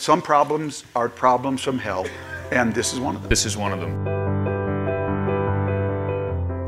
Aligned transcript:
Some 0.00 0.22
problems 0.22 0.82
are 0.96 1.10
problems 1.10 1.60
from 1.60 1.78
hell, 1.78 2.06
and 2.50 2.74
this 2.74 2.94
is 2.94 3.00
one 3.00 3.16
of 3.16 3.20
them. 3.20 3.28
This 3.28 3.44
is 3.44 3.58
one 3.58 3.70
of 3.70 3.80
them. 3.80 4.06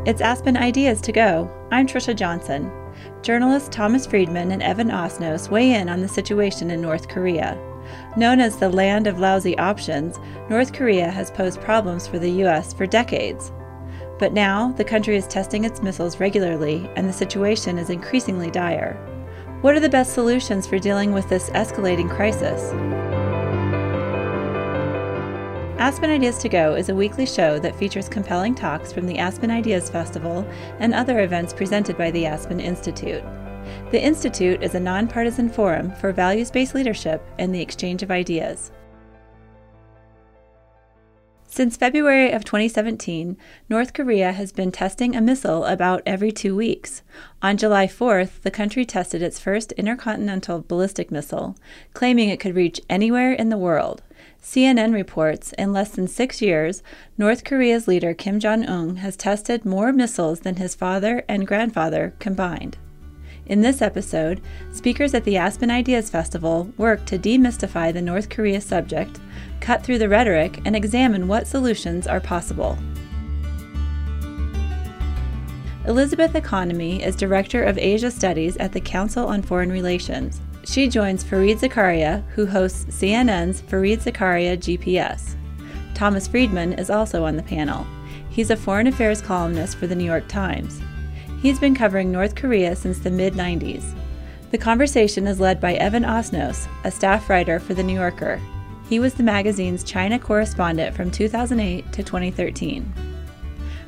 It's 0.04 0.20
Aspen 0.20 0.54
Ideas 0.58 1.00
to 1.00 1.12
Go. 1.12 1.50
I'm 1.70 1.86
Trisha 1.86 2.14
Johnson. 2.14 2.70
Journalists 3.22 3.70
Thomas 3.70 4.04
Friedman 4.04 4.50
and 4.50 4.62
Evan 4.62 4.90
Osnos 4.90 5.48
weigh 5.48 5.72
in 5.72 5.88
on 5.88 6.02
the 6.02 6.08
situation 6.08 6.70
in 6.70 6.82
North 6.82 7.08
Korea. 7.08 7.58
Known 8.18 8.38
as 8.38 8.58
the 8.58 8.68
land 8.68 9.06
of 9.06 9.18
lousy 9.18 9.56
options, 9.56 10.20
North 10.50 10.74
Korea 10.74 11.10
has 11.10 11.30
posed 11.30 11.62
problems 11.62 12.06
for 12.06 12.18
the 12.18 12.32
U.S. 12.42 12.74
for 12.74 12.86
decades. 12.86 13.50
But 14.18 14.34
now, 14.34 14.72
the 14.72 14.84
country 14.84 15.16
is 15.16 15.26
testing 15.26 15.64
its 15.64 15.80
missiles 15.80 16.20
regularly, 16.20 16.86
and 16.96 17.08
the 17.08 17.14
situation 17.14 17.78
is 17.78 17.88
increasingly 17.88 18.50
dire. 18.50 18.92
What 19.62 19.74
are 19.74 19.80
the 19.80 19.88
best 19.88 20.12
solutions 20.12 20.66
for 20.66 20.78
dealing 20.78 21.12
with 21.12 21.30
this 21.30 21.48
escalating 21.50 22.10
crisis? 22.10 22.74
Aspen 25.82 26.10
Ideas 26.10 26.38
to 26.38 26.48
Go 26.48 26.76
is 26.76 26.90
a 26.90 26.94
weekly 26.94 27.26
show 27.26 27.58
that 27.58 27.74
features 27.74 28.08
compelling 28.08 28.54
talks 28.54 28.92
from 28.92 29.04
the 29.04 29.18
Aspen 29.18 29.50
Ideas 29.50 29.90
Festival 29.90 30.48
and 30.78 30.94
other 30.94 31.24
events 31.24 31.52
presented 31.52 31.98
by 31.98 32.12
the 32.12 32.24
Aspen 32.24 32.60
Institute. 32.60 33.24
The 33.90 34.00
Institute 34.00 34.62
is 34.62 34.76
a 34.76 34.80
nonpartisan 34.80 35.48
forum 35.48 35.90
for 35.96 36.12
values 36.12 36.52
based 36.52 36.76
leadership 36.76 37.20
and 37.40 37.52
the 37.52 37.60
exchange 37.60 38.04
of 38.04 38.12
ideas. 38.12 38.70
Since 41.48 41.76
February 41.76 42.30
of 42.30 42.44
2017, 42.44 43.36
North 43.68 43.92
Korea 43.92 44.30
has 44.30 44.52
been 44.52 44.70
testing 44.70 45.16
a 45.16 45.20
missile 45.20 45.64
about 45.64 46.00
every 46.06 46.30
two 46.30 46.54
weeks. 46.54 47.02
On 47.42 47.56
July 47.56 47.88
4th, 47.88 48.40
the 48.42 48.52
country 48.52 48.86
tested 48.86 49.20
its 49.20 49.40
first 49.40 49.72
intercontinental 49.72 50.62
ballistic 50.62 51.10
missile, 51.10 51.56
claiming 51.92 52.28
it 52.28 52.38
could 52.38 52.54
reach 52.54 52.80
anywhere 52.88 53.32
in 53.32 53.48
the 53.48 53.58
world. 53.58 54.00
CNN 54.42 54.92
reports 54.92 55.52
in 55.52 55.72
less 55.72 55.90
than 55.90 56.08
six 56.08 56.42
years, 56.42 56.82
North 57.16 57.44
Korea's 57.44 57.86
leader 57.86 58.12
Kim 58.12 58.40
Jong 58.40 58.66
un 58.66 58.96
has 58.96 59.16
tested 59.16 59.64
more 59.64 59.92
missiles 59.92 60.40
than 60.40 60.56
his 60.56 60.74
father 60.74 61.22
and 61.28 61.46
grandfather 61.46 62.12
combined. 62.18 62.76
In 63.46 63.60
this 63.60 63.80
episode, 63.80 64.40
speakers 64.72 65.14
at 65.14 65.22
the 65.22 65.36
Aspen 65.36 65.70
Ideas 65.70 66.10
Festival 66.10 66.72
work 66.76 67.04
to 67.06 67.18
demystify 67.18 67.92
the 67.92 68.02
North 68.02 68.28
Korea 68.28 68.60
subject, 68.60 69.20
cut 69.60 69.84
through 69.84 69.98
the 69.98 70.08
rhetoric, 70.08 70.60
and 70.64 70.74
examine 70.74 71.28
what 71.28 71.46
solutions 71.46 72.08
are 72.08 72.20
possible. 72.20 72.76
Elizabeth 75.86 76.34
Economy 76.34 77.00
is 77.00 77.14
Director 77.14 77.62
of 77.62 77.78
Asia 77.78 78.10
Studies 78.10 78.56
at 78.56 78.72
the 78.72 78.80
Council 78.80 79.26
on 79.26 79.42
Foreign 79.42 79.70
Relations. 79.70 80.40
She 80.64 80.88
joins 80.88 81.24
Fareed 81.24 81.58
Zakaria, 81.58 82.24
who 82.30 82.46
hosts 82.46 82.84
CNN's 82.84 83.60
Fareed 83.62 83.98
Zakaria 83.98 84.56
GPS. 84.56 85.34
Thomas 85.94 86.28
Friedman 86.28 86.74
is 86.74 86.88
also 86.88 87.24
on 87.24 87.36
the 87.36 87.42
panel. 87.42 87.84
He's 88.30 88.50
a 88.50 88.56
foreign 88.56 88.86
affairs 88.86 89.20
columnist 89.20 89.76
for 89.76 89.88
the 89.88 89.96
New 89.96 90.04
York 90.04 90.28
Times. 90.28 90.80
He's 91.40 91.58
been 91.58 91.74
covering 91.74 92.12
North 92.12 92.36
Korea 92.36 92.76
since 92.76 93.00
the 93.00 93.10
mid 93.10 93.34
90s. 93.34 93.94
The 94.52 94.58
conversation 94.58 95.26
is 95.26 95.40
led 95.40 95.60
by 95.60 95.74
Evan 95.74 96.04
Osnos, 96.04 96.68
a 96.84 96.90
staff 96.90 97.28
writer 97.28 97.58
for 97.58 97.74
The 97.74 97.82
New 97.82 97.94
Yorker. 97.94 98.40
He 98.88 99.00
was 99.00 99.14
the 99.14 99.22
magazine's 99.22 99.82
China 99.82 100.18
correspondent 100.18 100.94
from 100.94 101.10
2008 101.10 101.92
to 101.92 102.02
2013. 102.02 102.92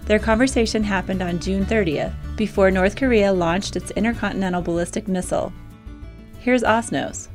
Their 0.06 0.19
conversation 0.19 0.83
happened 0.83 1.22
on 1.22 1.38
June 1.38 1.64
30th, 1.64 2.14
before 2.36 2.70
North 2.70 2.97
Korea 2.97 3.33
launched 3.33 3.77
its 3.77 3.92
intercontinental 3.92 4.61
ballistic 4.61 5.06
missile, 5.06 5.53
Here's 6.45 6.62
Osnos. 6.62 7.28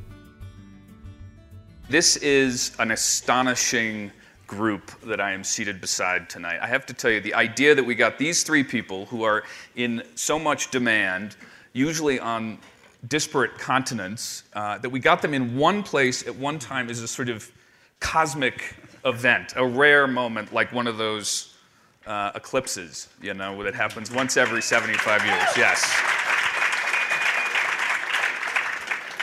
This 1.90 2.16
is 2.18 2.76
an 2.78 2.92
astonishing 2.92 4.12
group 4.46 4.92
that 5.02 5.20
I 5.20 5.32
am 5.32 5.44
seated 5.44 5.82
beside 5.82 6.30
tonight. 6.30 6.60
I 6.62 6.68
have 6.68 6.86
to 6.86 6.94
tell 6.94 7.10
you, 7.10 7.20
the 7.20 7.34
idea 7.34 7.74
that 7.74 7.84
we 7.84 7.96
got 7.96 8.20
these 8.20 8.44
three 8.44 8.64
people 8.64 9.08
who 9.08 9.24
are 9.24 9.46
in 9.76 10.04
so 10.14 10.38
much 10.38 10.70
demand, 10.70 11.38
usually 11.74 12.20
on 12.20 12.60
disparate 13.08 13.58
continents, 13.58 14.44
uh, 14.54 14.78
that 14.78 14.92
we 14.92 15.00
got 15.00 15.24
them 15.24 15.34
in 15.34 15.58
one 15.58 15.82
place 15.82 16.28
at 16.28 16.36
one 16.36 16.60
time 16.60 16.88
is 16.88 17.02
a 17.02 17.08
sort 17.08 17.30
of 17.30 17.52
cosmic 18.00 18.76
event, 19.06 19.54
a 19.56 19.66
rare 19.66 20.06
moment 20.06 20.54
like 20.54 20.72
one 20.72 20.86
of 20.86 21.00
those 21.00 21.56
uh, 22.06 22.32
eclipses, 22.36 23.08
you 23.24 23.34
know, 23.34 23.64
that 23.64 23.74
happens 23.74 24.12
once 24.12 24.38
every 24.38 24.62
75 24.62 25.26
years. 25.26 25.58
Yes. 25.58 26.19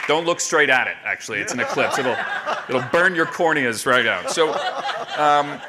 Don't 0.08 0.24
look 0.24 0.40
straight 0.40 0.70
at 0.70 0.86
it, 0.86 0.96
actually. 1.04 1.40
It's 1.40 1.52
an 1.52 1.60
eclipse. 1.60 1.98
It'll, 1.98 2.16
it'll 2.68 2.88
burn 2.90 3.14
your 3.14 3.26
corneas 3.26 3.86
right 3.86 4.06
out. 4.06 4.30
So, 4.30 4.52
um, 5.18 5.60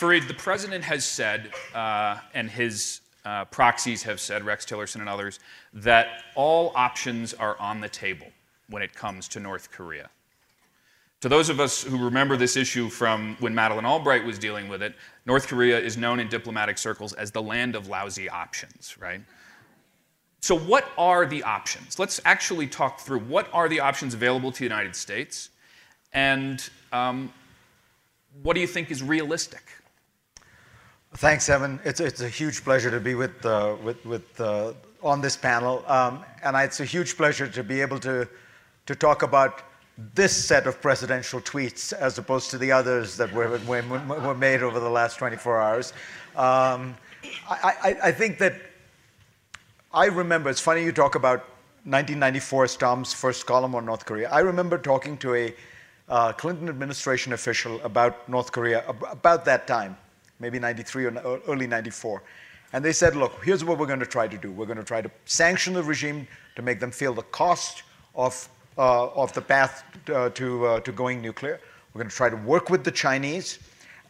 the 0.00 0.34
president 0.36 0.84
has 0.84 1.02
said, 1.04 1.50
uh, 1.74 2.18
and 2.34 2.50
his 2.50 3.00
uh, 3.24 3.46
proxies 3.46 4.02
have 4.02 4.20
said, 4.20 4.44
Rex 4.44 4.66
Tillerson 4.66 5.00
and 5.00 5.08
others, 5.08 5.40
that 5.72 6.24
all 6.34 6.72
options 6.74 7.32
are 7.32 7.58
on 7.58 7.80
the 7.80 7.88
table 7.88 8.26
when 8.68 8.82
it 8.82 8.94
comes 8.94 9.28
to 9.28 9.40
North 9.40 9.70
Korea. 9.70 10.10
To 11.22 11.30
those 11.30 11.48
of 11.48 11.58
us 11.58 11.82
who 11.82 12.04
remember 12.04 12.36
this 12.36 12.54
issue 12.54 12.90
from 12.90 13.38
when 13.40 13.54
Madeleine 13.54 13.86
Albright 13.86 14.24
was 14.26 14.38
dealing 14.38 14.68
with 14.68 14.82
it, 14.82 14.94
North 15.24 15.46
Korea 15.46 15.80
is 15.80 15.96
known 15.96 16.20
in 16.20 16.28
diplomatic 16.28 16.76
circles 16.76 17.14
as 17.14 17.30
the 17.30 17.40
land 17.40 17.74
of 17.74 17.88
lousy 17.88 18.28
options, 18.28 18.94
right? 18.98 19.22
So, 20.44 20.54
what 20.54 20.92
are 20.98 21.24
the 21.24 21.42
options? 21.42 21.98
Let's 21.98 22.20
actually 22.26 22.66
talk 22.66 23.00
through 23.00 23.20
what 23.20 23.48
are 23.54 23.66
the 23.66 23.80
options 23.80 24.12
available 24.12 24.52
to 24.52 24.58
the 24.58 24.64
United 24.64 24.94
States, 24.94 25.48
and 26.12 26.68
um, 26.92 27.32
what 28.42 28.52
do 28.52 28.60
you 28.60 28.66
think 28.66 28.90
is 28.90 29.02
realistic? 29.02 29.62
Thanks, 31.14 31.48
Evan. 31.48 31.80
It's, 31.82 31.98
it's 31.98 32.20
a 32.20 32.28
huge 32.28 32.62
pleasure 32.62 32.90
to 32.90 33.00
be 33.00 33.14
with, 33.14 33.46
uh, 33.46 33.76
with, 33.82 34.04
with 34.04 34.38
uh, 34.38 34.74
on 35.02 35.22
this 35.22 35.34
panel, 35.34 35.82
um, 35.86 36.22
and 36.42 36.54
it's 36.58 36.80
a 36.80 36.84
huge 36.84 37.16
pleasure 37.16 37.48
to 37.48 37.64
be 37.64 37.80
able 37.80 37.98
to, 38.00 38.28
to 38.84 38.94
talk 38.94 39.22
about 39.22 39.62
this 40.14 40.36
set 40.36 40.66
of 40.66 40.78
presidential 40.82 41.40
tweets 41.40 41.94
as 41.94 42.18
opposed 42.18 42.50
to 42.50 42.58
the 42.58 42.70
others 42.70 43.16
that 43.16 43.32
were, 43.32 43.58
were, 43.66 43.82
were 44.20 44.34
made 44.34 44.62
over 44.62 44.78
the 44.78 44.90
last 44.90 45.16
24 45.16 45.62
hours. 45.62 45.94
Um, 46.36 46.94
I, 47.48 47.72
I, 47.82 47.96
I 48.08 48.12
think 48.12 48.36
that 48.40 48.60
I 49.94 50.06
remember, 50.06 50.50
it's 50.50 50.60
funny 50.60 50.82
you 50.82 50.90
talk 50.90 51.14
about 51.14 51.38
1994 51.84 52.64
as 52.64 52.76
Tom's 52.76 53.12
first 53.12 53.46
column 53.46 53.76
on 53.76 53.86
North 53.86 54.04
Korea. 54.04 54.28
I 54.28 54.40
remember 54.40 54.76
talking 54.76 55.16
to 55.18 55.36
a 55.36 55.54
uh, 56.08 56.32
Clinton 56.32 56.68
administration 56.68 57.32
official 57.32 57.80
about 57.82 58.28
North 58.28 58.50
Korea 58.50 58.84
about 58.88 59.44
that 59.44 59.68
time, 59.68 59.96
maybe 60.40 60.58
93 60.58 61.04
or 61.04 61.40
early 61.46 61.68
94. 61.68 62.24
And 62.72 62.84
they 62.84 62.92
said, 62.92 63.14
look, 63.14 63.44
here's 63.44 63.64
what 63.64 63.78
we're 63.78 63.86
going 63.86 64.00
to 64.00 64.06
try 64.06 64.26
to 64.26 64.36
do. 64.36 64.50
We're 64.50 64.66
going 64.66 64.78
to 64.78 64.84
try 64.84 65.00
to 65.00 65.08
sanction 65.26 65.74
the 65.74 65.82
regime 65.84 66.26
to 66.56 66.62
make 66.62 66.80
them 66.80 66.90
feel 66.90 67.14
the 67.14 67.22
cost 67.22 67.84
of, 68.16 68.48
uh, 68.76 69.10
of 69.10 69.32
the 69.32 69.42
path 69.42 69.84
uh, 70.12 70.30
to, 70.30 70.66
uh, 70.66 70.80
to 70.80 70.90
going 70.90 71.22
nuclear. 71.22 71.60
We're 71.92 72.00
going 72.00 72.10
to 72.10 72.16
try 72.16 72.30
to 72.30 72.36
work 72.36 72.68
with 72.68 72.82
the 72.82 72.90
Chinese. 72.90 73.60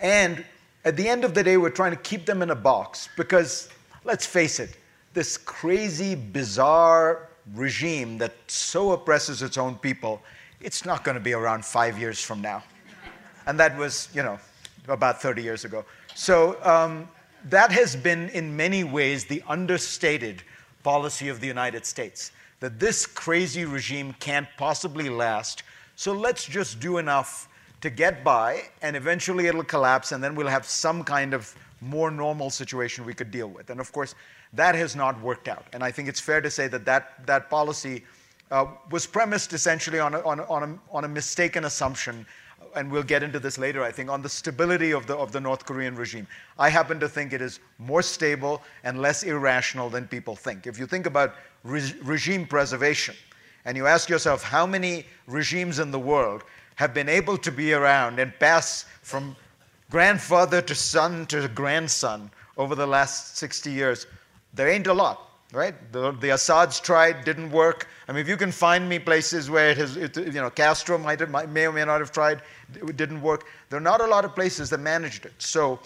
And 0.01 0.47
at 0.87 0.97
the 0.97 1.07
end 1.07 1.27
of 1.27 1.35
the 1.35 1.43
day, 1.43 1.59
we're 1.59 1.69
trying 1.69 1.93
to 1.93 1.99
keep 1.99 2.25
them 2.25 2.41
in 2.41 2.49
a 2.49 2.55
box 2.55 3.11
because, 3.19 3.69
let's 4.05 4.25
face 4.25 4.61
it, 4.61 4.79
this 5.15 5.39
crazy, 5.39 6.15
bizarre 6.15 7.29
regime 7.55 8.19
that 8.19 8.35
so 8.49 8.93
oppresses 8.93 9.43
its 9.43 9.57
own 9.57 9.77
people, 9.77 10.21
it's 10.61 10.85
not 10.85 11.05
going 11.05 11.15
to 11.15 11.23
be 11.23 11.33
around 11.33 11.65
five 11.65 11.99
years 11.99 12.21
from 12.21 12.43
now. 12.43 12.63
And 13.47 13.59
that 13.61 13.77
was, 13.79 14.09
you 14.13 14.23
know, 14.23 14.39
about 14.89 15.23
30 15.23 15.43
years 15.43 15.65
ago. 15.65 15.85
So 16.15 16.63
um, 16.65 17.09
that 17.49 17.71
has 17.73 17.95
been, 17.95 18.29
in 18.31 18.57
many 18.57 18.85
ways, 18.85 19.25
the 19.25 19.43
understated 19.49 20.43
policy 20.83 21.29
of 21.29 21.41
the 21.41 21.47
United 21.47 21.87
States 21.87 22.33
that 22.61 22.81
this 22.81 23.07
crazy 23.07 23.65
regime 23.65 24.15
can't 24.21 24.49
possibly 24.57 25.09
last. 25.09 25.63
So 25.97 26.13
let's 26.13 26.45
just 26.45 26.81
do 26.81 26.99
enough 26.99 27.49
to 27.83 27.91
get 27.91 28.25
by, 28.25 28.63
and 28.81 28.97
eventually 28.97 29.47
it'll 29.47 29.65
collapse, 29.65 30.13
and 30.13 30.25
then 30.25 30.35
we'll 30.35 30.49
have 30.49 30.65
some 30.65 31.05
kind 31.05 31.35
of 31.35 31.55
more 31.83 32.11
normal 32.11 32.49
situation 32.49 33.05
we 33.05 33.13
could 33.13 33.31
deal 33.31 33.49
with. 33.49 33.69
And 33.69 33.81
of 33.81 33.93
course, 33.93 34.15
that 34.55 34.75
has 34.75 34.95
not 34.95 35.21
worked 35.21 35.49
out. 35.49 35.67
And 35.73 35.83
I 35.83 35.91
think 35.91 36.09
it's 36.09 36.21
fair 36.21 36.41
to 36.41 36.51
say 36.51 36.69
that 36.69 36.85
that, 36.85 37.27
that 37.27 37.51
policy 37.51 38.05
uh, 38.51 38.67
was 38.91 39.07
premised 39.07 39.53
essentially 39.53 39.99
on 39.99 40.15
a, 40.15 40.21
on, 40.21 40.41
a, 40.41 40.45
on, 40.45 40.63
a, 40.63 40.79
on 40.95 41.05
a 41.05 41.09
mistaken 41.09 41.65
assumption 41.65 42.27
and 42.77 42.91
we'll 42.91 43.03
get 43.03 43.23
into 43.23 43.39
this 43.39 43.57
later, 43.57 43.83
I 43.83 43.93
think, 43.93 44.11
on 44.11 44.21
the 44.21 44.29
stability 44.29 44.93
of 44.93 45.07
the, 45.07 45.17
of 45.17 45.33
the 45.33 45.41
North 45.41 45.65
Korean 45.65 45.95
regime. 45.95 46.27
I 46.59 46.69
happen 46.69 46.99
to 47.01 47.09
think 47.09 47.33
it 47.33 47.41
is 47.41 47.61
more 47.79 48.03
stable 48.03 48.63
and 48.83 49.01
less 49.01 49.23
irrational 49.23 49.89
than 49.89 50.09
people 50.09 50.35
think. 50.35 50.67
If 50.67 50.79
you 50.79 50.87
think 50.87 51.07
about 51.07 51.35
re- 51.63 51.95
regime 52.03 52.47
preservation, 52.47 53.15
and 53.65 53.77
you 53.77 53.87
ask 53.87 54.09
yourself 54.09 54.43
how 54.43 54.67
many 54.67 55.07
regimes 55.27 55.79
in 55.79 55.91
the 55.91 55.99
world 55.99 56.45
have 56.77 56.93
been 56.93 57.09
able 57.09 57.39
to 57.39 57.51
be 57.51 57.73
around 57.73 58.19
and 58.19 58.33
pass 58.39 58.85
from 59.03 59.37
grandfather 59.91 60.61
to 60.61 60.75
son 60.75 61.25
to 61.27 61.49
grandson 61.49 62.31
over 62.57 62.75
the 62.75 62.87
last 62.87 63.39
60 63.39 63.71
years, 63.71 64.07
there 64.55 64.69
ain't 64.69 64.87
a 64.87 64.95
lot. 64.95 65.31
right? 65.53 65.75
The, 65.93 66.13
the 66.13 66.31
Assads 66.31 66.81
tried, 66.81 67.25
didn't 67.25 67.51
work. 67.51 67.89
I 68.09 68.13
mean, 68.13 68.21
if 68.21 68.29
you 68.29 68.37
can 68.37 68.51
find 68.51 68.89
me 68.89 68.99
places 68.99 69.51
where 69.51 69.71
it 69.71 69.79
has, 69.79 69.97
it, 69.97 70.17
you 70.17 70.33
know, 70.33 70.51
Castro 70.51 70.99
might, 70.99 71.21
have, 71.21 71.31
may 71.51 71.67
or 71.67 71.73
may 71.73 71.85
not 71.85 72.01
have 72.01 72.13
tried, 72.13 72.43
it 72.75 72.97
didn't 72.97 73.23
work. 73.23 73.47
There 73.71 73.79
are 73.79 73.83
not 73.83 74.01
a 74.01 74.07
lot 74.07 74.25
of 74.25 74.35
places 74.35 74.71
that 74.71 74.81
managed 74.81 75.27
it. 75.27 75.33
So, 75.39 75.79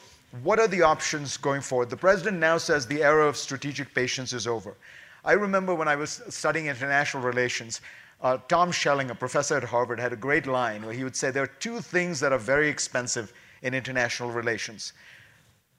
what 0.43 0.59
are 0.59 0.69
the 0.69 0.83
options 0.83 1.39
going 1.39 1.63
forward? 1.63 1.89
The 1.89 1.97
president 1.97 2.39
now 2.39 2.59
says 2.59 2.87
the 2.87 3.03
era 3.03 3.27
of 3.27 3.37
strategic 3.37 3.95
patience 3.95 4.35
is 4.35 4.47
over. 4.47 4.77
I 5.25 5.33
remember 5.33 5.75
when 5.75 5.89
I 5.89 5.97
was 5.97 6.23
studying 6.29 6.67
international 6.67 7.23
relations, 7.23 7.81
uh, 8.21 8.37
Tom 8.49 8.71
Schelling, 8.71 9.11
a 9.11 9.15
professor 9.15 9.57
at 9.57 9.65
Harvard, 9.65 9.99
had 9.99 10.13
a 10.13 10.17
great 10.17 10.47
line 10.47 10.85
where 10.85 10.93
he 10.93 11.03
would 11.03 11.17
say 11.17 11.31
there 11.31 11.45
are 11.45 11.55
two 11.61 11.81
things 11.81 12.21
that 12.21 12.33
are 12.33 12.39
very 12.39 12.69
expensive 12.69 13.33
in 13.63 13.75
international 13.75 14.31
relations 14.31 14.93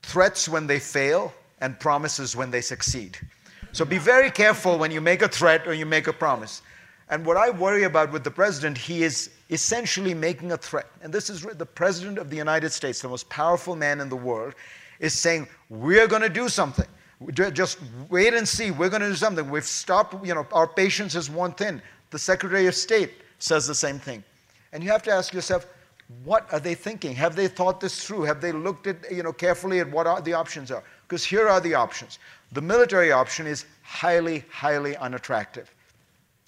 threats 0.01 0.47
when 0.47 0.65
they 0.65 0.80
fail 0.80 1.33
and 1.61 1.79
promises 1.79 2.35
when 2.35 2.51
they 2.51 2.61
succeed. 2.61 3.17
So 3.71 3.85
be 3.85 3.97
very 3.97 4.31
careful 4.31 4.77
when 4.77 4.91
you 4.91 5.01
make 5.01 5.21
a 5.21 5.27
threat 5.27 5.67
or 5.67 5.73
you 5.73 5.85
make 5.85 6.07
a 6.07 6.13
promise. 6.13 6.61
And 7.09 7.25
what 7.25 7.38
I 7.38 7.50
worry 7.50 7.83
about 7.83 8.11
with 8.11 8.23
the 8.23 8.31
president, 8.31 8.77
he 8.77 9.03
is 9.03 9.31
essentially 9.50 10.13
making 10.13 10.51
a 10.51 10.57
threat. 10.57 10.88
And 11.01 11.11
this 11.11 11.29
is 11.29 11.41
the 11.41 11.65
president 11.65 12.17
of 12.17 12.29
the 12.29 12.38
United 12.38 12.71
States, 12.71 13.01
the 13.01 13.09
most 13.09 13.29
powerful 13.29 13.75
man 13.75 14.00
in 14.00 14.09
the 14.09 14.15
world, 14.15 14.53
is 15.00 15.17
saying, 15.17 15.47
We're 15.69 16.07
going 16.07 16.21
to 16.21 16.29
do 16.29 16.50
something. 16.50 16.88
Just 17.33 17.79
wait 18.09 18.33
and 18.33 18.47
see. 18.47 18.71
We're 18.71 18.89
going 18.89 19.01
to 19.01 19.09
do 19.09 19.15
something. 19.15 19.50
We've 19.50 19.65
stopped, 19.65 20.25
you 20.25 20.33
know, 20.33 20.47
our 20.53 20.67
patience 20.67 21.15
is 21.15 21.29
worn 21.29 21.51
thin. 21.51 21.81
The 22.11 22.19
Secretary 22.19 22.67
of 22.67 22.75
State 22.75 23.11
says 23.39 23.67
the 23.67 23.75
same 23.75 24.00
thing. 24.00 24.23
And 24.71 24.83
you 24.83 24.89
have 24.91 25.03
to 25.03 25.11
ask 25.11 25.33
yourself, 25.33 25.65
what 26.23 26.51
are 26.53 26.59
they 26.59 26.75
thinking? 26.75 27.15
Have 27.15 27.35
they 27.35 27.47
thought 27.47 27.79
this 27.79 28.03
through? 28.03 28.23
Have 28.23 28.41
they 28.41 28.51
looked 28.51 28.88
at, 28.88 29.11
you 29.11 29.21
know, 29.21 29.33
carefully 29.33 29.79
at 29.79 29.89
what 29.89 30.07
are 30.07 30.21
the 30.21 30.33
options 30.33 30.71
are? 30.71 30.83
Because 31.09 31.25
here 31.25 31.50
are 31.50 31.59
the 31.59 31.73
options. 31.73 32.19
The 32.51 32.61
military 32.61 33.11
option 33.11 33.47
is 33.47 33.65
highly, 33.81 34.45
highly 34.51 34.95
unattractive. 34.97 35.73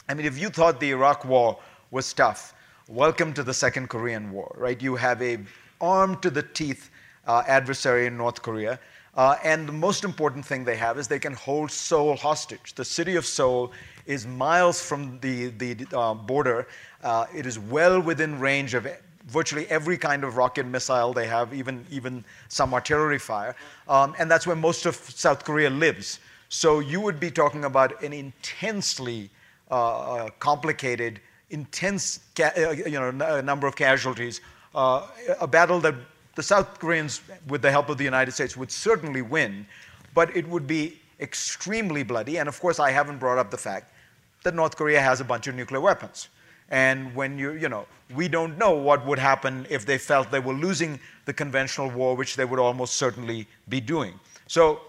I 0.08 0.14
mean, 0.14 0.28
if 0.28 0.38
you 0.38 0.50
thought 0.50 0.80
the 0.80 0.92
Iraq 0.92 1.26
war 1.26 1.58
was 1.90 2.14
tough, 2.14 2.54
welcome 2.88 3.34
to 3.34 3.42
the 3.42 3.56
Second 3.56 3.90
Korean 3.90 4.32
War, 4.32 4.56
right? 4.56 4.80
You 4.80 4.96
have 4.96 5.20
a 5.24 5.40
armed 5.82 6.22
to 6.22 6.30
the 6.30 6.44
teeth 6.44 6.92
uh, 7.26 7.42
adversary 7.48 8.06
in 8.06 8.16
North 8.16 8.44
Korea. 8.44 8.80
Uh, 9.16 9.36
and 9.44 9.68
the 9.68 9.74
most 9.74 10.04
important 10.04 10.46
thing 10.46 10.64
they 10.64 10.78
have 10.78 11.00
is 11.00 11.08
they 11.08 11.18
can 11.18 11.34
hold 11.34 11.72
Seoul 11.72 12.16
hostage. 12.16 12.76
The 12.76 12.86
city 12.86 13.16
of 13.16 13.26
Seoul 13.26 13.72
is 14.06 14.28
miles 14.28 14.80
from 14.80 15.18
the, 15.22 15.48
the 15.48 15.88
uh, 15.92 16.14
border. 16.14 16.68
Uh, 17.04 17.26
it 17.36 17.48
is 17.48 17.58
well 17.58 18.00
within 18.00 18.40
range 18.40 18.76
of 18.76 18.86
virtually 19.28 19.68
every 19.68 19.98
kind 19.98 20.24
of 20.24 20.38
rocket 20.38 20.66
missile 20.66 21.14
they 21.14 21.28
have, 21.28 21.54
even, 21.54 21.86
even 21.92 22.24
some 22.48 22.74
artillery 22.74 23.20
fire. 23.20 23.56
Um, 23.88 24.16
and 24.20 24.30
that's 24.30 24.48
where 24.48 24.56
most 24.56 24.86
of 24.86 24.96
South 24.96 25.44
Korea 25.44 25.70
lives. 25.70 26.20
So 26.50 26.80
you 26.80 27.00
would 27.02 27.20
be 27.20 27.32
talking 27.32 27.66
about 27.66 28.02
an 28.04 28.14
intensely 28.14 29.30
uh, 29.70 29.74
uh 29.74 30.30
complicated, 30.40 31.22
intense 31.50 32.20
uh, 32.40 32.72
you 32.72 32.92
know, 32.92 33.08
n- 33.08 33.46
number 33.46 33.68
of 33.68 33.76
casualties, 33.76 34.42
uh, 34.76 35.08
a 35.40 35.48
battle 35.48 35.80
that 35.80 35.96
the 36.36 36.44
South 36.44 36.80
Koreans, 36.80 37.22
with 37.48 37.62
the 37.62 37.72
help 37.72 37.90
of 37.90 37.98
the 37.98 38.04
United 38.04 38.32
States, 38.32 38.56
would 38.58 38.72
certainly 38.72 39.22
win, 39.22 39.66
but 40.14 40.36
it 40.36 40.48
would 40.48 40.68
be 40.68 41.00
extremely 41.20 42.04
bloody. 42.04 42.38
And 42.38 42.50
of 42.50 42.60
course, 42.60 42.80
I 42.80 42.92
haven't 42.92 43.20
brought 43.20 43.38
up 43.38 43.52
the 43.52 43.58
fact 43.58 43.94
that 44.44 44.56
North 44.56 44.76
Korea 44.76 45.02
has 45.02 45.22
a 45.22 45.24
bunch 45.24 45.48
of 45.48 45.56
nuclear 45.56 45.82
weapons. 45.82 46.30
And 46.72 47.14
when 47.14 47.38
you, 47.38 47.52
you 47.52 47.70
know, 47.70 47.86
we 48.16 48.28
don't 48.28 48.58
know 48.58 48.72
what 48.72 49.06
would 49.06 49.20
happen 49.20 49.68
if 49.70 49.86
they 49.86 49.98
felt 49.98 50.32
they 50.32 50.40
were 50.40 50.54
losing 50.54 51.00
the 51.26 51.34
conventional 51.34 51.90
war, 51.90 52.16
which 52.16 52.36
they 52.36 52.46
would 52.46 52.60
almost 52.60 52.96
certainly 52.96 53.46
be 53.70 53.80
doing. 53.80 54.20
So, 54.48 54.82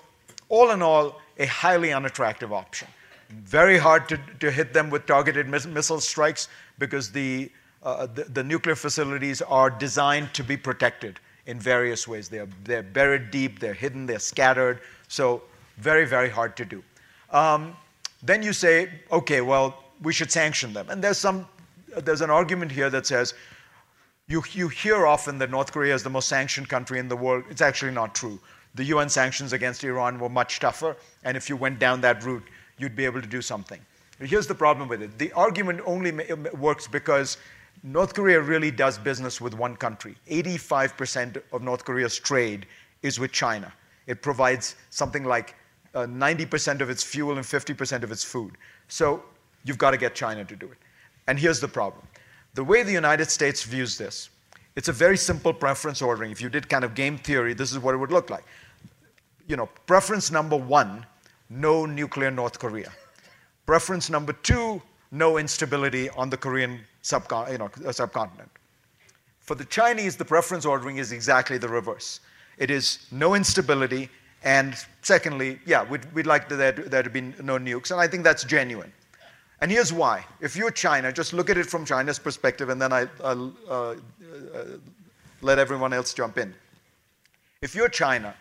all 0.48 0.70
in 0.70 0.80
all, 0.80 1.20
a 1.38 1.46
highly 1.46 1.92
unattractive 1.92 2.52
option. 2.52 2.88
Very 3.30 3.78
hard 3.78 4.08
to, 4.10 4.20
to 4.40 4.50
hit 4.50 4.72
them 4.72 4.90
with 4.90 5.06
targeted 5.06 5.48
miss- 5.48 5.66
missile 5.66 6.00
strikes 6.00 6.48
because 6.78 7.10
the, 7.10 7.50
uh, 7.82 8.06
the, 8.06 8.24
the 8.24 8.44
nuclear 8.44 8.76
facilities 8.76 9.42
are 9.42 9.70
designed 9.70 10.32
to 10.34 10.44
be 10.44 10.56
protected 10.56 11.18
in 11.46 11.58
various 11.58 12.06
ways. 12.06 12.28
They're, 12.28 12.48
they're 12.64 12.82
buried 12.82 13.30
deep, 13.30 13.58
they're 13.58 13.74
hidden, 13.74 14.06
they're 14.06 14.18
scattered. 14.18 14.80
So, 15.08 15.42
very, 15.78 16.06
very 16.06 16.28
hard 16.28 16.56
to 16.58 16.64
do. 16.64 16.82
Um, 17.30 17.76
then 18.22 18.42
you 18.42 18.52
say, 18.52 18.88
okay, 19.10 19.40
well, 19.40 19.82
we 20.02 20.12
should 20.12 20.30
sanction 20.30 20.72
them. 20.72 20.90
And 20.90 21.02
there's, 21.02 21.18
some, 21.18 21.46
there's 21.96 22.20
an 22.20 22.30
argument 22.30 22.72
here 22.72 22.90
that 22.90 23.06
says, 23.06 23.34
you, 24.28 24.42
you 24.52 24.68
hear 24.68 25.06
often 25.06 25.38
that 25.38 25.50
North 25.50 25.72
Korea 25.72 25.94
is 25.94 26.02
the 26.02 26.10
most 26.10 26.28
sanctioned 26.28 26.68
country 26.68 26.98
in 26.98 27.08
the 27.08 27.16
world. 27.16 27.44
It's 27.50 27.60
actually 27.60 27.92
not 27.92 28.14
true. 28.14 28.38
The 28.74 28.84
UN 28.84 29.08
sanctions 29.08 29.52
against 29.52 29.84
Iran 29.84 30.18
were 30.18 30.30
much 30.30 30.60
tougher, 30.60 30.96
and 31.24 31.36
if 31.36 31.48
you 31.48 31.56
went 31.56 31.78
down 31.78 32.00
that 32.00 32.24
route, 32.24 32.44
you'd 32.78 32.96
be 32.96 33.04
able 33.04 33.20
to 33.20 33.28
do 33.28 33.42
something. 33.42 33.80
But 34.18 34.28
here's 34.28 34.46
the 34.46 34.54
problem 34.54 34.88
with 34.88 35.02
it 35.02 35.18
the 35.18 35.32
argument 35.32 35.80
only 35.84 36.12
works 36.54 36.86
because 36.86 37.36
North 37.82 38.14
Korea 38.14 38.40
really 38.40 38.70
does 38.70 38.96
business 38.96 39.40
with 39.40 39.54
one 39.54 39.76
country. 39.76 40.14
85% 40.30 41.42
of 41.52 41.62
North 41.62 41.84
Korea's 41.84 42.18
trade 42.18 42.66
is 43.02 43.18
with 43.18 43.32
China. 43.32 43.72
It 44.06 44.22
provides 44.22 44.76
something 44.90 45.24
like 45.24 45.56
uh, 45.94 46.06
90% 46.06 46.80
of 46.80 46.90
its 46.90 47.02
fuel 47.02 47.36
and 47.36 47.44
50% 47.44 48.02
of 48.02 48.12
its 48.12 48.24
food. 48.24 48.56
So 48.88 49.22
you've 49.64 49.78
got 49.78 49.90
to 49.90 49.96
get 49.96 50.14
China 50.14 50.44
to 50.44 50.56
do 50.56 50.66
it. 50.66 50.78
And 51.32 51.40
here's 51.40 51.60
the 51.60 51.68
problem 51.68 52.06
the 52.52 52.62
way 52.62 52.82
the 52.82 52.92
United 52.92 53.30
States 53.30 53.62
views 53.62 53.96
this, 53.96 54.28
it's 54.76 54.88
a 54.88 54.92
very 54.92 55.16
simple 55.16 55.54
preference 55.54 56.02
ordering. 56.02 56.30
If 56.30 56.42
you 56.42 56.50
did 56.50 56.68
kind 56.68 56.84
of 56.84 56.94
game 56.94 57.16
theory, 57.16 57.54
this 57.54 57.72
is 57.72 57.78
what 57.78 57.94
it 57.94 57.96
would 57.96 58.12
look 58.12 58.28
like. 58.28 58.44
You 59.46 59.56
know, 59.56 59.70
preference 59.86 60.30
number 60.30 60.58
one, 60.58 61.06
no 61.48 61.86
nuclear 61.86 62.30
North 62.30 62.58
Korea. 62.58 62.92
Preference 63.64 64.10
number 64.10 64.34
two, 64.34 64.82
no 65.10 65.38
instability 65.38 66.10
on 66.10 66.28
the 66.28 66.36
Korean 66.36 66.80
subcon- 67.02 67.50
you 67.50 67.56
know, 67.56 67.70
subcontinent. 67.90 68.50
For 69.40 69.54
the 69.54 69.64
Chinese, 69.64 70.16
the 70.16 70.26
preference 70.26 70.66
ordering 70.66 70.98
is 70.98 71.12
exactly 71.12 71.56
the 71.56 71.70
reverse. 71.70 72.20
It 72.58 72.70
is 72.70 73.06
no 73.10 73.34
instability, 73.34 74.10
and 74.44 74.76
secondly, 75.00 75.60
yeah, 75.64 75.82
we'd, 75.88 76.04
we'd 76.12 76.26
like 76.26 76.50
there 76.50 76.72
to, 76.72 76.82
there 76.82 77.02
to 77.02 77.08
be 77.08 77.22
no 77.22 77.56
nukes, 77.58 77.90
and 77.90 77.98
I 77.98 78.06
think 78.06 78.22
that's 78.22 78.44
genuine. 78.44 78.92
And 79.62 79.70
here's 79.70 79.92
why. 79.92 80.26
If 80.40 80.56
you're 80.56 80.72
China, 80.72 81.12
just 81.12 81.32
look 81.32 81.48
at 81.48 81.56
it 81.56 81.66
from 81.66 81.84
China's 81.84 82.18
perspective, 82.18 82.68
and 82.68 82.82
then 82.82 82.92
I, 82.92 83.06
will 83.20 83.54
uh, 83.70 83.72
uh, 83.72 83.96
let 85.40 85.60
everyone 85.60 85.92
else 85.92 86.12
jump 86.12 86.36
in. 86.36 86.52
If 87.62 87.72
you're 87.72 87.88
China, 87.88 88.34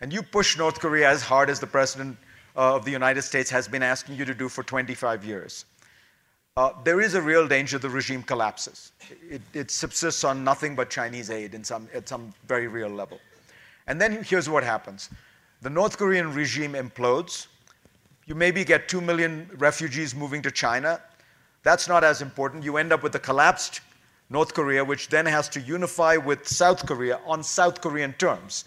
and 0.00 0.12
you 0.12 0.20
push 0.20 0.58
North 0.58 0.80
Korea 0.80 1.08
as 1.08 1.22
hard 1.22 1.48
as 1.48 1.60
the 1.60 1.66
President 1.68 2.16
uh, 2.56 2.74
of 2.74 2.84
the 2.84 2.90
United 2.90 3.22
States 3.22 3.48
has 3.50 3.68
been 3.68 3.84
asking 3.84 4.16
you 4.16 4.24
to 4.24 4.34
do 4.34 4.48
for 4.48 4.64
25 4.64 5.24
years, 5.24 5.64
uh, 6.56 6.72
there 6.82 7.00
is 7.00 7.14
a 7.14 7.22
real 7.22 7.46
danger 7.46 7.78
the 7.78 7.88
regime 7.88 8.24
collapses. 8.24 8.90
It, 9.30 9.42
it, 9.52 9.70
subsists 9.70 10.24
on 10.24 10.42
nothing 10.42 10.74
but 10.74 10.90
Chinese 10.90 11.30
aid 11.30 11.54
in 11.54 11.62
some, 11.62 11.88
at 11.94 12.08
some 12.08 12.34
very 12.48 12.66
real 12.66 12.88
level. 12.88 13.20
And 13.86 14.00
then 14.00 14.24
here's 14.24 14.50
what 14.50 14.64
happens 14.64 15.08
the 15.62 15.70
North 15.70 15.96
Korean 15.96 16.34
regime 16.34 16.72
implodes. 16.72 17.46
You 18.26 18.34
maybe 18.34 18.64
get 18.64 18.88
2 18.88 19.00
million 19.00 19.50
refugees 19.56 20.14
moving 20.14 20.40
to 20.42 20.50
China. 20.50 21.00
That's 21.62 21.88
not 21.88 22.04
as 22.04 22.22
important. 22.22 22.64
You 22.64 22.78
end 22.78 22.92
up 22.92 23.02
with 23.02 23.14
a 23.14 23.18
collapsed 23.18 23.80
North 24.30 24.54
Korea, 24.54 24.84
which 24.84 25.08
then 25.08 25.26
has 25.26 25.48
to 25.50 25.60
unify 25.60 26.16
with 26.16 26.48
South 26.48 26.86
Korea 26.86 27.20
on 27.26 27.42
South 27.42 27.80
Korean 27.80 28.14
terms, 28.14 28.64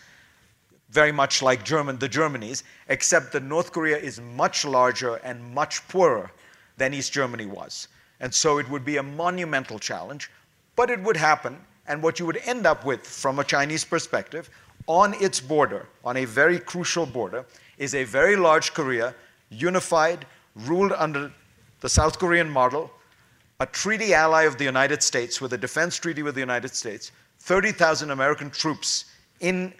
very 0.89 1.11
much 1.11 1.41
like 1.41 1.63
German, 1.63 1.97
the 1.97 2.07
Germanies, 2.07 2.63
except 2.87 3.33
that 3.33 3.43
North 3.43 3.71
Korea 3.71 3.97
is 3.97 4.21
much 4.21 4.63
larger 4.63 5.15
and 5.17 5.53
much 5.53 5.85
poorer 5.87 6.31
than 6.77 6.93
East 6.93 7.11
Germany 7.11 7.47
was. 7.47 7.87
And 8.19 8.33
so 8.33 8.59
it 8.59 8.69
would 8.69 8.85
be 8.85 8.97
a 8.97 9.03
monumental 9.03 9.79
challenge, 9.79 10.29
but 10.75 10.89
it 10.91 11.01
would 11.01 11.17
happen. 11.17 11.57
And 11.87 12.03
what 12.03 12.19
you 12.19 12.25
would 12.25 12.41
end 12.45 12.67
up 12.67 12.85
with, 12.85 13.05
from 13.05 13.39
a 13.39 13.43
Chinese 13.43 13.83
perspective, 13.83 14.49
on 14.85 15.15
its 15.15 15.39
border, 15.39 15.87
on 16.03 16.17
a 16.17 16.25
very 16.25 16.59
crucial 16.59 17.05
border, 17.05 17.45
is 17.77 17.95
a 17.95 18.03
very 18.03 18.35
large 18.35 18.73
Korea, 18.73 19.13
unified, 19.49 20.25
ruled 20.55 20.93
under 20.93 21.31
the 21.81 21.89
South 21.89 22.19
Korean 22.19 22.49
model, 22.49 22.91
a 23.59 23.65
treaty 23.65 24.13
ally 24.13 24.43
of 24.43 24.57
the 24.57 24.63
United 24.63 25.01
States 25.01 25.41
with 25.41 25.53
a 25.53 25.57
defense 25.57 25.97
treaty 25.97 26.21
with 26.23 26.35
the 26.35 26.41
United 26.41 26.75
States, 26.75 27.11
30,000 27.39 28.11
American 28.11 28.49
troops 28.49 29.05
in 29.39 29.73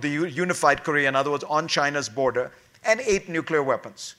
the 0.00 0.08
unified 0.08 0.84
Korea, 0.84 1.08
in 1.08 1.16
other 1.16 1.30
words, 1.30 1.44
on 1.44 1.66
China's 1.68 2.08
border, 2.08 2.52
and 2.84 3.00
eight 3.00 3.28
nuclear 3.28 3.62
weapons. 3.62 4.14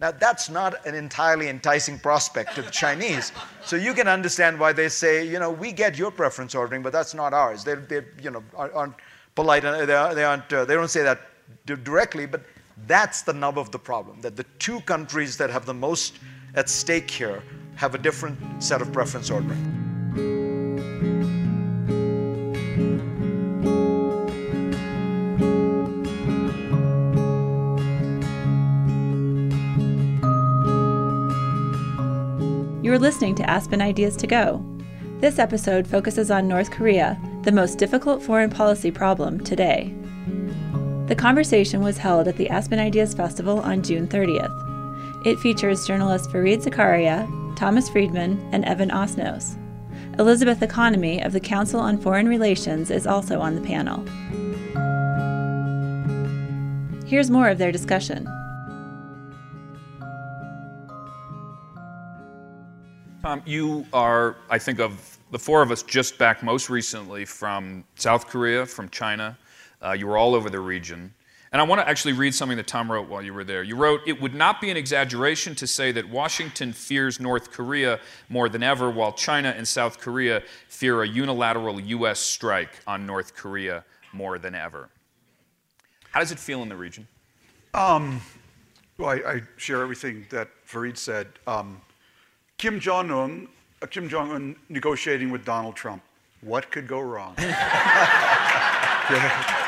Now, 0.00 0.10
that's 0.10 0.48
not 0.50 0.84
an 0.84 0.96
entirely 0.96 1.48
enticing 1.48 1.98
prospect 1.98 2.56
to 2.56 2.62
the 2.62 2.70
Chinese. 2.70 3.30
So 3.64 3.76
you 3.76 3.94
can 3.94 4.08
understand 4.08 4.58
why 4.58 4.72
they 4.72 4.88
say, 4.88 5.24
you 5.24 5.38
know, 5.38 5.50
we 5.50 5.70
get 5.70 5.96
your 5.96 6.10
preference 6.10 6.56
ordering, 6.56 6.82
but 6.82 6.92
that's 6.92 7.14
not 7.14 7.32
ours. 7.32 7.62
They, 7.62 7.76
they 7.76 8.02
you 8.20 8.32
know, 8.32 8.42
aren't 8.56 8.94
polite. 9.36 9.62
They, 9.62 10.24
aren't, 10.24 10.52
uh, 10.52 10.64
they 10.64 10.74
don't 10.74 10.90
say 10.90 11.04
that 11.04 11.20
directly, 11.84 12.26
but 12.26 12.42
that's 12.86 13.22
the 13.22 13.32
nub 13.32 13.58
of 13.58 13.70
the 13.70 13.78
problem, 13.78 14.20
that 14.22 14.36
the 14.36 14.44
two 14.58 14.80
countries 14.80 15.36
that 15.36 15.50
have 15.50 15.66
the 15.66 15.74
most 15.74 16.18
at 16.54 16.68
stake 16.68 17.10
here 17.10 17.42
have 17.76 17.94
a 17.94 17.98
different 17.98 18.62
set 18.62 18.82
of 18.82 18.92
preference 18.92 19.30
ordering. 19.30 19.78
You're 32.82 32.98
listening 32.98 33.34
to 33.36 33.48
Aspen 33.48 33.80
Ideas 33.80 34.16
to 34.16 34.26
Go. 34.26 34.64
This 35.20 35.38
episode 35.38 35.86
focuses 35.86 36.30
on 36.30 36.48
North 36.48 36.70
Korea, 36.70 37.18
the 37.42 37.52
most 37.52 37.78
difficult 37.78 38.22
foreign 38.22 38.50
policy 38.50 38.90
problem 38.90 39.42
today. 39.42 39.94
The 41.08 41.16
conversation 41.16 41.82
was 41.82 41.98
held 41.98 42.28
at 42.28 42.36
the 42.36 42.48
Aspen 42.48 42.78
Ideas 42.78 43.12
Festival 43.12 43.58
on 43.60 43.82
June 43.82 44.06
30th. 44.06 45.26
It 45.26 45.38
features 45.40 45.84
journalists 45.84 46.28
Fareed 46.28 46.62
Zakaria, 46.62 47.26
Thomas 47.56 47.88
Friedman, 47.88 48.40
and 48.52 48.64
Evan 48.64 48.90
Osnos. 48.90 49.58
Elizabeth 50.20 50.62
Economy 50.62 51.20
of 51.20 51.32
the 51.32 51.40
Council 51.40 51.80
on 51.80 51.98
Foreign 51.98 52.28
Relations 52.28 52.90
is 52.90 53.06
also 53.06 53.40
on 53.40 53.56
the 53.56 53.60
panel. 53.60 54.04
Here's 57.04 57.30
more 57.30 57.48
of 57.48 57.58
their 57.58 57.72
discussion. 57.72 58.24
Tom, 63.22 63.42
you 63.44 63.84
are, 63.92 64.36
I 64.50 64.58
think, 64.58 64.78
of 64.78 65.18
the 65.32 65.38
four 65.38 65.62
of 65.62 65.72
us 65.72 65.82
just 65.82 66.16
back 66.16 66.42
most 66.42 66.70
recently 66.70 67.24
from 67.24 67.84
South 67.96 68.28
Korea, 68.28 68.66
from 68.66 68.88
China. 68.88 69.36
Uh, 69.82 69.92
you 69.92 70.06
were 70.06 70.16
all 70.16 70.34
over 70.34 70.48
the 70.48 70.60
region. 70.60 71.12
And 71.52 71.60
I 71.60 71.64
want 71.64 71.82
to 71.82 71.88
actually 71.88 72.14
read 72.14 72.34
something 72.34 72.56
that 72.56 72.66
Tom 72.66 72.90
wrote 72.90 73.10
while 73.10 73.20
you 73.20 73.34
were 73.34 73.44
there. 73.44 73.62
You 73.62 73.76
wrote, 73.76 74.00
It 74.06 74.22
would 74.22 74.34
not 74.34 74.58
be 74.58 74.70
an 74.70 74.78
exaggeration 74.78 75.54
to 75.56 75.66
say 75.66 75.92
that 75.92 76.08
Washington 76.08 76.72
fears 76.72 77.20
North 77.20 77.50
Korea 77.50 78.00
more 78.30 78.48
than 78.48 78.62
ever, 78.62 78.90
while 78.90 79.12
China 79.12 79.52
and 79.54 79.68
South 79.68 79.98
Korea 79.98 80.42
fear 80.68 81.02
a 81.02 81.08
unilateral 81.08 81.78
U.S. 81.78 82.20
strike 82.20 82.80
on 82.86 83.06
North 83.06 83.36
Korea 83.36 83.84
more 84.14 84.38
than 84.38 84.54
ever. 84.54 84.88
How 86.10 86.20
does 86.20 86.32
it 86.32 86.38
feel 86.38 86.62
in 86.62 86.70
the 86.70 86.76
region? 86.76 87.06
Um, 87.74 88.22
well, 88.96 89.10
I, 89.10 89.14
I, 89.30 89.42
share 89.56 89.82
everything 89.82 90.26
that 90.30 90.48
Fareed 90.66 90.96
said. 90.96 91.26
Um, 91.46 91.80
Kim 92.56 92.80
Jong 92.80 93.10
Un, 93.10 93.48
uh, 93.82 93.86
Kim 93.86 94.08
Jong 94.08 94.30
Un 94.30 94.56
negotiating 94.68 95.30
with 95.30 95.44
Donald 95.44 95.74
Trump. 95.74 96.02
What 96.42 96.70
could 96.70 96.86
go 96.86 97.00
wrong? 97.00 97.32
okay. 99.10 99.58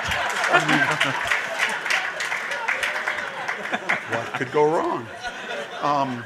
What 4.11 4.33
could 4.35 4.53
go 4.53 4.73
wrong? 4.73 5.05
Um, 5.83 6.23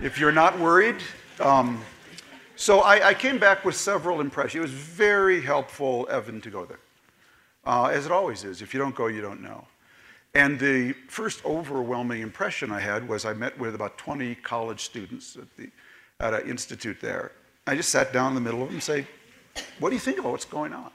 if 0.00 0.18
you're 0.18 0.32
not 0.32 0.58
worried, 0.58 0.96
um, 1.40 1.84
so 2.56 2.80
I, 2.80 3.08
I, 3.08 3.14
came 3.14 3.38
back 3.38 3.62
with 3.66 3.76
several 3.76 4.22
impressions. 4.22 4.54
It 4.54 4.60
was 4.60 4.70
very 4.70 5.42
helpful, 5.42 6.08
Evan, 6.10 6.40
to 6.40 6.50
go 6.50 6.64
there, 6.64 6.78
uh, 7.66 7.90
as 7.92 8.06
it 8.06 8.12
always 8.12 8.42
is. 8.42 8.62
If 8.62 8.72
you 8.72 8.80
don't 8.80 8.94
go, 8.94 9.08
you 9.08 9.20
don't 9.20 9.42
know. 9.42 9.66
And 10.32 10.58
the 10.58 10.94
first 11.08 11.44
overwhelming 11.44 12.22
impression 12.22 12.72
I 12.72 12.80
had 12.80 13.06
was 13.06 13.26
I 13.26 13.34
met 13.34 13.58
with 13.58 13.74
about 13.74 13.98
20 13.98 14.34
college 14.36 14.80
students 14.80 15.36
at, 15.36 15.54
the, 15.58 15.70
at 16.20 16.32
an 16.32 16.48
institute 16.48 17.02
there. 17.02 17.32
I 17.66 17.76
just 17.76 17.90
sat 17.90 18.14
down 18.14 18.28
in 18.28 18.34
the 18.34 18.40
middle 18.40 18.62
of 18.62 18.68
them 18.68 18.76
and 18.76 18.82
say, 18.82 19.06
what 19.78 19.90
do 19.90 19.94
you 19.94 20.00
think 20.00 20.18
about 20.18 20.32
what's 20.32 20.46
going 20.46 20.72
on? 20.72 20.90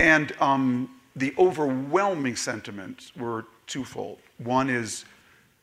And 0.00 0.34
um, 0.40 0.90
the 1.16 1.34
overwhelming 1.38 2.36
sentiments 2.36 3.12
were 3.16 3.46
twofold. 3.66 4.18
One 4.38 4.68
is 4.68 5.04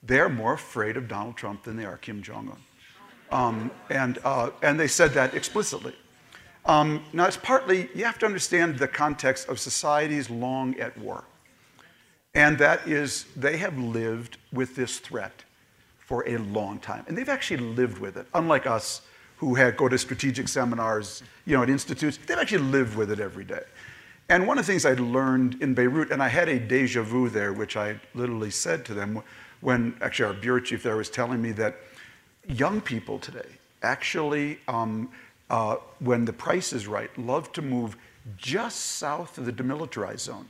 they're 0.04 0.30
more 0.30 0.54
afraid 0.54 0.98
of 0.98 1.08
Donald 1.08 1.38
Trump 1.38 1.64
than 1.64 1.78
they 1.78 1.86
are 1.86 1.98
Kim 1.98 2.22
Jong 2.22 2.50
un. 2.50 2.58
Um, 3.32 3.72
and, 3.90 4.20
uh, 4.24 4.52
and 4.62 4.80
they 4.80 4.88
said 4.88 5.12
that 5.12 5.34
explicitly. 5.36 5.96
Um, 6.66 7.04
now, 7.14 7.26
it's 7.26 7.38
partly, 7.38 7.90
you 7.96 8.06
have 8.06 8.20
to 8.20 8.26
understand 8.26 8.78
the 8.78 8.88
context 8.88 9.48
of 9.50 9.60
societies 9.60 10.30
long 10.30 10.78
at 10.80 10.98
war. 10.98 11.24
And 12.34 12.58
that 12.60 12.88
is, 12.88 13.26
they 13.36 13.58
have 13.58 13.78
lived 13.78 14.38
with 14.54 14.76
this 14.76 15.00
threat 15.00 15.44
for 15.98 16.28
a 16.28 16.38
long 16.38 16.80
time. 16.80 17.04
And 17.08 17.18
they've 17.18 17.30
actually 17.30 17.62
lived 17.62 17.98
with 17.98 18.18
it, 18.18 18.28
unlike 18.34 18.68
us 18.68 19.02
who 19.38 19.56
had, 19.56 19.76
go 19.76 19.90
to 19.90 19.98
strategic 19.98 20.48
seminars, 20.48 21.24
you 21.46 21.58
know, 21.58 21.64
at 21.64 21.70
institutes. 21.70 22.20
They've 22.28 22.38
actually 22.38 22.64
lived 22.64 22.96
with 22.96 23.12
it 23.12 23.20
every 23.20 23.44
day. 23.44 23.64
And 24.32 24.48
one 24.48 24.58
of 24.58 24.66
the 24.66 24.72
things 24.72 24.86
I'd 24.86 25.02
learned 25.02 25.62
in 25.62 25.74
Beirut, 25.74 26.10
and 26.10 26.24
I 26.24 26.30
had 26.30 26.48
a 26.48 26.58
deja 26.58 27.04
vu 27.04 27.28
there, 27.28 27.52
which 27.52 27.76
I 27.76 28.00
literally 28.14 28.50
said 28.50 28.86
to 28.86 28.94
them 28.94 29.22
when 29.60 29.94
actually 30.00 30.28
our 30.28 30.34
bureau 30.34 30.62
chief 30.62 30.84
there 30.84 30.96
was 30.96 31.10
telling 31.10 31.42
me 31.42 31.52
that 31.52 31.76
young 32.48 32.80
people 32.80 33.20
today 33.20 33.50
actually, 33.84 34.58
um, 34.70 35.12
uh, 35.50 35.76
when 36.00 36.24
the 36.24 36.32
price 36.32 36.72
is 36.72 36.88
right, 36.88 37.10
love 37.18 37.52
to 37.52 37.62
move 37.62 37.98
just 38.38 38.80
south 38.80 39.38
of 39.38 39.46
the 39.46 39.52
demilitarized 39.52 40.22
zone. 40.22 40.48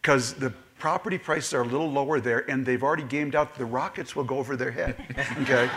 Because 0.00 0.34
the 0.34 0.50
property 0.78 1.18
prices 1.18 1.52
are 1.52 1.62
a 1.62 1.66
little 1.66 1.90
lower 1.90 2.20
there, 2.20 2.48
and 2.48 2.64
they've 2.64 2.82
already 2.82 3.02
gamed 3.02 3.34
out 3.34 3.56
the 3.56 3.64
rockets 3.64 4.14
will 4.14 4.22
go 4.22 4.38
over 4.38 4.54
their 4.54 4.70
head. 4.70 4.94
Okay. 5.42 5.68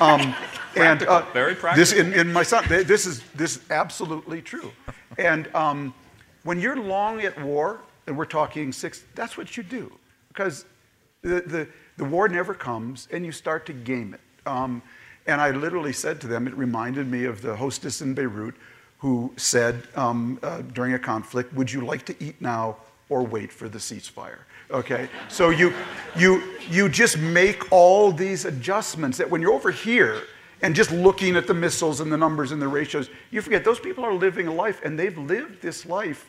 Um, 0.00 0.34
and 0.76 1.02
uh, 1.02 1.26
very 1.32 1.54
practical. 1.56 1.82
This 1.82 1.92
in, 1.92 2.14
in, 2.14 2.32
my 2.32 2.44
son, 2.44 2.64
this 2.68 3.04
is 3.04 3.20
this 3.34 3.56
is 3.56 3.62
absolutely 3.68 4.40
true. 4.40 4.70
And 5.18 5.52
um, 5.56 5.92
when 6.48 6.58
you're 6.58 6.76
long 6.76 7.20
at 7.20 7.38
war, 7.42 7.82
and 8.06 8.16
we're 8.16 8.24
talking 8.24 8.72
six, 8.72 9.04
that's 9.14 9.36
what 9.36 9.58
you 9.58 9.62
do, 9.62 9.92
because 10.28 10.64
the 11.20 11.42
the, 11.42 11.68
the 11.98 12.04
war 12.04 12.26
never 12.26 12.54
comes, 12.54 13.06
and 13.12 13.26
you 13.26 13.32
start 13.32 13.66
to 13.66 13.74
game 13.74 14.14
it. 14.14 14.48
Um, 14.48 14.80
and 15.26 15.42
I 15.42 15.50
literally 15.50 15.92
said 15.92 16.22
to 16.22 16.26
them, 16.26 16.48
it 16.48 16.54
reminded 16.56 17.06
me 17.06 17.26
of 17.26 17.42
the 17.42 17.54
hostess 17.54 18.00
in 18.00 18.14
Beirut 18.14 18.54
who 18.96 19.30
said 19.36 19.82
um, 19.94 20.38
uh, 20.42 20.62
during 20.72 20.94
a 20.94 20.98
conflict, 20.98 21.52
"Would 21.52 21.70
you 21.70 21.82
like 21.82 22.06
to 22.06 22.14
eat 22.18 22.40
now 22.40 22.78
or 23.10 23.24
wait 23.24 23.52
for 23.52 23.68
the 23.68 23.78
ceasefire. 23.78 24.40
Okay? 24.70 25.08
So 25.28 25.50
you, 25.50 25.74
you, 26.16 26.42
you 26.70 26.88
just 26.88 27.18
make 27.18 27.70
all 27.72 28.12
these 28.12 28.44
adjustments 28.44 29.18
that 29.18 29.28
when 29.30 29.40
you're 29.40 29.54
over 29.54 29.70
here 29.70 30.22
and 30.60 30.74
just 30.74 30.90
looking 30.90 31.36
at 31.36 31.46
the 31.46 31.54
missiles 31.54 32.00
and 32.00 32.12
the 32.12 32.18
numbers 32.18 32.52
and 32.52 32.60
the 32.60 32.68
ratios, 32.68 33.08
you 33.30 33.40
forget 33.40 33.64
those 33.64 33.80
people 33.80 34.04
are 34.04 34.12
living 34.12 34.46
a 34.46 34.52
life 34.52 34.80
and 34.84 34.98
they've 34.98 35.16
lived 35.16 35.62
this 35.62 35.86
life 35.86 36.28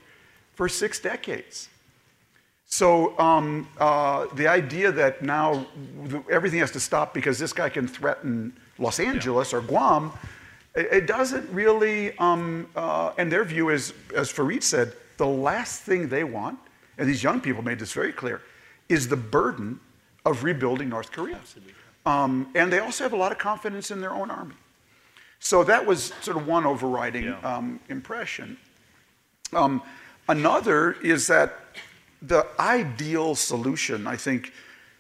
for 0.60 0.68
six 0.68 1.00
decades. 1.00 1.70
So 2.66 3.18
um, 3.18 3.66
uh, 3.80 4.28
the 4.36 4.50
idea 4.50 4.92
that 4.92 5.22
now 5.22 5.66
everything 6.30 6.60
has 6.60 6.72
to 6.72 6.82
stop 6.82 7.14
because 7.14 7.40
this 7.40 7.54
guy 7.54 7.70
can 7.70 7.88
threaten 7.88 8.52
Los 8.78 9.00
Angeles 9.00 9.54
yeah. 9.54 9.60
or 9.60 9.62
Guam, 9.62 10.12
it, 10.76 10.88
it 10.92 11.08
doesn't 11.08 11.50
really, 11.54 12.18
um, 12.18 12.68
uh, 12.76 13.14
and 13.18 13.32
their 13.32 13.46
view 13.46 13.70
is, 13.70 13.94
as 14.14 14.34
Fareed 14.34 14.62
said, 14.62 14.92
the 15.16 15.26
last 15.26 15.84
thing 15.84 16.10
they 16.10 16.26
want 16.26 16.60
and 16.98 17.08
these 17.08 17.24
young 17.24 17.40
people 17.40 17.64
made 17.64 17.80
this 17.80 17.94
very 17.94 18.12
clear, 18.12 18.42
is 18.90 19.08
the 19.08 19.16
burden 19.16 19.80
of 20.26 20.44
rebuilding 20.44 20.90
North 20.90 21.14
Korea. 21.14 21.40
Um, 22.06 22.52
and 22.54 22.70
they 22.70 22.80
also 22.80 23.06
have 23.06 23.14
a 23.14 23.22
lot 23.24 23.32
of 23.32 23.38
confidence 23.38 23.92
in 23.92 24.02
their 24.02 24.12
own 24.12 24.30
army. 24.30 24.56
So 25.40 25.64
that 25.64 25.86
was 25.86 26.12
sort 26.20 26.36
of 26.36 26.46
one 26.48 26.66
overriding 26.66 27.24
yeah. 27.24 27.40
um, 27.50 27.80
impression. 27.88 28.58
Um, 29.54 29.82
another 30.30 30.94
is 31.02 31.28
that 31.28 31.56
the 32.22 32.46
ideal 32.60 33.36
solution, 33.36 34.08
I 34.08 34.16
think, 34.16 34.54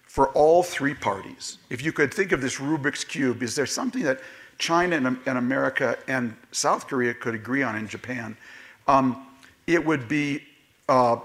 for 0.03 0.29
all 0.29 0.63
three 0.63 0.95
parties, 0.95 1.59
if 1.69 1.83
you 1.83 1.93
could 1.93 2.13
think 2.13 2.31
of 2.31 2.41
this 2.41 2.57
Rubik's 2.57 3.03
Cube, 3.03 3.43
is 3.43 3.55
there 3.55 3.67
something 3.67 4.03
that 4.03 4.19
China 4.57 4.95
and, 4.97 5.37
America 5.37 5.97
and 6.07 6.35
South 6.51 6.87
Korea 6.87 7.13
could 7.13 7.35
agree 7.35 7.63
on 7.63 7.75
in 7.75 7.87
Japan? 7.87 8.35
Um, 8.87 9.25
it 9.67 9.85
would 9.85 10.09
be 10.09 10.43
uh, 10.89 11.17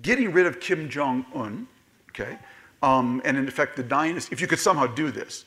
getting 0.00 0.32
rid 0.32 0.46
of 0.46 0.60
Kim 0.60 0.88
Jong 0.88 1.26
un, 1.34 1.66
okay, 2.10 2.38
um, 2.82 3.20
and 3.24 3.36
in 3.36 3.48
effect 3.48 3.76
the 3.76 3.82
dynasty, 3.82 4.32
if 4.32 4.40
you 4.40 4.46
could 4.46 4.60
somehow 4.60 4.86
do 4.86 5.10
this, 5.10 5.44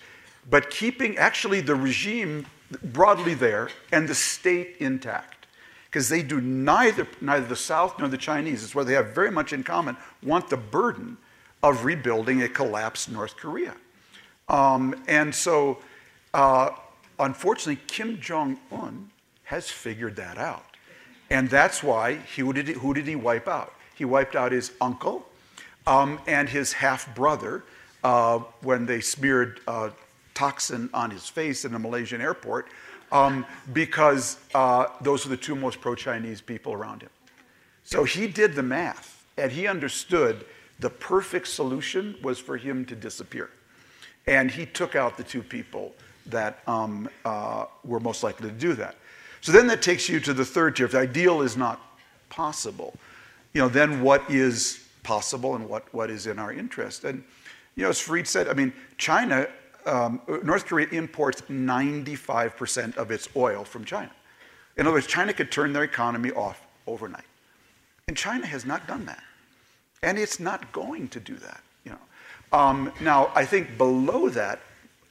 but 0.50 0.70
keeping 0.70 1.18
actually 1.18 1.62
the 1.62 1.76
regime 1.76 2.46
broadly 2.84 3.34
there 3.34 3.70
and 3.94 4.08
the 4.08 4.16
state 4.16 4.76
intact. 4.80 5.41
Because 5.92 6.08
they 6.08 6.24
do 6.24 6.40
neither, 6.40 7.06
neither 7.20 7.46
the 7.46 7.56
South 7.56 8.00
nor 8.00 8.08
the 8.08 8.18
Chinese, 8.18 8.64
it's 8.64 8.74
what 8.74 8.88
they 8.88 8.94
have 8.94 9.14
very 9.14 9.30
much 9.30 9.52
in 9.52 9.62
common, 9.62 9.98
want 10.24 10.50
the 10.50 10.56
burden 10.56 11.18
of 11.62 11.84
rebuilding 11.84 12.42
a 12.44 12.48
collapsed 12.48 13.12
North 13.12 13.36
Korea. 13.36 13.76
Um, 14.48 14.96
and 15.10 15.36
so, 15.36 15.80
uh, 16.34 16.70
unfortunately, 17.20 17.82
Kim 17.88 18.22
Jong 18.22 18.58
un 18.72 19.10
has 19.44 19.70
figured 19.70 20.16
that 20.16 20.38
out. 20.38 20.66
And 21.30 21.50
that's 21.50 21.84
why, 21.84 22.16
he, 22.16 22.42
who, 22.42 22.54
did 22.54 22.70
he, 22.70 22.74
who 22.74 22.94
did 22.94 23.06
he 23.06 23.18
wipe 23.18 23.50
out? 23.50 23.74
He 23.94 24.06
wiped 24.06 24.38
out 24.38 24.54
his 24.54 24.72
uncle 24.80 25.28
um, 25.88 26.20
and 26.26 26.48
his 26.48 26.72
half 26.72 27.14
brother 27.14 27.64
uh, 28.04 28.40
when 28.62 28.86
they 28.86 29.02
smeared 29.02 29.60
uh, 29.68 29.90
toxin 30.34 30.90
on 30.94 31.12
his 31.12 31.28
face 31.28 31.66
in 31.66 31.76
a 31.76 31.80
Malaysian 31.80 32.22
airport 32.22 32.70
um, 33.12 33.46
because 33.74 34.38
uh, 34.54 34.88
those 35.02 35.26
are 35.26 35.30
the 35.30 35.38
two 35.38 35.56
most 35.56 35.82
pro 35.82 35.96
Chinese 35.96 36.42
people 36.42 36.74
around 36.74 37.02
him. 37.02 37.10
So 37.84 38.04
he 38.04 38.28
did 38.28 38.56
the 38.56 38.64
math 38.64 39.26
and 39.38 39.52
he 39.52 39.68
understood 39.68 40.46
the 40.80 40.90
perfect 40.90 41.48
solution 41.48 42.16
was 42.22 42.40
for 42.40 42.58
him 42.58 42.86
to 42.86 42.96
disappear. 42.96 43.50
And 44.28 44.50
he 44.50 44.66
took 44.66 44.96
out 44.96 45.18
the 45.18 45.24
two 45.24 45.44
people 45.44 45.94
that 46.28 46.60
um, 46.68 47.10
uh, 47.26 47.66
were 47.84 48.00
most 48.00 48.24
likely 48.24 48.50
to 48.50 48.56
do 48.56 48.74
that. 48.74 48.96
So 49.42 49.52
then 49.52 49.68
that 49.68 49.82
takes 49.82 50.08
you 50.08 50.20
to 50.22 50.34
the 50.34 50.46
third 50.46 50.76
tier. 50.76 50.86
If 50.86 50.92
the 50.92 51.00
ideal 51.00 51.42
is 51.42 51.58
not 51.58 51.82
possible, 52.30 52.96
you 53.54 53.62
know, 53.62 53.68
then 53.68 54.02
what 54.02 54.30
is 54.30 54.86
possible 55.04 55.56
and 55.56 55.68
what, 55.68 55.92
what 55.94 56.10
is 56.10 56.28
in 56.28 56.40
our 56.40 56.54
interest. 56.54 57.04
And, 57.04 57.24
you 57.76 57.84
know, 57.84 57.90
as 57.90 58.00
Fareed 58.00 58.28
said, 58.28 58.48
I 58.48 58.54
mean, 58.54 58.72
China 58.98 59.48
um, 59.88 60.22
North 60.44 60.66
Korea 60.66 60.88
imports 60.92 61.42
95% 61.50 62.98
of 62.98 63.12
its 63.12 63.30
oil 63.36 63.64
from 63.64 63.86
China. 63.86 64.12
In 64.78 64.88
other 64.88 64.96
words, 64.96 65.08
China 65.08 65.34
could 65.34 65.52
turn 65.52 65.74
their 65.74 65.84
economy 65.84 66.32
off 66.32 66.62
overnight. 66.88 67.26
And 68.08 68.18
China 68.18 68.46
has 68.46 68.66
not 68.66 68.88
done 68.88 69.06
that. 69.06 69.24
And 70.04 70.18
it's 70.18 70.40
not 70.40 70.72
going 70.72 71.08
to 71.10 71.20
do 71.20 71.36
that. 71.36 71.62
You 71.86 71.92
know. 71.92 72.58
Um, 72.58 72.92
now, 73.02 73.32
I 73.36 73.46
think 73.46 73.78
below 73.78 74.30
that, 74.30 74.60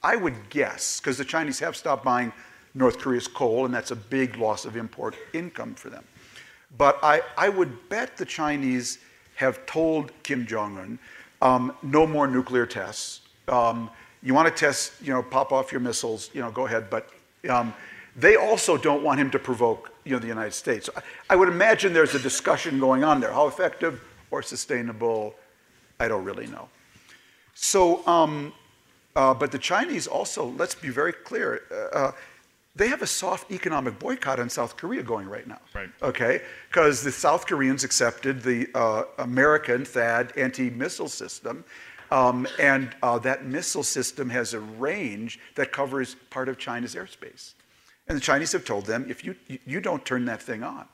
I 0.02 0.16
would 0.16 0.48
guess, 0.50 0.98
because 0.98 1.18
the 1.18 1.24
Chinese 1.24 1.58
have 1.60 1.76
stopped 1.76 2.04
buying 2.04 2.32
North 2.74 2.98
Korea's 2.98 3.28
coal, 3.28 3.64
and 3.64 3.74
that's 3.74 3.90
a 3.90 3.96
big 3.96 4.36
loss 4.36 4.64
of 4.64 4.76
import 4.76 5.14
income 5.32 5.74
for 5.74 5.90
them. 5.90 6.04
But 6.78 6.98
I, 7.02 7.22
I 7.36 7.48
would 7.48 7.88
bet 7.88 8.16
the 8.16 8.24
Chinese 8.24 8.98
have 9.36 9.64
told 9.66 10.12
Kim 10.22 10.46
Jong 10.46 10.78
un 10.78 10.98
um, 11.42 11.72
no 11.82 12.06
more 12.06 12.26
nuclear 12.26 12.66
tests. 12.66 13.22
Um, 13.48 13.90
you 14.22 14.34
want 14.34 14.48
to 14.48 14.54
test, 14.54 14.92
you 15.02 15.12
know, 15.12 15.22
pop 15.22 15.52
off 15.52 15.72
your 15.72 15.80
missiles, 15.80 16.30
you 16.32 16.40
know, 16.40 16.50
go 16.50 16.66
ahead. 16.66 16.90
But 16.90 17.08
um, 17.48 17.74
they 18.16 18.36
also 18.36 18.76
don't 18.76 19.02
want 19.02 19.20
him 19.20 19.30
to 19.30 19.38
provoke, 19.38 19.92
you 20.04 20.12
know, 20.12 20.18
the 20.18 20.26
United 20.26 20.52
States. 20.52 20.90
I, 20.94 21.02
I 21.30 21.36
would 21.36 21.48
imagine 21.48 21.92
there's 21.92 22.14
a 22.14 22.18
discussion 22.18 22.78
going 22.78 23.04
on 23.04 23.20
there. 23.20 23.32
How 23.32 23.46
effective 23.46 24.02
or 24.30 24.42
sustainable, 24.42 25.34
I 25.98 26.08
don't 26.08 26.24
really 26.24 26.46
know. 26.46 26.68
So, 27.54 28.06
um, 28.06 28.52
uh, 29.16 29.34
but 29.34 29.52
the 29.52 29.58
Chinese 29.58 30.06
also, 30.06 30.46
let's 30.46 30.74
be 30.74 30.88
very 30.88 31.12
clear, 31.12 31.62
uh, 31.70 31.98
uh 31.98 32.12
they 32.76 32.88
have 32.88 33.02
a 33.02 33.06
soft 33.06 33.50
economic 33.50 33.98
boycott 33.98 34.38
on 34.38 34.48
South 34.48 34.76
Korea 34.76 35.02
going 35.02 35.28
right 35.28 35.46
now. 35.46 35.58
Right. 35.74 35.90
Okay? 36.02 36.40
Because 36.68 37.02
the 37.02 37.10
South 37.10 37.46
Koreans 37.46 37.82
accepted 37.82 38.42
the 38.42 38.68
uh, 38.74 39.02
American 39.18 39.82
THAAD 39.82 40.36
anti 40.36 40.70
missile 40.70 41.08
system. 41.08 41.64
Um, 42.10 42.46
and 42.58 42.90
uh, 43.02 43.18
that 43.20 43.44
missile 43.44 43.84
system 43.84 44.30
has 44.30 44.52
a 44.52 44.60
range 44.60 45.38
that 45.54 45.72
covers 45.72 46.16
part 46.30 46.48
of 46.48 46.58
China's 46.58 46.94
airspace. 46.94 47.54
And 48.08 48.16
the 48.16 48.20
Chinese 48.20 48.50
have 48.52 48.64
told 48.64 48.86
them, 48.86 49.06
if 49.08 49.24
you, 49.24 49.36
you 49.64 49.80
don't 49.80 50.04
turn 50.04 50.24
that 50.24 50.42
thing 50.42 50.64
on. 50.64 50.86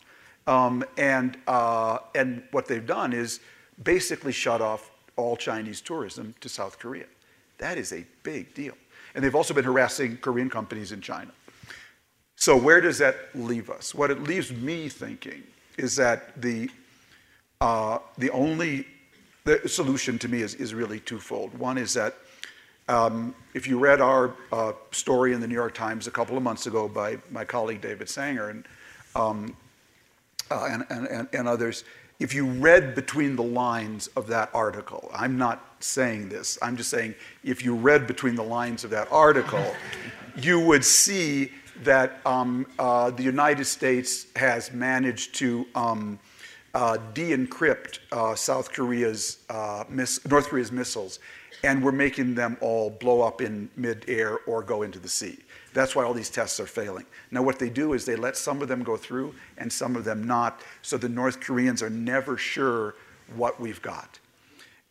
Um, 0.47 0.85
and, 0.99 1.39
uh, 1.47 1.99
and 2.15 2.43
what 2.51 2.67
they've 2.67 2.87
done 2.87 3.13
is 3.13 3.41
basically 3.83 4.33
shut 4.33 4.61
off 4.61 4.91
all 5.17 5.37
Chinese 5.37 5.81
tourism 5.81 6.35
to 6.41 6.49
South 6.49 6.79
Korea. 6.79 7.07
That 7.59 7.79
is 7.79 7.93
a 7.93 8.05
big 8.23 8.55
deal. 8.55 8.75
And 9.15 9.25
they've 9.25 9.35
also 9.35 9.55
been 9.55 9.65
harassing 9.65 10.19
Korean 10.19 10.51
companies 10.51 10.93
in 10.93 11.01
China. 11.01 11.33
So, 12.37 12.55
where 12.55 12.83
does 12.83 12.99
that 12.99 13.17
leave 13.35 13.71
us? 13.71 13.95
What 13.95 14.11
it 14.11 14.23
leaves 14.23 14.53
me 14.53 14.91
thinking 14.91 15.43
is 15.79 15.97
that 15.97 16.41
the, 16.41 16.71
uh, 17.63 17.99
the 18.19 18.31
only 18.31 18.87
the 19.47 19.69
solution 19.69 20.19
to 20.19 20.29
me 20.29 20.43
is, 20.43 20.55
is 20.57 20.75
really 20.75 20.99
twofold. 20.99 21.57
One 21.57 21.79
is 21.79 21.95
that 21.95 22.17
um, 22.89 23.35
if 23.55 23.67
you 23.69 23.79
read 23.79 24.01
our 24.01 24.35
uh, 24.53 24.73
story 24.91 25.33
in 25.33 25.41
the 25.41 25.47
New 25.47 25.55
York 25.55 25.73
Times 25.73 26.09
a 26.09 26.11
couple 26.11 26.37
of 26.37 26.43
months 26.43 26.67
ago 26.67 26.89
by 26.89 27.19
my 27.31 27.45
colleague 27.45 27.81
David 27.81 28.09
Sanger 28.09 28.51
and, 28.51 28.65
um, 29.15 29.57
uh, 30.51 30.69
and, 30.71 30.85
and, 30.91 31.29
and, 31.33 31.49
others, 31.49 31.85
if 32.19 32.35
you 32.35 32.47
read 32.47 32.97
between 32.97 33.37
the 33.37 33.43
lines 33.43 34.09
of 34.17 34.27
that 34.29 34.51
article, 34.53 35.11
I'm 35.15 35.39
not 35.39 35.65
saying 35.79 36.29
this, 36.29 36.59
I'm 36.61 36.77
just 36.77 36.91
saying 36.91 37.15
if 37.45 37.65
you 37.65 37.75
read 37.75 38.09
between 38.09 38.35
the 38.35 38.45
lines 38.45 38.83
of 38.83 38.91
that 38.91 39.11
article, 39.13 39.65
you 40.37 40.59
would 40.59 40.85
see 40.85 41.53
that 41.85 42.21
um, 42.27 42.67
uh, 42.81 43.11
the 43.11 43.23
United 43.23 43.67
States 43.67 44.27
has 44.35 44.73
managed 44.73 45.37
to 45.37 45.67
um, 45.77 46.19
uh, 46.77 46.99
de-encrypt 47.15 48.01
uh, 48.13 48.35
South 48.35 48.71
Korea's 48.71 49.39
uh, 49.49 49.85
North 49.89 50.49
Korea's 50.49 50.71
missiles, 50.71 51.21
and 51.65 51.83
we're 51.83 51.91
making 51.91 52.35
them 52.35 52.59
all 52.61 52.91
blow 52.91 53.23
up 53.23 53.41
in 53.41 53.71
mid-air 53.77 54.41
or 54.47 54.63
go 54.63 54.83
into 54.83 54.99
the 54.99 55.09
sea. 55.09 55.39
That's 55.73 55.97
why 55.97 56.05
all 56.05 56.13
these 56.13 56.29
tests 56.29 56.61
are 56.61 56.67
failing. 56.67 57.07
Now, 57.31 57.43
what 57.43 57.59
they 57.59 57.71
do 57.71 57.95
is 57.95 58.05
they 58.05 58.15
let 58.15 58.37
some 58.37 58.61
of 58.61 58.69
them 58.69 58.83
go 58.83 58.99
through 58.99 59.35
and 59.57 59.73
some 59.73 59.97
of 59.97 60.05
them 60.05 60.27
not, 60.27 60.61
so 60.83 60.99
the 60.99 61.09
North 61.09 61.41
Koreans 61.41 61.83
are 61.83 61.89
never 61.89 62.37
sure 62.37 62.95
what 63.37 63.59
we've 63.59 63.81
got. 63.81 64.19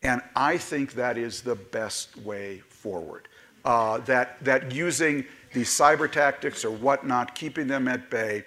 And 0.02 0.24
I 0.36 0.58
think 0.58 0.94
that 0.94 1.20
is 1.20 1.42
the 1.42 1.56
best 1.56 2.18
way 2.18 2.64
forward. 2.68 3.28
Uh, 3.64 4.00
that, 4.00 4.44
that 4.44 4.72
using 4.72 5.24
these 5.54 5.70
cyber 5.70 6.12
tactics 6.12 6.66
or 6.66 6.72
whatnot, 6.72 7.36
keeping 7.36 7.68
them 7.68 7.88
at 7.88 8.10
bay. 8.10 8.44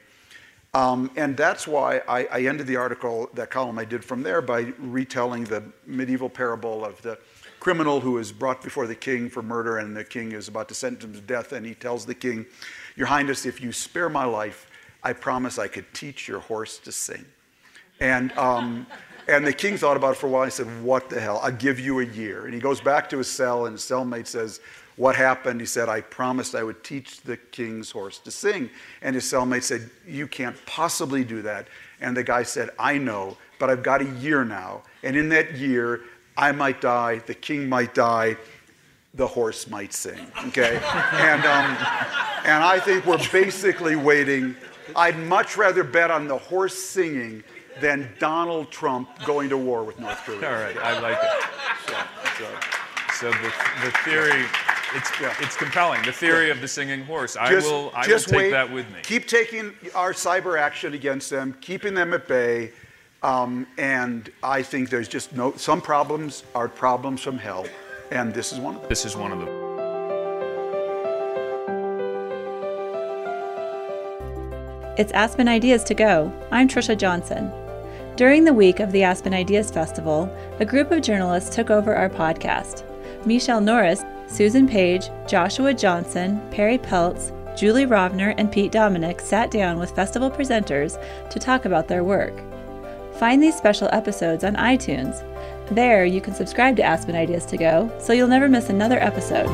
Um, 0.78 1.10
and 1.16 1.36
that's 1.36 1.66
why 1.66 2.02
I, 2.06 2.24
I, 2.26 2.40
ended 2.42 2.68
the 2.68 2.76
article, 2.76 3.28
that 3.34 3.50
column 3.50 3.80
I 3.80 3.84
did 3.84 4.04
from 4.04 4.22
there, 4.22 4.40
by 4.40 4.72
retelling 4.78 5.42
the 5.42 5.64
medieval 5.86 6.30
parable 6.30 6.84
of 6.84 7.02
the 7.02 7.18
criminal 7.58 7.98
who 7.98 8.18
is 8.18 8.30
brought 8.30 8.62
before 8.62 8.86
the 8.86 8.94
king 8.94 9.28
for 9.28 9.42
murder, 9.42 9.78
and 9.78 9.96
the 9.96 10.04
king 10.04 10.30
is 10.30 10.46
about 10.46 10.68
to 10.68 10.76
sentence 10.76 11.02
him 11.02 11.12
to 11.14 11.20
death, 11.20 11.50
and 11.50 11.66
he 11.66 11.74
tells 11.74 12.06
the 12.06 12.14
king, 12.14 12.46
Your 12.94 13.08
Highness, 13.08 13.44
if 13.44 13.60
you 13.60 13.72
spare 13.72 14.08
my 14.08 14.24
life, 14.24 14.70
I 15.02 15.14
promise 15.14 15.58
I 15.58 15.66
could 15.66 15.92
teach 15.94 16.28
your 16.28 16.38
horse 16.38 16.78
to 16.78 16.92
sing. 16.92 17.24
And, 17.98 18.30
um, 18.38 18.86
and 19.26 19.44
the 19.44 19.52
king 19.52 19.78
thought 19.78 19.96
about 19.96 20.12
it 20.12 20.18
for 20.18 20.28
a 20.28 20.30
while. 20.30 20.44
He 20.44 20.52
said, 20.52 20.68
What 20.84 21.10
the 21.10 21.18
hell? 21.18 21.40
I'll 21.42 21.50
give 21.50 21.80
you 21.80 21.98
a 21.98 22.04
year. 22.04 22.44
And 22.44 22.54
he 22.54 22.60
goes 22.60 22.80
back 22.80 23.10
to 23.10 23.18
his 23.18 23.28
cell, 23.28 23.66
and 23.66 23.74
his 23.74 23.82
cellmate 23.82 24.28
says, 24.28 24.60
what 24.98 25.14
happened? 25.14 25.60
He 25.60 25.66
said, 25.66 25.88
I 25.88 26.00
promised 26.00 26.56
I 26.56 26.64
would 26.64 26.82
teach 26.82 27.20
the 27.20 27.36
king's 27.36 27.90
horse 27.90 28.18
to 28.18 28.32
sing. 28.32 28.68
And 29.00 29.14
his 29.14 29.24
cellmate 29.24 29.62
said, 29.62 29.88
You 30.06 30.26
can't 30.26 30.56
possibly 30.66 31.24
do 31.24 31.40
that. 31.42 31.68
And 32.00 32.16
the 32.16 32.24
guy 32.24 32.42
said, 32.42 32.70
I 32.78 32.98
know, 32.98 33.36
but 33.60 33.70
I've 33.70 33.84
got 33.84 34.02
a 34.02 34.10
year 34.18 34.44
now. 34.44 34.82
And 35.04 35.16
in 35.16 35.28
that 35.30 35.56
year, 35.56 36.00
I 36.36 36.50
might 36.50 36.80
die, 36.80 37.20
the 37.26 37.34
king 37.34 37.68
might 37.68 37.94
die, 37.94 38.36
the 39.14 39.26
horse 39.26 39.68
might 39.68 39.92
sing. 39.92 40.26
Okay? 40.48 40.76
and, 40.84 41.44
um, 41.44 41.76
and 42.44 42.62
I 42.64 42.80
think 42.80 43.06
we're 43.06 43.18
basically 43.30 43.94
waiting. 43.94 44.56
I'd 44.96 45.18
much 45.18 45.56
rather 45.56 45.84
bet 45.84 46.10
on 46.10 46.26
the 46.26 46.38
horse 46.38 46.76
singing 46.76 47.44
than 47.80 48.08
Donald 48.18 48.72
Trump 48.72 49.08
going 49.24 49.48
to 49.50 49.56
war 49.56 49.84
with 49.84 50.00
North 50.00 50.18
Korea. 50.24 50.48
All 50.48 50.60
right, 50.60 50.76
I 50.78 50.98
like 50.98 51.18
it. 51.22 51.44
So, 51.86 51.94
so, 52.38 53.30
so 53.30 53.30
the, 53.30 53.52
the 53.84 53.92
theory 54.04 54.44
it's, 54.94 55.10
yeah. 55.20 55.34
it's 55.40 55.56
compelling. 55.56 56.02
The 56.02 56.12
theory 56.12 56.46
yeah. 56.46 56.52
of 56.52 56.60
the 56.60 56.68
singing 56.68 57.04
horse. 57.04 57.36
I 57.36 57.50
just, 57.50 57.70
will, 57.70 57.90
I 57.94 58.06
will 58.06 58.18
take 58.18 58.36
wait. 58.36 58.50
that 58.50 58.72
with 58.72 58.86
me. 58.90 59.00
Keep 59.02 59.26
taking 59.26 59.72
our 59.94 60.12
cyber 60.12 60.58
action 60.58 60.94
against 60.94 61.30
them, 61.30 61.56
keeping 61.60 61.94
them 61.94 62.14
at 62.14 62.26
bay. 62.26 62.72
Um, 63.22 63.66
and 63.76 64.30
I 64.42 64.62
think 64.62 64.90
there's 64.90 65.08
just 65.08 65.34
no, 65.34 65.52
some 65.56 65.80
problems 65.80 66.44
are 66.54 66.68
problems 66.68 67.20
from 67.20 67.38
hell. 67.38 67.66
And 68.10 68.32
this 68.32 68.52
is 68.52 68.60
one 68.60 68.76
of 68.76 68.80
them. 68.82 68.88
This 68.88 69.04
is 69.04 69.16
one 69.16 69.32
of 69.32 69.40
them. 69.40 69.48
It's 74.96 75.12
Aspen 75.12 75.46
Ideas 75.46 75.84
to 75.84 75.94
Go. 75.94 76.32
I'm 76.50 76.66
Trisha 76.66 76.96
Johnson. 76.96 77.52
During 78.16 78.42
the 78.44 78.52
week 78.52 78.80
of 78.80 78.90
the 78.90 79.04
Aspen 79.04 79.32
Ideas 79.32 79.70
Festival, 79.70 80.28
a 80.58 80.64
group 80.64 80.90
of 80.90 81.02
journalists 81.02 81.54
took 81.54 81.70
over 81.70 81.94
our 81.94 82.08
podcast. 82.08 82.84
Michelle 83.24 83.60
Norris 83.60 84.02
Susan 84.28 84.68
Page, 84.68 85.10
Joshua 85.26 85.72
Johnson, 85.72 86.40
Perri 86.50 86.78
Peltz, 86.78 87.32
Julie 87.58 87.86
Rovner, 87.86 88.34
and 88.36 88.52
Pete 88.52 88.70
Dominick 88.70 89.20
sat 89.20 89.50
down 89.50 89.78
with 89.78 89.90
festival 89.90 90.30
presenters 90.30 90.96
to 91.30 91.38
talk 91.38 91.64
about 91.64 91.88
their 91.88 92.04
work. 92.04 92.34
Find 93.14 93.42
these 93.42 93.56
special 93.56 93.88
episodes 93.90 94.44
on 94.44 94.54
iTunes. 94.54 95.24
There, 95.70 96.04
you 96.04 96.20
can 96.20 96.34
subscribe 96.34 96.76
to 96.76 96.84
Aspen 96.84 97.16
Ideas 97.16 97.46
to 97.46 97.56
Go 97.56 97.90
so 97.98 98.12
you'll 98.12 98.28
never 98.28 98.48
miss 98.48 98.68
another 98.68 98.98
episode. 99.02 99.48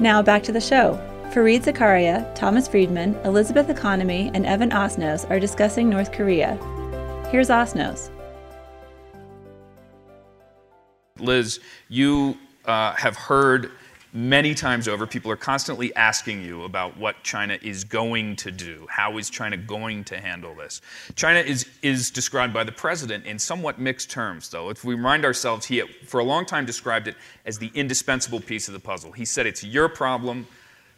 Now 0.00 0.22
back 0.22 0.42
to 0.44 0.52
the 0.52 0.60
show. 0.60 1.00
Fareed 1.32 1.64
Zakaria, 1.64 2.32
Thomas 2.34 2.68
Friedman, 2.68 3.14
Elizabeth 3.24 3.70
Economy, 3.70 4.30
and 4.34 4.44
Evan 4.44 4.70
Osnos 4.70 5.28
are 5.30 5.40
discussing 5.40 5.88
North 5.88 6.12
Korea. 6.12 6.56
Here's 7.30 7.48
Osnos. 7.48 8.10
Liz, 11.22 11.60
you 11.88 12.36
uh, 12.64 12.92
have 12.94 13.16
heard 13.16 13.72
many 14.12 14.54
times 14.54 14.88
over, 14.88 15.06
people 15.06 15.30
are 15.30 15.36
constantly 15.36 15.94
asking 15.96 16.42
you 16.42 16.64
about 16.64 16.96
what 16.98 17.22
China 17.22 17.58
is 17.62 17.84
going 17.84 18.36
to 18.36 18.50
do. 18.50 18.86
How 18.90 19.16
is 19.16 19.30
China 19.30 19.56
going 19.56 20.04
to 20.04 20.20
handle 20.20 20.54
this? 20.54 20.82
China 21.14 21.40
is, 21.40 21.66
is 21.82 22.10
described 22.10 22.52
by 22.52 22.64
the 22.64 22.72
president 22.72 23.24
in 23.24 23.38
somewhat 23.38 23.78
mixed 23.78 24.10
terms, 24.10 24.48
though. 24.50 24.68
If 24.68 24.84
we 24.84 24.94
remind 24.94 25.24
ourselves, 25.24 25.66
he 25.66 25.80
for 25.80 26.20
a 26.20 26.24
long 26.24 26.44
time 26.44 26.66
described 26.66 27.08
it 27.08 27.16
as 27.46 27.58
the 27.58 27.70
indispensable 27.74 28.40
piece 28.40 28.68
of 28.68 28.74
the 28.74 28.80
puzzle. 28.80 29.12
He 29.12 29.24
said, 29.24 29.46
It's 29.46 29.64
your 29.64 29.88
problem, 29.88 30.46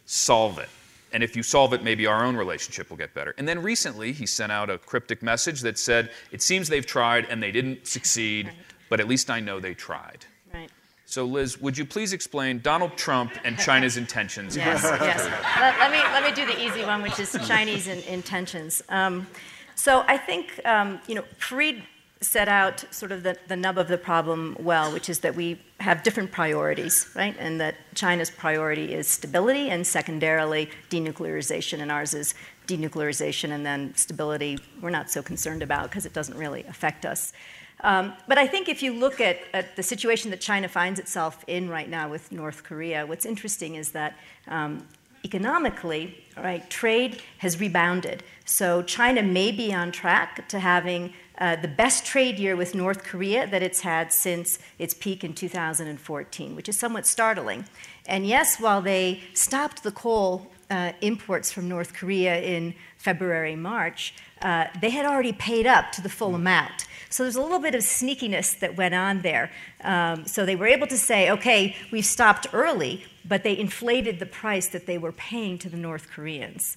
solve 0.05 0.59
it. 0.59 0.69
And 1.13 1.23
if 1.23 1.37
you 1.37 1.43
solve 1.43 1.71
it, 1.71 1.81
maybe 1.81 2.07
our 2.07 2.25
own 2.25 2.35
relationship 2.35 2.89
will 2.89 2.97
get 2.97 3.13
better. 3.13 3.33
And 3.37 3.47
then 3.47 3.63
recently, 3.63 4.11
he 4.11 4.25
sent 4.25 4.51
out 4.51 4.69
a 4.69 4.77
cryptic 4.77 5.23
message 5.23 5.61
that 5.61 5.79
said, 5.79 6.11
It 6.33 6.41
seems 6.41 6.67
they've 6.67 6.85
tried 6.85 7.25
and 7.29 7.41
they 7.41 7.53
didn't 7.53 7.87
succeed. 7.87 8.51
But 8.89 8.99
at 8.99 9.07
least 9.07 9.29
I 9.29 9.39
know 9.39 9.59
they 9.59 9.73
tried. 9.73 10.25
Right. 10.53 10.69
So, 11.05 11.25
Liz, 11.25 11.59
would 11.61 11.77
you 11.77 11.85
please 11.85 12.13
explain 12.13 12.59
Donald 12.59 12.97
Trump 12.97 13.31
and 13.43 13.57
China's 13.57 13.97
intentions? 13.97 14.55
yes, 14.57 14.83
yes. 14.83 15.23
Let, 15.59 15.79
let, 15.79 15.91
me, 15.91 15.97
let 15.97 16.23
me 16.23 16.31
do 16.33 16.45
the 16.45 16.59
easy 16.65 16.83
one, 16.83 17.01
which 17.01 17.19
is 17.19 17.37
Chinese 17.47 17.87
in, 17.87 17.99
intentions. 18.03 18.81
Um, 18.89 19.27
so 19.75 20.03
I 20.07 20.17
think, 20.17 20.59
um, 20.65 20.99
you 21.07 21.15
know, 21.15 21.23
Fareed 21.39 21.83
set 22.21 22.47
out 22.47 22.85
sort 22.91 23.11
of 23.11 23.23
the, 23.23 23.37
the 23.47 23.55
nub 23.55 23.77
of 23.77 23.87
the 23.87 23.97
problem 23.97 24.55
well, 24.59 24.91
which 24.91 25.09
is 25.09 25.19
that 25.19 25.35
we 25.35 25.59
have 25.79 26.01
different 26.01 26.31
priorities, 26.31 27.07
right? 27.15 27.35
And 27.37 27.59
that 27.61 27.75
China's 27.93 28.31
priority 28.31 28.93
is 28.93 29.07
stability 29.07 29.69
and 29.69 29.85
secondarily 29.85 30.69
denuclearization, 30.89 31.81
and 31.81 31.91
ours 31.91 32.13
is 32.13 32.33
denuclearization 32.67 33.51
and 33.51 33.65
then 33.65 33.93
stability 33.95 34.57
we're 34.81 34.89
not 34.89 35.11
so 35.11 35.21
concerned 35.21 35.61
about 35.61 35.83
because 35.83 36.05
it 36.05 36.13
doesn't 36.13 36.37
really 36.37 36.63
affect 36.63 37.05
us. 37.05 37.31
Um, 37.85 38.13
but 38.27 38.39
I 38.39 38.47
think 38.47 38.67
if 38.67 38.81
you 38.81 38.93
look 38.93 39.21
at, 39.21 39.37
at, 39.53 39.75
the 39.75 39.83
situation 39.83 40.31
that 40.31 40.41
China 40.41 40.67
finds 40.67 40.99
itself 40.99 41.43
in 41.45 41.69
right 41.69 41.87
now 41.87 42.09
with 42.09 42.31
North 42.31 42.63
Korea, 42.63 43.05
what's 43.05 43.27
interesting 43.27 43.75
is 43.75 43.91
that 43.91 44.17
um, 44.47 44.87
economically, 45.23 46.25
right, 46.35 46.67
trade 46.67 47.21
has 47.37 47.59
rebounded. 47.59 48.23
So 48.43 48.81
China 48.81 49.21
may 49.21 49.51
be 49.51 49.71
on 49.71 49.91
track 49.91 50.49
to 50.49 50.59
having 50.59 51.13
uh, 51.37 51.57
the 51.57 51.67
best 51.67 52.07
trade 52.07 52.39
year 52.39 52.55
with 52.55 52.73
North 52.73 53.03
Korea 53.03 53.45
that 53.45 53.61
it's 53.61 53.81
had 53.81 54.11
since 54.11 54.57
its 54.79 54.95
peak 54.95 55.23
in 55.23 55.35
2014, 55.35 56.55
which 56.55 56.67
is 56.67 56.79
somewhat 56.79 57.05
startling. 57.05 57.65
And 58.07 58.25
yes, 58.25 58.59
while 58.59 58.81
they 58.81 59.21
stopped 59.35 59.83
the 59.83 59.91
coal 59.91 60.47
uh, 60.71 60.93
imports 61.01 61.51
from 61.51 61.69
North 61.69 61.93
Korea 61.93 62.41
in 62.41 62.73
February, 62.97 63.55
March, 63.55 64.15
uh, 64.41 64.65
they 64.81 64.89
had 64.89 65.05
already 65.05 65.33
paid 65.33 65.67
up 65.67 65.91
to 65.91 66.01
the 66.01 66.09
full 66.09 66.33
amount. 66.33 66.87
So 67.15 67.23
there's 67.23 67.37
a 67.37 67.41
little 67.41 67.59
bit 67.59 67.75
of 67.75 67.81
sneakiness 67.81 68.59
that 68.59 68.75
went 68.75 68.93
on 68.93 69.21
there. 69.21 69.49
Um, 69.85 70.27
so 70.27 70.45
they 70.45 70.57
were 70.57 70.67
able 70.67 70.85
to 70.87 70.97
say, 70.97 71.31
okay, 71.31 71.73
we've 71.89 72.05
stopped 72.05 72.47
early, 72.51 73.05
but 73.23 73.41
they 73.41 73.57
inflated 73.57 74.19
the 74.19 74.25
price 74.25 74.67
that 74.67 74.85
they 74.85 74.97
were 74.97 75.13
paying 75.13 75.57
to 75.59 75.69
the 75.69 75.77
North 75.77 76.09
Koreans. 76.09 76.75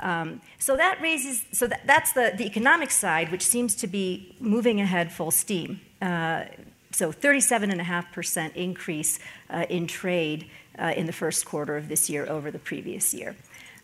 Um, 0.00 0.40
so 0.58 0.76
that 0.76 1.00
raises, 1.00 1.44
so 1.52 1.68
that, 1.68 1.86
that's 1.86 2.12
the, 2.14 2.34
the 2.36 2.44
economic 2.44 2.90
side, 2.90 3.30
which 3.30 3.46
seems 3.46 3.76
to 3.76 3.86
be 3.86 4.34
moving 4.40 4.80
ahead 4.80 5.12
full 5.12 5.30
steam. 5.30 5.80
Uh, 6.02 6.46
so 6.90 7.12
37.5% 7.12 8.56
increase 8.56 9.20
uh, 9.50 9.66
in 9.68 9.86
trade 9.86 10.50
uh, 10.80 10.94
in 10.96 11.06
the 11.06 11.12
first 11.12 11.44
quarter 11.44 11.76
of 11.76 11.86
this 11.86 12.10
year 12.10 12.28
over 12.28 12.50
the 12.50 12.58
previous 12.58 13.14
year. 13.14 13.36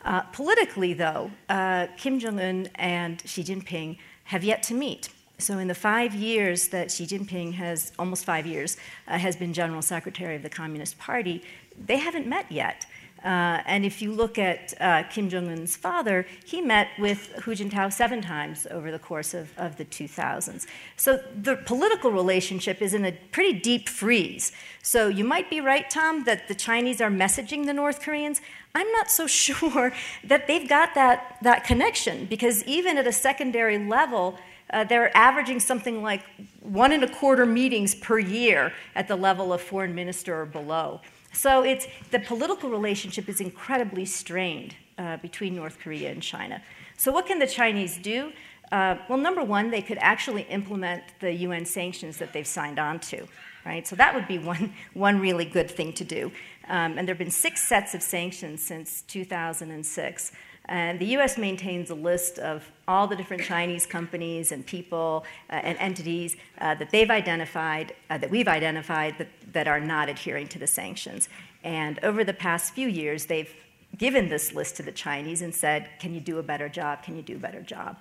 Uh, 0.05 0.23
politically, 0.33 0.95
though, 0.95 1.31
uh, 1.49 1.87
Kim 1.97 2.19
Jong 2.19 2.41
un 2.41 2.69
and 2.75 3.23
Xi 3.25 3.45
Jinping 3.45 3.99
have 4.25 4.43
yet 4.43 4.65
to 4.65 4.75
meet. 4.75 5.09
So, 5.39 5.59
in 5.59 5.67
the 5.67 5.75
five 5.75 6.15
years 6.15 6.69
that 6.69 6.91
Xi 6.91 7.07
Jinping 7.07 7.55
has, 7.55 7.93
almost 7.99 8.25
five 8.25 8.47
years, 8.47 8.77
uh, 9.09 9.19
has 9.19 9.37
been 9.37 9.53
General 9.53 9.83
Secretary 9.83 10.37
of 10.37 10.43
the 10.43 10.51
Communist 10.51 10.99
Party, 10.99 11.43
they 11.87 11.97
haven't 11.97 12.27
met 12.27 12.51
yet. 12.51 12.87
Uh, 13.25 13.63
and 13.67 13.85
if 13.85 14.03
you 14.03 14.13
look 14.13 14.37
at 14.37 14.75
uh, 14.81 15.05
Kim 15.05 15.29
Jong 15.29 15.49
un's 15.49 15.77
father, 15.77 16.27
he 16.45 16.61
met 16.61 16.89
with 16.99 17.27
Hu 17.43 17.53
Jintao 17.53 17.93
seven 17.93 18.21
times 18.21 18.67
over 18.71 18.91
the 18.91 18.99
course 18.99 19.33
of, 19.33 19.57
of 19.57 19.77
the 19.77 19.85
2000s. 19.85 20.67
So 20.97 21.23
the 21.41 21.57
political 21.57 22.11
relationship 22.11 22.83
is 22.83 22.95
in 22.95 23.05
a 23.05 23.13
pretty 23.31 23.59
deep 23.61 23.89
freeze. 23.89 24.51
So 24.83 25.07
you 25.07 25.23
might 25.23 25.49
be 25.51 25.61
right, 25.61 25.89
Tom, 25.89 26.25
that 26.25 26.49
the 26.49 26.55
Chinese 26.55 27.01
are 27.01 27.11
messaging 27.11 27.67
the 27.67 27.73
North 27.73 28.01
Koreans. 28.01 28.41
I'm 28.75 28.91
not 28.91 29.09
so 29.09 29.27
sure 29.29 29.93
that 30.25 30.49
they've 30.49 30.69
got 30.69 30.95
that, 30.97 31.39
that 31.43 31.63
connection 31.63 32.27
because 32.27 32.65
even 32.65 32.99
at 32.99 33.07
a 33.07 33.13
secondary 33.13 33.79
level, 33.79 34.37
uh, 34.73 34.85
they're 34.85 35.15
averaging 35.17 35.61
something 35.61 36.03
like 36.03 36.23
one 36.61 36.93
and 36.93 37.05
a 37.05 37.09
quarter 37.09 37.47
meetings 37.47 37.95
per 37.95 38.19
year 38.19 38.73
at 38.95 39.09
the 39.09 39.17
level 39.17 39.53
of 39.53 39.61
foreign 39.61 39.95
minister 39.95 40.41
or 40.41 40.47
below. 40.47 41.01
So 41.33 41.63
it's, 41.63 41.87
the 42.11 42.21
political 42.21 42.71
relationship 42.71 43.29
is 43.29 43.41
incredibly 43.41 44.05
strained 44.05 44.75
uh, 44.99 45.17
between 45.19 45.55
North 45.57 45.79
Korea 45.79 46.11
and 46.11 46.23
China. 46.23 46.63
So, 46.97 47.11
what 47.11 47.27
can 47.27 47.39
the 47.39 47.47
Chinese 47.47 47.97
do? 47.99 48.33
Uh, 48.71 48.97
well, 49.09 49.19
number 49.19 49.45
one, 49.45 49.71
they 49.71 49.83
could 49.83 49.99
actually 50.01 50.43
implement 50.43 51.03
the 51.21 51.31
UN 51.31 51.67
sanctions 51.67 52.17
that 52.17 52.33
they've 52.33 52.47
signed 52.47 52.79
on 52.79 52.99
to, 53.01 53.27
right? 53.67 53.87
So 53.87 53.95
that 53.97 54.15
would 54.15 54.27
be 54.27 54.39
one, 54.53 54.73
one 54.95 55.21
really 55.21 55.45
good 55.45 55.71
thing 55.71 55.93
to 55.95 56.05
do. 56.05 56.33
Um, 56.69 56.97
and 56.97 57.07
there 57.07 57.15
have 57.15 57.19
been 57.19 57.31
six 57.31 57.63
sets 57.63 57.95
of 57.95 58.03
sanctions 58.03 58.63
since 58.63 59.03
2006. 59.03 60.33
And 60.67 60.99
the 60.99 61.07
US 61.17 61.39
maintains 61.39 61.91
a 61.91 61.95
list 61.95 62.39
of 62.39 62.71
all 62.87 63.07
the 63.07 63.17
different 63.17 63.43
Chinese 63.43 63.85
companies 63.85 64.53
and 64.53 64.65
people 64.65 65.25
uh, 65.51 65.55
and 65.55 65.77
entities 65.79 66.37
uh, 66.61 66.75
that 66.77 66.91
they've 66.91 67.11
identified, 67.11 67.95
uh, 68.11 68.19
that 68.19 68.31
we've 68.31 68.49
identified, 68.49 69.19
that, 69.19 69.29
that 69.53 69.67
are 69.67 69.81
not 69.81 70.09
adhering 70.09 70.47
to 70.49 70.59
the 70.59 70.67
sanctions. 70.67 71.29
And 71.65 71.99
over 72.03 72.25
the 72.25 72.33
past 72.33 72.75
few 72.75 72.89
years, 72.89 73.27
they've 73.27 73.53
given 73.99 74.29
this 74.29 74.53
list 74.55 74.77
to 74.77 74.83
the 74.83 74.93
Chinese 74.93 75.43
and 75.43 75.55
said, 75.55 75.89
Can 75.99 76.15
you 76.15 76.21
do 76.21 76.39
a 76.39 76.43
better 76.43 76.69
job? 76.69 77.03
Can 77.03 77.17
you 77.17 77.23
do 77.23 77.37
a 77.37 77.41
better 77.41 77.61
job? 77.61 77.97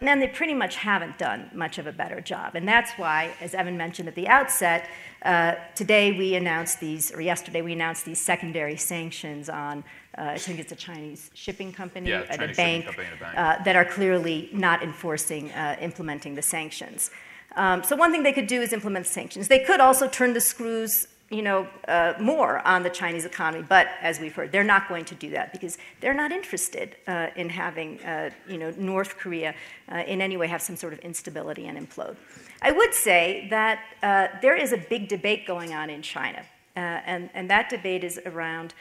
And 0.00 0.08
then 0.08 0.18
they 0.18 0.26
pretty 0.26 0.54
much 0.54 0.74
haven't 0.74 1.16
done 1.16 1.48
much 1.54 1.78
of 1.78 1.86
a 1.86 1.92
better 1.92 2.20
job. 2.20 2.56
And 2.56 2.66
that's 2.66 2.90
why, 2.94 3.30
as 3.40 3.54
Evan 3.54 3.76
mentioned 3.76 4.08
at 4.08 4.16
the 4.16 4.26
outset, 4.26 4.88
uh, 5.24 5.54
today 5.76 6.10
we 6.10 6.34
announced 6.34 6.80
these, 6.80 7.12
or 7.12 7.20
yesterday 7.20 7.62
we 7.62 7.72
announced 7.72 8.04
these 8.04 8.20
secondary 8.20 8.76
sanctions 8.76 9.48
on, 9.48 9.84
uh, 10.18 10.22
I 10.22 10.38
think 10.38 10.58
it's 10.58 10.72
a 10.72 10.76
Chinese 10.76 11.30
shipping 11.34 11.72
company 11.72 12.10
yeah, 12.10 12.26
at 12.28 12.38
Chinese 12.38 12.56
a 12.56 12.62
bank, 12.62 12.84
company 12.84 13.08
a 13.14 13.20
bank. 13.20 13.38
uh, 13.38 13.62
that 13.64 13.76
are 13.76 13.84
clearly 13.84 14.50
not 14.52 14.82
enforcing, 14.82 15.50
uh, 15.52 15.76
implementing 15.80 16.34
the 16.34 16.42
sanctions. 16.42 17.10
Um, 17.56 17.82
so 17.82 17.96
one 17.96 18.12
thing 18.12 18.22
they 18.22 18.32
could 18.32 18.46
do 18.46 18.60
is 18.62 18.72
implement 18.72 19.06
sanctions. 19.06 19.48
They 19.48 19.60
could 19.60 19.80
also 19.80 20.08
turn 20.08 20.32
the 20.32 20.40
screws 20.40 21.08
you 21.32 21.40
know, 21.40 21.66
uh, 21.88 22.12
more 22.20 22.64
on 22.66 22.82
the 22.82 22.90
Chinese 22.90 23.24
economy. 23.24 23.64
But 23.66 23.88
as 24.02 24.20
we've 24.20 24.34
heard, 24.34 24.52
they're 24.52 24.62
not 24.62 24.88
going 24.88 25.06
to 25.06 25.14
do 25.14 25.30
that 25.30 25.50
because 25.50 25.78
they're 26.00 26.14
not 26.14 26.30
interested 26.30 26.96
uh, 27.06 27.28
in 27.36 27.48
having, 27.48 28.00
uh, 28.02 28.30
you 28.46 28.58
know, 28.58 28.72
North 28.76 29.16
Korea 29.16 29.54
uh, 29.90 30.02
in 30.06 30.20
any 30.20 30.36
way 30.36 30.46
have 30.46 30.60
some 30.60 30.76
sort 30.76 30.92
of 30.92 30.98
instability 31.00 31.66
and 31.66 31.78
implode. 31.78 32.16
I 32.60 32.70
would 32.70 32.92
say 32.92 33.46
that 33.48 33.80
uh, 34.02 34.28
there 34.42 34.54
is 34.54 34.72
a 34.72 34.76
big 34.76 35.08
debate 35.08 35.46
going 35.46 35.72
on 35.72 35.88
in 35.88 36.02
China. 36.02 36.44
Uh, 36.74 36.80
and, 36.80 37.28
and 37.34 37.50
that 37.50 37.68
debate 37.68 38.02
is 38.02 38.18
around, 38.24 38.72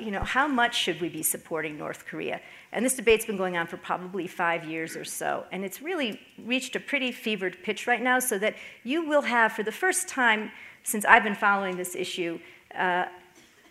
you 0.00 0.10
know, 0.10 0.24
how 0.24 0.48
much 0.48 0.76
should 0.76 1.00
we 1.00 1.08
be 1.08 1.22
supporting 1.22 1.78
North 1.78 2.04
Korea? 2.06 2.40
And 2.72 2.84
this 2.84 2.94
debate's 2.94 3.24
been 3.24 3.36
going 3.36 3.56
on 3.56 3.66
for 3.66 3.76
probably 3.76 4.26
five 4.26 4.64
years 4.64 4.96
or 4.96 5.04
so. 5.04 5.44
And 5.52 5.64
it's 5.64 5.80
really 5.80 6.20
reached 6.44 6.74
a 6.74 6.80
pretty 6.80 7.12
fevered 7.12 7.62
pitch 7.62 7.86
right 7.86 8.02
now, 8.02 8.18
so 8.18 8.38
that 8.38 8.56
you 8.82 9.06
will 9.06 9.22
have, 9.22 9.52
for 9.52 9.62
the 9.62 9.72
first 9.72 10.08
time, 10.08 10.50
since 10.82 11.04
I've 11.04 11.22
been 11.22 11.36
following 11.36 11.76
this 11.76 11.94
issue, 11.94 12.40
uh, 12.74 13.06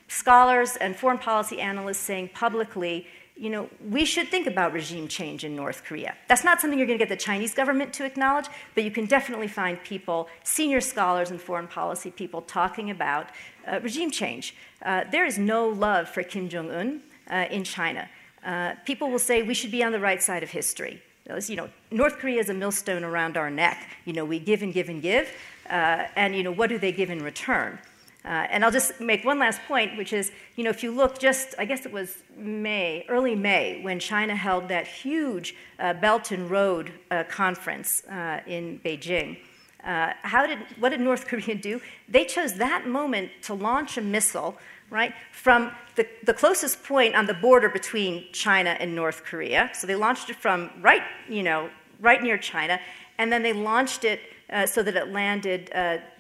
scholars 0.07 0.75
and 0.77 0.95
foreign 0.95 1.17
policy 1.17 1.59
analysts 1.59 1.99
saying 1.99 2.29
publicly, 2.33 3.07
you 3.39 3.49
know, 3.49 3.69
we 3.89 4.03
should 4.03 4.27
think 4.27 4.47
about 4.47 4.73
regime 4.73 5.07
change 5.07 5.45
in 5.45 5.55
North 5.55 5.85
Korea. 5.85 6.13
That's 6.27 6.43
not 6.43 6.59
something 6.59 6.77
you're 6.77 6.87
going 6.87 6.99
to 6.99 7.05
get 7.05 7.09
the 7.09 7.23
Chinese 7.23 7.53
government 7.53 7.93
to 7.93 8.03
acknowledge, 8.03 8.47
but 8.75 8.83
you 8.83 8.91
can 8.91 9.05
definitely 9.05 9.47
find 9.47 9.81
people, 9.81 10.27
senior 10.43 10.81
scholars 10.81 11.31
and 11.31 11.39
foreign 11.39 11.67
policy 11.67 12.11
people, 12.11 12.41
talking 12.41 12.91
about 12.91 13.27
uh, 13.65 13.79
regime 13.79 14.11
change. 14.11 14.55
Uh, 14.81 15.05
there 15.09 15.25
is 15.25 15.37
no 15.37 15.69
love 15.69 16.09
for 16.09 16.21
Kim 16.21 16.49
Jong 16.49 16.69
un 16.69 17.01
uh, 17.31 17.45
in 17.49 17.63
China. 17.63 18.09
Uh, 18.45 18.73
people 18.85 19.09
will 19.09 19.19
say 19.19 19.41
we 19.41 19.53
should 19.53 19.71
be 19.71 19.83
on 19.83 19.93
the 19.93 19.99
right 20.01 20.21
side 20.21 20.43
of 20.43 20.49
history. 20.49 21.01
You 21.47 21.55
know, 21.55 21.69
North 21.91 22.17
Korea 22.17 22.41
is 22.41 22.49
a 22.49 22.53
millstone 22.53 23.03
around 23.03 23.37
our 23.37 23.51
neck. 23.51 23.87
You 24.03 24.13
know, 24.13 24.25
we 24.25 24.39
give 24.39 24.63
and 24.63 24.73
give 24.73 24.89
and 24.89 25.01
give. 25.01 25.29
Uh, 25.69 26.07
and 26.15 26.35
you 26.35 26.43
know, 26.43 26.51
what 26.51 26.67
do 26.67 26.77
they 26.77 26.91
give 26.91 27.09
in 27.09 27.23
return? 27.23 27.79
Uh, 28.25 28.45
and 28.49 28.65
I'll 28.65 28.71
just 28.71 28.99
make 28.99 29.23
one 29.23 29.39
last 29.39 29.61
point, 29.67 29.97
which 29.97 30.11
is, 30.11 30.31
you 30.57 30.63
know, 30.63 30.69
if 30.69 30.83
you 30.83 30.91
look 30.91 31.19
just, 31.19 31.55
I 31.57 31.65
guess 31.65 31.85
it 31.85 31.93
was 31.93 32.17
May, 32.35 33.05
early 33.07 33.33
May, 33.33 33.81
when 33.81 33.97
China 33.99 34.35
held 34.35 34.67
that 34.67 34.87
huge 34.87 35.55
uh, 35.79 35.93
Belt 35.93 36.31
and 36.31 36.49
Road 36.49 36.91
uh, 37.11 37.23
conference 37.29 38.03
uh, 38.05 38.41
in 38.45 38.81
Beijing. 38.83 39.37
Uh, 39.85 40.11
how 40.23 40.45
did, 40.45 40.59
what 40.79 40.89
did 40.89 40.99
North 40.99 41.27
Korea 41.29 41.55
do? 41.55 41.79
They 42.09 42.25
chose 42.25 42.55
that 42.55 42.87
moment 42.87 43.31
to 43.43 43.53
launch 43.53 43.97
a 43.97 44.01
missile, 44.01 44.57
right, 44.89 45.13
from 45.31 45.71
the, 45.95 46.05
the 46.25 46.33
closest 46.33 46.83
point 46.83 47.15
on 47.15 47.25
the 47.25 47.33
border 47.33 47.69
between 47.69 48.25
China 48.33 48.71
and 48.71 48.93
North 48.93 49.23
Korea. 49.23 49.71
So 49.73 49.87
they 49.87 49.95
launched 49.95 50.29
it 50.29 50.35
from 50.35 50.69
right, 50.81 51.03
you 51.29 51.43
know, 51.43 51.69
right 52.01 52.21
near 52.21 52.37
China, 52.37 52.81
and 53.17 53.31
then 53.31 53.43
they 53.43 53.53
launched 53.53 54.03
it 54.03 54.19
uh, 54.51 54.65
so 54.65 54.83
that 54.83 54.95
it 54.95 55.09
landed 55.09 55.71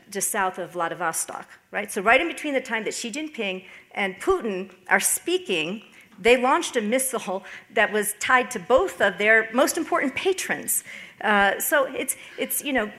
just 0.09 0.31
south 0.31 0.57
of 0.57 0.71
Vladivostok, 0.71 1.47
right? 1.71 1.91
So, 1.91 2.01
right 2.01 2.19
in 2.19 2.27
between 2.27 2.53
the 2.53 2.61
time 2.61 2.83
that 2.85 2.93
Xi 2.93 3.11
Jinping 3.11 3.65
and 3.91 4.15
Putin 4.19 4.71
are 4.89 4.99
speaking, 4.99 5.83
they 6.19 6.35
launched 6.35 6.75
a 6.75 6.81
missile 6.81 7.43
that 7.73 7.91
was 7.91 8.15
tied 8.19 8.51
to 8.51 8.59
both 8.59 9.01
of 9.01 9.17
their 9.17 9.49
most 9.53 9.77
important 9.77 10.15
patrons. 10.15 10.83
Uh, 11.21 11.59
so, 11.59 11.85
it's, 11.85 12.15
it's, 12.37 12.63
you 12.63 12.73
know, 12.73 12.91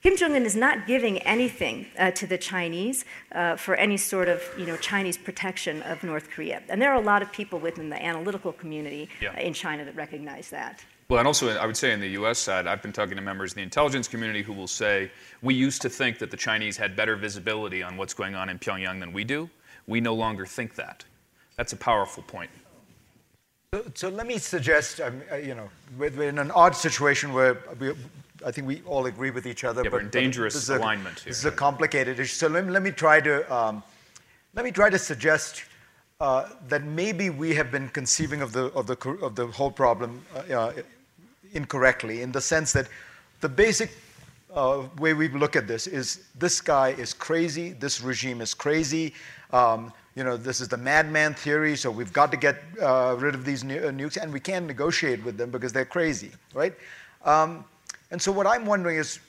Kim 0.00 0.16
Jong 0.16 0.36
Un 0.36 0.44
is 0.44 0.54
not 0.54 0.86
giving 0.86 1.18
anything 1.18 1.86
uh, 1.98 2.12
to 2.12 2.26
the 2.26 2.38
Chinese 2.38 3.04
uh, 3.32 3.56
for 3.56 3.74
any 3.74 3.96
sort 3.96 4.28
of 4.28 4.42
you 4.56 4.64
know, 4.64 4.76
Chinese 4.76 5.18
protection 5.18 5.82
of 5.82 6.04
North 6.04 6.30
Korea. 6.30 6.62
And 6.68 6.80
there 6.80 6.92
are 6.92 7.00
a 7.00 7.04
lot 7.04 7.20
of 7.20 7.32
people 7.32 7.58
within 7.58 7.90
the 7.90 8.00
analytical 8.00 8.52
community 8.52 9.08
yeah. 9.20 9.36
in 9.40 9.52
China 9.52 9.84
that 9.84 9.96
recognize 9.96 10.50
that. 10.50 10.84
Well, 11.10 11.20
and 11.20 11.26
also, 11.26 11.48
I 11.56 11.64
would 11.64 11.76
say 11.76 11.94
in 11.94 12.00
the 12.00 12.10
US 12.20 12.38
side, 12.38 12.66
I've 12.66 12.82
been 12.82 12.92
talking 12.92 13.16
to 13.16 13.22
members 13.22 13.52
of 13.52 13.54
the 13.56 13.62
intelligence 13.62 14.06
community 14.06 14.42
who 14.42 14.52
will 14.52 14.66
say, 14.66 15.10
we 15.40 15.54
used 15.54 15.80
to 15.80 15.88
think 15.88 16.18
that 16.18 16.30
the 16.30 16.36
Chinese 16.36 16.76
had 16.76 16.94
better 16.96 17.16
visibility 17.16 17.82
on 17.82 17.96
what's 17.96 18.12
going 18.12 18.34
on 18.34 18.50
in 18.50 18.58
Pyongyang 18.58 19.00
than 19.00 19.14
we 19.14 19.24
do. 19.24 19.48
We 19.86 20.02
no 20.02 20.14
longer 20.14 20.44
think 20.44 20.74
that. 20.74 21.06
That's 21.56 21.72
a 21.72 21.78
powerful 21.78 22.22
point. 22.24 22.50
So, 23.72 23.84
so 23.94 24.08
let 24.10 24.26
me 24.26 24.36
suggest, 24.36 25.00
um, 25.00 25.22
uh, 25.32 25.36
you 25.36 25.54
know, 25.54 25.70
we're, 25.96 26.10
we're, 26.10 26.28
in 26.28 26.38
an 26.38 26.50
odd 26.50 26.76
situation 26.76 27.32
where 27.32 27.56
we, 27.80 27.92
I 28.44 28.50
think 28.50 28.66
we 28.66 28.82
all 28.84 29.06
agree 29.06 29.30
with 29.30 29.46
each 29.46 29.64
other. 29.64 29.82
Yeah, 29.84 29.90
we're 29.90 30.00
in 30.00 30.10
dangerous 30.10 30.52
this 30.52 30.64
is 30.64 30.70
a- 30.70 30.76
alignment 30.76 31.20
here. 31.20 31.30
This 31.30 31.38
is 31.38 31.46
a 31.46 31.50
complicated 31.50 32.20
issue. 32.20 32.34
So 32.34 32.48
let 32.48 32.66
me, 32.66 32.70
let 32.70 32.82
me 32.82 32.90
try 32.90 33.18
to 33.22 33.54
um, 33.54 33.82
let 34.54 34.62
me 34.62 34.72
try 34.72 34.90
to 34.90 34.98
suggest 34.98 35.64
uh, 36.20 36.48
that 36.68 36.84
maybe 36.84 37.30
we 37.30 37.54
have 37.54 37.70
been 37.70 37.88
conceiving 37.88 38.42
of 38.42 38.52
the 38.52 38.66
of 38.72 38.86
the 38.86 38.96
of 39.22 39.34
the 39.36 39.46
whole 39.46 39.70
problem 39.70 40.22
uh, 40.34 40.54
uh, 40.54 40.72
incorrectly 41.52 42.22
in 42.22 42.32
the 42.32 42.40
sense 42.40 42.72
that 42.72 42.88
the 43.40 43.48
basic 43.48 43.90
uh, 44.54 44.84
way 44.98 45.14
we 45.14 45.28
look 45.28 45.56
at 45.56 45.66
this 45.66 45.86
is 45.86 46.24
this 46.38 46.60
guy 46.60 46.90
is 46.90 47.12
crazy, 47.12 47.72
this 47.72 48.00
regime 48.00 48.40
is 48.40 48.54
crazy. 48.54 49.14
Um, 49.52 49.92
you 50.14 50.24
know, 50.24 50.36
this 50.36 50.60
is 50.60 50.68
the 50.68 50.76
madman 50.76 51.34
theory, 51.34 51.76
so 51.76 51.90
we've 51.90 52.12
got 52.12 52.30
to 52.32 52.36
get 52.36 52.56
uh, 52.82 53.14
rid 53.18 53.34
of 53.34 53.44
these 53.44 53.62
nu- 53.62 53.78
uh, 53.78 53.90
nukes, 53.90 54.20
and 54.20 54.32
we 54.32 54.40
can't 54.40 54.66
negotiate 54.66 55.24
with 55.24 55.36
them 55.36 55.50
because 55.50 55.72
they're 55.72 55.84
crazy, 55.84 56.32
right? 56.54 56.74
Um, 57.24 57.64
and 58.10 58.20
so 58.20 58.32
what 58.32 58.46
I'm 58.46 58.66
wondering 58.66 58.96
is, 58.96 59.20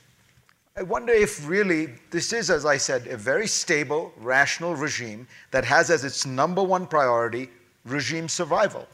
I 0.76 0.82
wonder 0.82 1.14
if 1.14 1.48
really 1.48 1.90
this 2.10 2.34
is, 2.34 2.50
as 2.50 2.66
I 2.66 2.78
said, 2.78 3.06
a 3.08 3.18
very 3.18 3.46
stable, 3.46 4.14
rational 4.18 4.76
regime 4.76 5.28
that 5.52 5.66
has 5.66 5.90
as 5.90 6.04
its 6.04 6.26
number 6.26 6.64
one 6.64 6.88
priority 6.88 7.50
regime 7.86 8.28
survival. 8.30 8.88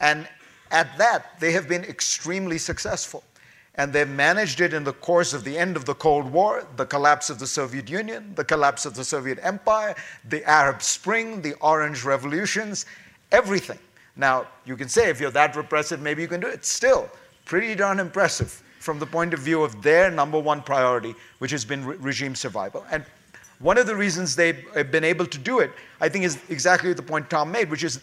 And 0.00 0.28
at 0.70 0.96
that, 0.98 1.38
they 1.40 1.52
have 1.52 1.68
been 1.68 1.84
extremely 1.84 2.58
successful. 2.58 3.24
And 3.76 3.92
they've 3.92 4.08
managed 4.08 4.60
it 4.60 4.74
in 4.74 4.84
the 4.84 4.92
course 4.92 5.32
of 5.32 5.44
the 5.44 5.56
end 5.56 5.76
of 5.76 5.84
the 5.84 5.94
Cold 5.94 6.30
War, 6.30 6.66
the 6.76 6.84
collapse 6.84 7.30
of 7.30 7.38
the 7.38 7.46
Soviet 7.46 7.88
Union, 7.88 8.32
the 8.34 8.44
collapse 8.44 8.84
of 8.84 8.94
the 8.94 9.04
Soviet 9.04 9.38
Empire, 9.42 9.94
the 10.28 10.44
Arab 10.44 10.82
Spring, 10.82 11.40
the 11.40 11.54
Orange 11.60 12.04
Revolutions, 12.04 12.84
everything. 13.32 13.78
Now, 14.16 14.48
you 14.64 14.76
can 14.76 14.88
say 14.88 15.08
if 15.08 15.20
you're 15.20 15.30
that 15.30 15.56
repressive, 15.56 16.00
maybe 16.00 16.20
you 16.20 16.28
can 16.28 16.40
do 16.40 16.48
it. 16.48 16.64
Still, 16.64 17.08
pretty 17.44 17.74
darn 17.74 18.00
impressive 18.00 18.62
from 18.80 18.98
the 18.98 19.06
point 19.06 19.32
of 19.34 19.40
view 19.40 19.62
of 19.62 19.82
their 19.82 20.10
number 20.10 20.38
one 20.38 20.62
priority, 20.62 21.14
which 21.38 21.52
has 21.52 21.64
been 21.64 21.84
re- 21.84 21.96
regime 21.96 22.34
survival. 22.34 22.84
And 22.90 23.04
one 23.60 23.78
of 23.78 23.86
the 23.86 23.94
reasons 23.94 24.34
they've 24.34 24.64
been 24.90 25.04
able 25.04 25.26
to 25.26 25.38
do 25.38 25.60
it, 25.60 25.70
I 26.00 26.08
think, 26.08 26.24
is 26.24 26.38
exactly 26.48 26.92
the 26.92 27.02
point 27.02 27.28
Tom 27.30 27.52
made, 27.52 27.70
which 27.70 27.84
is 27.84 28.00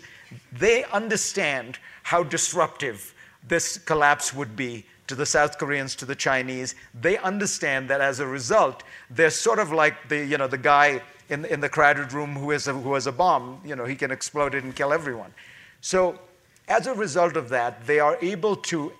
they 0.51 0.83
understand 0.85 1.79
how 2.03 2.23
disruptive 2.23 3.13
this 3.47 3.77
collapse 3.77 4.33
would 4.33 4.55
be 4.55 4.85
to 5.07 5.15
the 5.15 5.25
South 5.25 5.57
Koreans, 5.57 5.95
to 5.95 6.05
the 6.05 6.15
Chinese. 6.15 6.75
They 6.93 7.17
understand 7.17 7.89
that 7.89 8.01
as 8.01 8.19
a 8.19 8.27
result, 8.27 8.83
they're 9.09 9.29
sort 9.29 9.59
of 9.59 9.71
like 9.71 10.09
the, 10.09 10.25
you 10.25 10.37
know, 10.37 10.47
the 10.47 10.57
guy 10.57 11.01
in, 11.29 11.45
in 11.45 11.59
the 11.59 11.69
crowded 11.69 12.13
room 12.13 12.35
who 12.35 12.51
has, 12.51 12.67
a, 12.67 12.73
who 12.73 12.93
has 12.93 13.07
a 13.07 13.11
bomb. 13.11 13.61
You 13.65 13.75
know, 13.75 13.85
he 13.85 13.95
can 13.95 14.11
explode 14.11 14.53
it 14.55 14.63
and 14.63 14.75
kill 14.75 14.93
everyone. 14.93 15.33
So 15.81 16.19
as 16.67 16.87
a 16.87 16.93
result 16.93 17.37
of 17.37 17.49
that, 17.49 17.85
they 17.87 17.99
are 17.99 18.17
able 18.21 18.55
to 18.55 18.91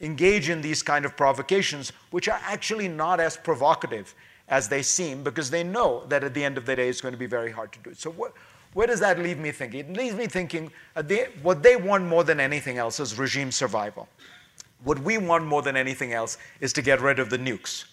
engage 0.00 0.48
in 0.48 0.60
these 0.60 0.82
kind 0.82 1.04
of 1.04 1.16
provocations, 1.16 1.92
which 2.10 2.28
are 2.28 2.40
actually 2.42 2.88
not 2.88 3.20
as 3.20 3.36
provocative 3.36 4.14
as 4.48 4.68
they 4.68 4.82
seem, 4.82 5.22
because 5.22 5.48
they 5.48 5.62
know 5.62 6.04
that 6.08 6.24
at 6.24 6.34
the 6.34 6.42
end 6.42 6.58
of 6.58 6.66
the 6.66 6.74
day 6.74 6.88
it's 6.88 7.00
going 7.00 7.12
to 7.14 7.18
be 7.18 7.26
very 7.26 7.52
hard 7.52 7.72
to 7.72 7.78
do 7.78 7.90
it. 7.90 7.98
So 7.98 8.10
what, 8.10 8.32
where 8.74 8.86
does 8.86 9.00
that 9.00 9.18
leave 9.18 9.38
me 9.38 9.50
thinking? 9.50 9.80
It 9.80 9.92
leaves 9.92 10.14
me 10.14 10.26
thinking 10.26 10.70
uh, 10.96 11.02
they, 11.02 11.28
what 11.42 11.62
they 11.62 11.76
want 11.76 12.04
more 12.04 12.24
than 12.24 12.40
anything 12.40 12.78
else 12.78 13.00
is 13.00 13.18
regime 13.18 13.52
survival. 13.52 14.08
What 14.84 14.98
we 14.98 15.18
want 15.18 15.44
more 15.44 15.62
than 15.62 15.76
anything 15.76 16.12
else 16.12 16.38
is 16.60 16.72
to 16.74 16.82
get 16.82 17.00
rid 17.00 17.18
of 17.18 17.30
the 17.30 17.38
nukes. 17.38 17.84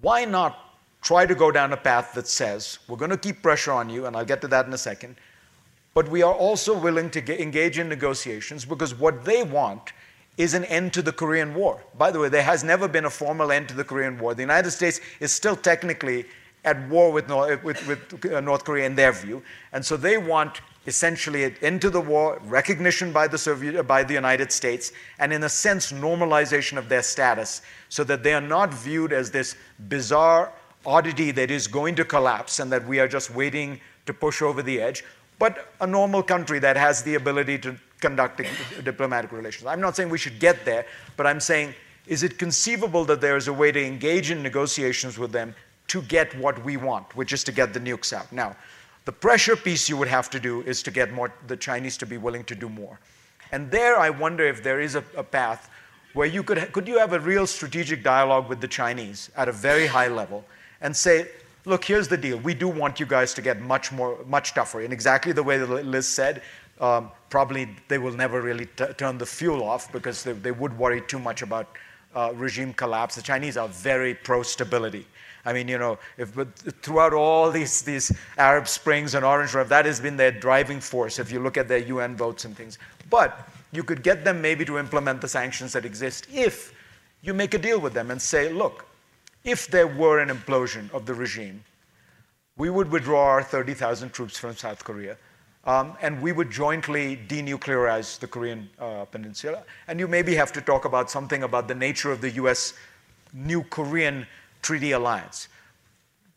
Why 0.00 0.24
not 0.24 0.76
try 1.00 1.26
to 1.26 1.34
go 1.34 1.50
down 1.50 1.72
a 1.72 1.76
path 1.76 2.12
that 2.14 2.26
says, 2.26 2.80
we're 2.88 2.96
going 2.96 3.10
to 3.10 3.16
keep 3.16 3.42
pressure 3.42 3.72
on 3.72 3.88
you, 3.88 4.06
and 4.06 4.16
I'll 4.16 4.24
get 4.24 4.40
to 4.42 4.48
that 4.48 4.66
in 4.66 4.72
a 4.72 4.78
second, 4.78 5.16
but 5.94 6.08
we 6.08 6.22
are 6.22 6.34
also 6.34 6.76
willing 6.78 7.10
to 7.10 7.42
engage 7.42 7.78
in 7.78 7.88
negotiations 7.88 8.64
because 8.64 8.94
what 8.94 9.24
they 9.24 9.42
want 9.42 9.92
is 10.36 10.54
an 10.54 10.64
end 10.66 10.92
to 10.92 11.02
the 11.02 11.12
Korean 11.12 11.54
War. 11.54 11.82
By 11.96 12.10
the 12.10 12.20
way, 12.20 12.28
there 12.28 12.42
has 12.42 12.62
never 12.62 12.86
been 12.86 13.04
a 13.04 13.10
formal 13.10 13.50
end 13.50 13.68
to 13.68 13.74
the 13.74 13.84
Korean 13.84 14.18
War. 14.18 14.34
The 14.34 14.42
United 14.42 14.70
States 14.70 15.00
is 15.18 15.32
still 15.32 15.56
technically 15.56 16.26
at 16.64 16.88
war 16.88 17.12
with, 17.12 17.28
North, 17.28 17.62
with, 17.62 17.86
with 17.86 18.32
uh, 18.32 18.40
North 18.40 18.64
Korea 18.64 18.86
in 18.86 18.94
their 18.94 19.12
view, 19.12 19.42
and 19.72 19.84
so 19.84 19.96
they 19.96 20.18
want 20.18 20.60
essentially 20.86 21.44
an 21.44 21.54
end 21.60 21.82
to 21.82 21.90
the 21.90 22.00
war, 22.00 22.40
recognition 22.44 23.12
by 23.12 23.28
the 23.28 23.36
Soviet, 23.36 23.82
by 23.82 24.02
the 24.02 24.14
United 24.14 24.50
States, 24.50 24.92
and 25.18 25.32
in 25.32 25.44
a 25.44 25.48
sense 25.48 25.92
normalization 25.92 26.78
of 26.78 26.88
their 26.88 27.02
status, 27.02 27.60
so 27.90 28.02
that 28.04 28.22
they 28.22 28.32
are 28.32 28.40
not 28.40 28.72
viewed 28.72 29.12
as 29.12 29.30
this 29.30 29.54
bizarre 29.88 30.52
oddity 30.86 31.30
that 31.30 31.50
is 31.50 31.66
going 31.66 31.94
to 31.94 32.04
collapse 32.04 32.60
and 32.60 32.72
that 32.72 32.86
we 32.86 32.98
are 32.98 33.08
just 33.08 33.30
waiting 33.34 33.78
to 34.06 34.14
push 34.14 34.40
over 34.40 34.62
the 34.62 34.80
edge, 34.80 35.04
but 35.38 35.68
a 35.82 35.86
normal 35.86 36.22
country 36.22 36.58
that 36.58 36.76
has 36.76 37.02
the 37.02 37.14
ability 37.16 37.58
to 37.58 37.76
conduct 38.00 38.40
diplomatic 38.82 39.30
relations. 39.32 39.66
I'm 39.66 39.80
not 39.80 39.94
saying 39.94 40.08
we 40.08 40.18
should 40.18 40.38
get 40.40 40.64
there, 40.64 40.86
but 41.16 41.26
I'm 41.26 41.40
saying, 41.40 41.74
is 42.06 42.22
it 42.22 42.38
conceivable 42.38 43.04
that 43.04 43.20
there 43.20 43.36
is 43.36 43.48
a 43.48 43.52
way 43.52 43.70
to 43.70 43.84
engage 43.84 44.30
in 44.30 44.42
negotiations 44.42 45.18
with 45.18 45.32
them 45.32 45.54
to 45.88 46.02
get 46.02 46.36
what 46.38 46.62
we 46.64 46.76
want, 46.76 47.16
which 47.16 47.32
is 47.32 47.44
to 47.44 47.52
get 47.52 47.72
the 47.72 47.80
nukes 47.80 48.12
out? 48.12 48.30
Now, 48.32 48.56
the 49.04 49.12
pressure 49.12 49.56
piece 49.56 49.88
you 49.88 49.96
would 49.96 50.08
have 50.08 50.28
to 50.30 50.40
do 50.40 50.62
is 50.62 50.82
to 50.82 50.90
get 50.90 51.12
more, 51.12 51.32
the 51.46 51.56
Chinese 51.56 51.96
to 51.98 52.06
be 52.06 52.18
willing 52.18 52.44
to 52.44 52.54
do 52.54 52.68
more. 52.68 53.00
And 53.52 53.70
there, 53.70 53.98
I 53.98 54.10
wonder 54.10 54.46
if 54.46 54.62
there 54.62 54.80
is 54.80 54.94
a, 54.94 55.04
a 55.16 55.22
path 55.22 55.70
where 56.12 56.26
you 56.26 56.42
could, 56.42 56.72
could 56.72 56.86
you 56.86 56.98
have 56.98 57.12
a 57.12 57.20
real 57.20 57.46
strategic 57.46 58.02
dialogue 58.02 58.48
with 58.48 58.60
the 58.60 58.68
Chinese 58.68 59.30
at 59.36 59.48
a 59.48 59.52
very 59.52 59.86
high 59.86 60.08
level 60.08 60.44
and 60.80 60.94
say, 60.94 61.28
look, 61.64 61.84
here's 61.84 62.08
the 62.08 62.16
deal. 62.16 62.38
We 62.38 62.54
do 62.54 62.68
want 62.68 63.00
you 63.00 63.06
guys 63.06 63.34
to 63.34 63.42
get 63.42 63.60
much 63.60 63.92
more, 63.92 64.18
much 64.26 64.54
tougher. 64.54 64.80
In 64.80 64.92
exactly 64.92 65.32
the 65.32 65.42
way 65.42 65.58
that 65.58 65.86
Liz 65.86 66.08
said, 66.08 66.42
um, 66.80 67.10
probably 67.30 67.68
they 67.88 67.98
will 67.98 68.12
never 68.12 68.40
really 68.40 68.66
turn 68.96 69.18
the 69.18 69.26
fuel 69.26 69.62
off 69.62 69.90
because 69.92 70.22
they, 70.22 70.32
they 70.32 70.52
would 70.52 70.76
worry 70.78 71.00
too 71.02 71.18
much 71.18 71.42
about 71.42 71.76
uh, 72.14 72.32
regime 72.34 72.72
collapse. 72.72 73.14
The 73.14 73.22
Chinese 73.22 73.56
are 73.56 73.68
very 73.68 74.14
pro 74.14 74.42
stability. 74.42 75.06
I 75.48 75.54
mean, 75.54 75.66
you 75.66 75.78
know, 75.78 75.98
if, 76.18 76.36
throughout 76.82 77.14
all 77.14 77.50
these, 77.50 77.80
these 77.80 78.12
Arab 78.36 78.68
Springs 78.68 79.14
and 79.14 79.24
Orange 79.24 79.54
Rev, 79.54 79.66
that 79.70 79.86
has 79.86 79.98
been 79.98 80.14
their 80.14 80.30
driving 80.30 80.78
force 80.78 81.18
if 81.18 81.32
you 81.32 81.40
look 81.40 81.56
at 81.56 81.68
their 81.68 81.78
UN 81.78 82.14
votes 82.14 82.44
and 82.44 82.54
things. 82.54 82.76
But 83.08 83.48
you 83.72 83.82
could 83.82 84.02
get 84.02 84.24
them 84.24 84.42
maybe 84.42 84.66
to 84.66 84.78
implement 84.78 85.22
the 85.22 85.28
sanctions 85.28 85.72
that 85.72 85.86
exist 85.86 86.26
if 86.30 86.74
you 87.22 87.32
make 87.32 87.54
a 87.54 87.58
deal 87.58 87.80
with 87.80 87.94
them 87.94 88.10
and 88.10 88.20
say, 88.20 88.52
look, 88.52 88.84
if 89.42 89.68
there 89.68 89.86
were 89.86 90.18
an 90.20 90.28
implosion 90.28 90.92
of 90.92 91.06
the 91.06 91.14
regime, 91.14 91.64
we 92.58 92.68
would 92.68 92.90
withdraw 92.90 93.24
our 93.24 93.42
30,000 93.42 94.12
troops 94.12 94.36
from 94.36 94.54
South 94.54 94.84
Korea. 94.84 95.16
Um, 95.64 95.96
and 96.02 96.20
we 96.20 96.32
would 96.32 96.50
jointly 96.50 97.18
denuclearize 97.26 98.18
the 98.18 98.26
Korean 98.26 98.68
uh, 98.78 99.06
peninsula. 99.06 99.62
And 99.86 99.98
you 99.98 100.08
maybe 100.08 100.34
have 100.34 100.52
to 100.52 100.60
talk 100.60 100.84
about 100.84 101.10
something 101.10 101.42
about 101.42 101.68
the 101.68 101.74
nature 101.74 102.12
of 102.12 102.20
the 102.20 102.32
US 102.32 102.74
new 103.32 103.62
Korean 103.64 104.26
treaty 104.62 104.92
alliance. 104.92 105.48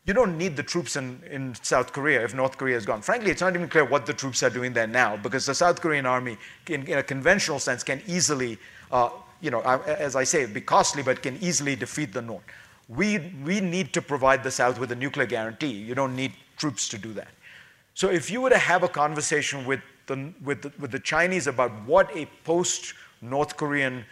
You 0.04 0.14
don't 0.14 0.36
need 0.36 0.56
the 0.56 0.64
troops 0.64 0.96
in, 0.96 1.22
in 1.30 1.54
South 1.62 1.92
Korea 1.92 2.24
if 2.24 2.34
North 2.34 2.58
Korea 2.58 2.76
is 2.76 2.84
gone. 2.84 3.02
Frankly, 3.02 3.30
it's 3.30 3.40
not 3.40 3.54
even 3.54 3.68
clear 3.68 3.84
what 3.84 4.04
the 4.04 4.12
troops 4.12 4.42
are 4.42 4.50
doing 4.50 4.72
there 4.72 4.88
now 4.88 5.16
because 5.16 5.46
the 5.46 5.54
South 5.54 5.80
Korean 5.80 6.06
army, 6.06 6.36
in, 6.68 6.84
in 6.86 6.98
a 6.98 7.02
conventional 7.02 7.60
sense, 7.60 7.84
can 7.84 8.02
easily, 8.08 8.58
uh, 8.90 9.10
you 9.40 9.50
know, 9.52 9.60
as 9.60 10.16
I 10.16 10.24
say, 10.24 10.44
be 10.46 10.60
costly, 10.60 11.04
but 11.04 11.22
can 11.22 11.38
easily 11.40 11.76
defeat 11.76 12.12
the 12.12 12.22
North. 12.22 12.42
We, 12.88 13.32
we 13.44 13.60
need 13.60 13.92
to 13.92 14.02
provide 14.02 14.42
the 14.42 14.50
South 14.50 14.80
with 14.80 14.90
a 14.90 14.96
nuclear 14.96 15.26
guarantee. 15.26 15.70
You 15.70 15.94
don't 15.94 16.16
need 16.16 16.32
troops 16.56 16.88
to 16.88 16.98
do 16.98 17.12
that. 17.12 17.28
So 17.94 18.08
if 18.10 18.28
you 18.28 18.40
were 18.40 18.50
to 18.50 18.58
have 18.58 18.82
a 18.82 18.88
conversation 18.88 19.64
with 19.64 19.80
the, 20.06 20.32
with 20.42 20.62
the, 20.62 20.72
with 20.80 20.90
the 20.90 20.98
Chinese 20.98 21.46
about 21.46 21.70
what 21.86 22.10
a 22.16 22.26
post 22.44 22.94
North 23.20 23.56
Korean 23.56 24.04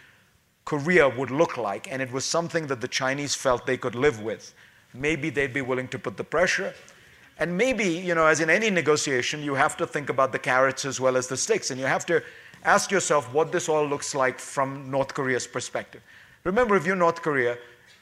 Korea 0.65 1.09
would 1.09 1.31
look 1.31 1.57
like, 1.57 1.91
and 1.91 2.01
it 2.01 2.11
was 2.11 2.25
something 2.25 2.67
that 2.67 2.81
the 2.81 2.87
Chinese 2.87 3.35
felt 3.35 3.65
they 3.65 3.77
could 3.77 3.95
live 3.95 4.21
with, 4.21 4.53
maybe 4.93 5.29
they'd 5.29 5.53
be 5.53 5.61
willing 5.61 5.87
to 5.89 5.99
put 5.99 6.17
the 6.17 6.23
pressure. 6.23 6.73
And 7.39 7.57
maybe, 7.57 7.85
you 7.85 8.13
know, 8.13 8.27
as 8.27 8.39
in 8.39 8.49
any 8.49 8.69
negotiation, 8.69 9.41
you 9.41 9.55
have 9.55 9.75
to 9.77 9.87
think 9.87 10.09
about 10.09 10.31
the 10.31 10.39
carrots 10.39 10.85
as 10.85 10.99
well 10.99 11.17
as 11.17 11.27
the 11.27 11.37
sticks, 11.37 11.71
and 11.71 11.79
you 11.79 11.87
have 11.87 12.05
to 12.05 12.21
ask 12.63 12.91
yourself 12.91 13.33
what 13.33 13.51
this 13.51 13.67
all 13.67 13.85
looks 13.85 14.13
like 14.13 14.37
from 14.39 14.91
North 14.91 15.13
Korea's 15.13 15.47
perspective. 15.47 16.01
Remember, 16.43 16.75
if 16.75 16.85
you're 16.85 16.95
North 16.95 17.21
Korea, 17.21 17.57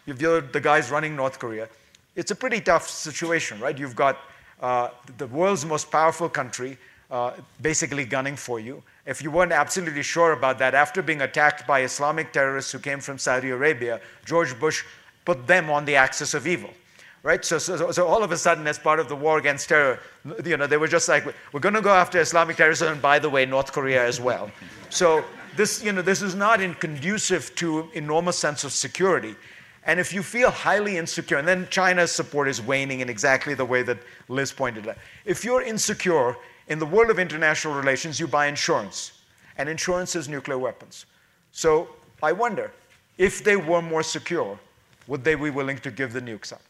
if 0.08 0.22
you're 0.22 0.42
the 0.42 0.60
guys 0.60 0.92
running 0.92 1.16
North 1.16 1.40
Korea, 1.40 1.70
it's 2.16 2.32
a 2.32 2.36
pretty 2.36 2.60
tough 2.60 2.90
situation, 2.90 3.60
right? 3.60 3.78
You've 3.78 3.96
got 3.96 4.18
uh, 4.62 4.90
the 5.18 5.28
world's 5.28 5.66
most 5.66 5.90
powerful 5.90 6.28
country 6.28 6.78
uh, 7.10 7.32
basically 7.62 8.06
gunning 8.06 8.36
for 8.36 8.60
you. 8.60 8.84
If 9.10 9.24
you 9.24 9.32
weren't 9.32 9.52
absolutely 9.52 10.04
sure 10.04 10.34
about 10.34 10.60
that, 10.60 10.76
after 10.76 11.02
being 11.02 11.22
attacked 11.22 11.66
by 11.66 11.82
Islamic 11.82 12.32
terrorists 12.32 12.72
who 12.72 12.78
came 12.78 13.00
from 13.00 13.18
Saudi 13.18 13.50
Arabia, 13.50 14.02
George 14.24 14.58
Bush 14.60 14.86
put 15.26 15.48
them 15.48 15.72
on 15.72 15.84
the 15.84 15.96
axis 15.96 16.36
of 16.36 16.46
evil. 16.46 16.70
Right? 17.24 17.44
So, 17.44 17.58
so, 17.58 17.92
so 17.92 18.06
all 18.06 18.24
of 18.24 18.32
a 18.32 18.38
sudden, 18.38 18.68
as 18.68 18.78
part 18.78 19.00
of 19.00 19.10
the 19.10 19.16
war 19.16 19.40
against 19.40 19.68
terror, 19.68 20.00
you 20.46 20.58
know, 20.58 20.68
they 20.68 20.78
were 20.78 20.88
just 20.88 21.10
like, 21.10 21.26
we're 21.52 21.60
going 21.60 21.74
to 21.74 21.82
go 21.82 21.90
after 21.90 22.20
Islamic 22.20 22.58
terrorism, 22.58 22.94
and 22.94 23.02
by 23.02 23.18
the 23.18 23.32
way, 23.32 23.48
North 23.48 23.72
Korea 23.72 24.06
as 24.06 24.22
well. 24.22 24.52
So 24.92 25.26
this, 25.56 25.84
you 25.84 25.92
know, 25.92 26.04
this 26.04 26.22
is 26.22 26.36
not 26.36 26.60
conducive 26.80 27.56
to 27.56 27.90
enormous 27.96 28.38
sense 28.38 28.64
of 28.64 28.72
security. 28.72 29.36
And 29.86 30.00
if 30.00 30.14
you 30.14 30.22
feel 30.22 30.52
highly 30.52 30.98
insecure, 30.98 31.38
and 31.38 31.48
then 31.48 31.68
China's 31.72 32.12
support 32.12 32.48
is 32.48 32.62
waning 32.62 33.00
in 33.00 33.10
exactly 33.10 33.56
the 33.56 33.66
way 33.66 33.82
that 33.82 33.98
Liz 34.28 34.52
pointed 34.52 34.88
out. 34.88 34.98
If 35.26 35.44
you're 35.44 35.64
insecure 35.64 36.38
in 36.70 36.80
the 36.80 36.86
world 36.86 37.10
of 37.10 37.20
international 37.20 37.74
relations, 37.74 38.20
you 38.20 38.28
buy 38.28 38.48
insurance. 38.48 39.12
And 39.58 39.68
insurance 39.68 40.16
is 40.16 40.30
nuclear 40.30 40.58
weapons. 40.58 41.06
So 41.52 41.90
I 42.24 42.32
wonder 42.32 42.72
if 43.18 43.44
they 43.44 43.58
were 43.58 43.82
more 43.82 44.04
secure, 44.04 44.58
would 45.08 45.24
they 45.24 45.36
be 45.36 45.50
willing 45.50 45.80
to 45.80 45.92
give 45.92 46.14
the 46.14 46.22
nukes 46.22 46.54
up? 46.54 46.62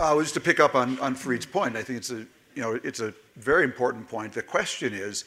Uh, 0.00 0.14
well, 0.14 0.20
just 0.20 0.34
to 0.34 0.40
pick 0.40 0.60
up 0.60 0.76
on, 0.76 0.98
on 1.00 1.14
Fareed's 1.14 1.46
point, 1.46 1.74
I 1.74 1.82
think 1.82 1.98
it's 1.98 2.10
a, 2.10 2.24
you 2.54 2.62
know, 2.62 2.78
it's 2.84 3.00
a 3.00 3.12
very 3.36 3.64
important 3.64 4.08
point. 4.08 4.32
The 4.32 4.42
question 4.42 4.92
is, 4.92 5.24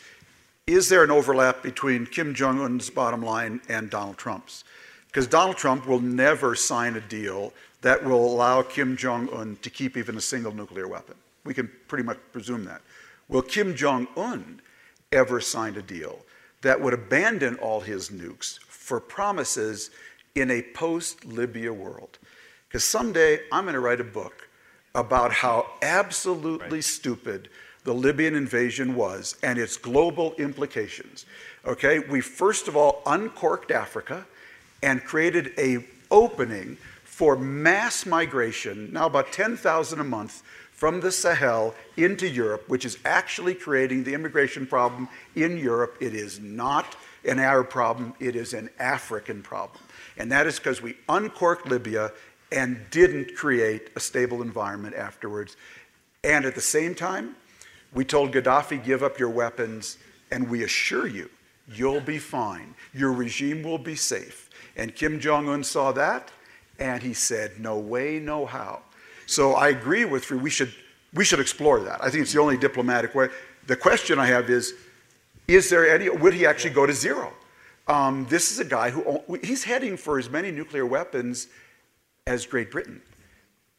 is 0.67 0.87
there 0.87 1.03
an 1.03 1.11
overlap 1.11 1.61
between 1.61 2.05
Kim 2.05 2.33
Jong-un's 2.33 2.89
bottom 2.89 3.21
line 3.21 3.59
and 3.67 3.89
Donald 3.89 4.17
Trump's? 4.17 4.63
Because 5.07 5.27
Donald 5.27 5.57
Trump 5.57 5.87
will 5.87 5.99
never 5.99 6.55
sign 6.55 6.95
a 6.95 7.01
deal 7.01 7.51
that 7.81 8.01
will 8.01 8.25
allow 8.25 8.61
Kim 8.61 8.95
Jong-un 8.95 9.57
to 9.61 9.69
keep 9.69 9.97
even 9.97 10.15
a 10.15 10.21
single 10.21 10.53
nuclear 10.53 10.87
weapon. 10.87 11.15
We 11.43 11.53
can 11.53 11.71
pretty 11.87 12.03
much 12.03 12.19
presume 12.31 12.65
that. 12.65 12.81
Will 13.27 13.41
Kim 13.41 13.75
Jong-un 13.75 14.61
ever 15.11 15.41
sign 15.41 15.75
a 15.75 15.81
deal 15.81 16.19
that 16.61 16.79
would 16.79 16.93
abandon 16.93 17.55
all 17.55 17.81
his 17.81 18.09
nukes 18.09 18.59
for 18.59 18.99
promises 18.99 19.89
in 20.35 20.51
a 20.51 20.61
post-Libya 20.61 21.73
world? 21.73 22.19
Because 22.67 22.83
someday 22.83 23.39
I'm 23.51 23.63
going 23.63 23.73
to 23.73 23.79
write 23.79 23.99
a 24.01 24.05
book 24.05 24.47
about 24.93 25.31
how 25.31 25.67
absolutely 25.81 26.77
right. 26.77 26.83
stupid 26.83 27.49
the 27.83 27.93
Libyan 27.93 28.35
invasion 28.35 28.95
was 28.95 29.37
and 29.41 29.57
its 29.57 29.77
global 29.77 30.33
implications. 30.35 31.25
Okay, 31.65 31.99
we 31.99 32.21
first 32.21 32.67
of 32.67 32.75
all 32.75 33.01
uncorked 33.05 33.71
Africa 33.71 34.25
and 34.83 35.03
created 35.03 35.53
a 35.57 35.85
opening 36.11 36.77
for 37.03 37.35
mass 37.35 38.05
migration, 38.05 38.91
now 38.91 39.05
about 39.05 39.31
10,000 39.31 39.99
a 39.99 40.03
month 40.03 40.43
from 40.81 40.99
the 40.99 41.11
Sahel 41.11 41.75
into 41.95 42.27
Europe, 42.27 42.67
which 42.67 42.85
is 42.85 42.97
actually 43.05 43.53
creating 43.53 44.03
the 44.03 44.15
immigration 44.15 44.65
problem 44.65 45.07
in 45.35 45.55
Europe. 45.55 45.95
It 45.99 46.15
is 46.15 46.39
not 46.39 46.95
an 47.23 47.37
Arab 47.37 47.69
problem, 47.69 48.15
it 48.19 48.35
is 48.35 48.55
an 48.55 48.67
African 48.79 49.43
problem. 49.43 49.83
And 50.17 50.31
that 50.31 50.47
is 50.47 50.57
because 50.57 50.81
we 50.81 50.97
uncorked 51.07 51.67
Libya 51.67 52.11
and 52.51 52.83
didn't 52.89 53.35
create 53.35 53.91
a 53.95 53.99
stable 53.99 54.41
environment 54.41 54.95
afterwards. 54.95 55.55
And 56.23 56.45
at 56.45 56.55
the 56.55 56.61
same 56.61 56.95
time, 56.95 57.35
we 57.93 58.03
told 58.03 58.31
Gaddafi, 58.33 58.83
give 58.83 59.03
up 59.03 59.19
your 59.19 59.29
weapons, 59.29 59.99
and 60.31 60.49
we 60.49 60.63
assure 60.63 61.05
you, 61.05 61.29
you'll 61.71 62.01
be 62.01 62.17
fine. 62.17 62.73
Your 62.91 63.11
regime 63.11 63.61
will 63.61 63.77
be 63.77 63.95
safe. 63.95 64.49
And 64.75 64.95
Kim 64.95 65.19
Jong 65.19 65.47
un 65.47 65.63
saw 65.63 65.91
that, 65.91 66.31
and 66.79 67.03
he 67.03 67.13
said, 67.13 67.59
no 67.59 67.77
way, 67.77 68.17
no 68.17 68.47
how. 68.47 68.81
So 69.31 69.53
I 69.53 69.69
agree 69.69 70.03
with 70.03 70.29
you. 70.29 70.37
We 70.37 70.49
should, 70.49 70.73
we 71.13 71.23
should 71.23 71.39
explore 71.39 71.79
that. 71.79 72.03
I 72.03 72.09
think 72.09 72.23
it's 72.23 72.33
the 72.33 72.41
only 72.41 72.57
diplomatic 72.57 73.15
way. 73.15 73.29
The 73.65 73.77
question 73.77 74.19
I 74.19 74.25
have 74.25 74.49
is, 74.49 74.73
is 75.47 75.69
there 75.69 75.89
any, 75.89 76.09
would 76.09 76.33
he 76.33 76.45
actually 76.45 76.71
go 76.71 76.85
to 76.85 76.91
zero? 76.91 77.31
Um, 77.87 78.25
this 78.29 78.51
is 78.51 78.59
a 78.59 78.65
guy 78.65 78.89
who, 78.89 79.21
he's 79.41 79.63
heading 79.63 79.95
for 79.95 80.19
as 80.19 80.29
many 80.29 80.51
nuclear 80.51 80.85
weapons 80.85 81.47
as 82.27 82.45
Great 82.45 82.71
Britain 82.71 83.01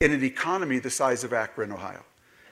in 0.01 0.11
an 0.13 0.25
economy 0.25 0.79
the 0.79 0.91
size 0.91 1.23
of 1.23 1.35
Akron, 1.35 1.71
Ohio. 1.71 2.03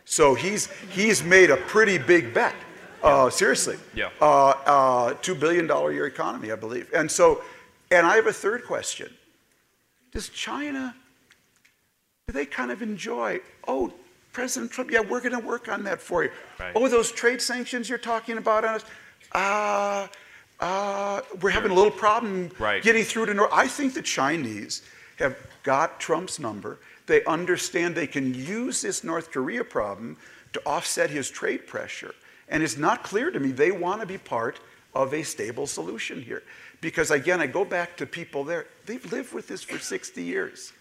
So 0.04 0.34
he's, 0.34 0.66
he's 0.90 1.24
made 1.24 1.50
a 1.50 1.56
pretty 1.56 1.96
big 1.96 2.34
bet. 2.34 2.54
Uh, 3.02 3.30
seriously. 3.30 3.78
Yeah. 3.94 4.10
Uh, 4.20 4.50
uh, 4.66 5.14
$2 5.14 5.40
billion 5.40 5.70
a 5.70 5.90
year 5.90 6.06
economy, 6.06 6.52
I 6.52 6.56
believe. 6.56 6.90
And 6.94 7.10
so, 7.10 7.42
and 7.90 8.06
I 8.06 8.16
have 8.16 8.26
a 8.26 8.32
third 8.32 8.66
question. 8.66 9.10
Does 10.12 10.28
China, 10.28 10.94
they 12.30 12.46
kind 12.46 12.70
of 12.70 12.82
enjoy, 12.82 13.40
oh, 13.66 13.92
President 14.32 14.70
Trump, 14.70 14.90
yeah, 14.90 15.00
we're 15.00 15.20
going 15.20 15.38
to 15.38 15.46
work 15.46 15.68
on 15.68 15.82
that 15.84 16.00
for 16.00 16.24
you. 16.24 16.30
Right. 16.58 16.72
Oh, 16.74 16.88
those 16.88 17.10
trade 17.10 17.42
sanctions 17.42 17.88
you're 17.88 17.98
talking 17.98 18.38
about 18.38 18.64
on 18.64 18.74
us, 18.76 18.84
uh, 19.32 20.06
uh, 20.60 21.20
we're 21.40 21.50
having 21.50 21.70
a 21.70 21.74
little 21.74 21.90
problem 21.90 22.50
right. 22.58 22.82
getting 22.82 23.02
through 23.02 23.26
to 23.26 23.34
North. 23.34 23.50
I 23.52 23.66
think 23.66 23.94
the 23.94 24.02
Chinese 24.02 24.82
have 25.18 25.36
got 25.62 25.98
Trump's 26.00 26.38
number. 26.38 26.78
They 27.06 27.24
understand 27.24 27.94
they 27.94 28.06
can 28.06 28.34
use 28.34 28.82
this 28.82 29.02
North 29.02 29.32
Korea 29.32 29.64
problem 29.64 30.16
to 30.52 30.62
offset 30.66 31.10
his 31.10 31.30
trade 31.30 31.66
pressure. 31.66 32.14
And 32.48 32.62
it's 32.62 32.76
not 32.76 33.02
clear 33.02 33.30
to 33.30 33.40
me 33.40 33.52
they 33.52 33.70
want 33.70 34.00
to 34.00 34.06
be 34.06 34.18
part 34.18 34.60
of 34.94 35.14
a 35.14 35.22
stable 35.22 35.66
solution 35.66 36.20
here. 36.20 36.42
Because 36.80 37.10
again, 37.10 37.40
I 37.40 37.46
go 37.46 37.64
back 37.64 37.96
to 37.98 38.06
people 38.06 38.44
there, 38.44 38.66
they've 38.86 39.12
lived 39.12 39.32
with 39.32 39.48
this 39.48 39.62
for 39.62 39.78
60 39.78 40.22
years. 40.22 40.72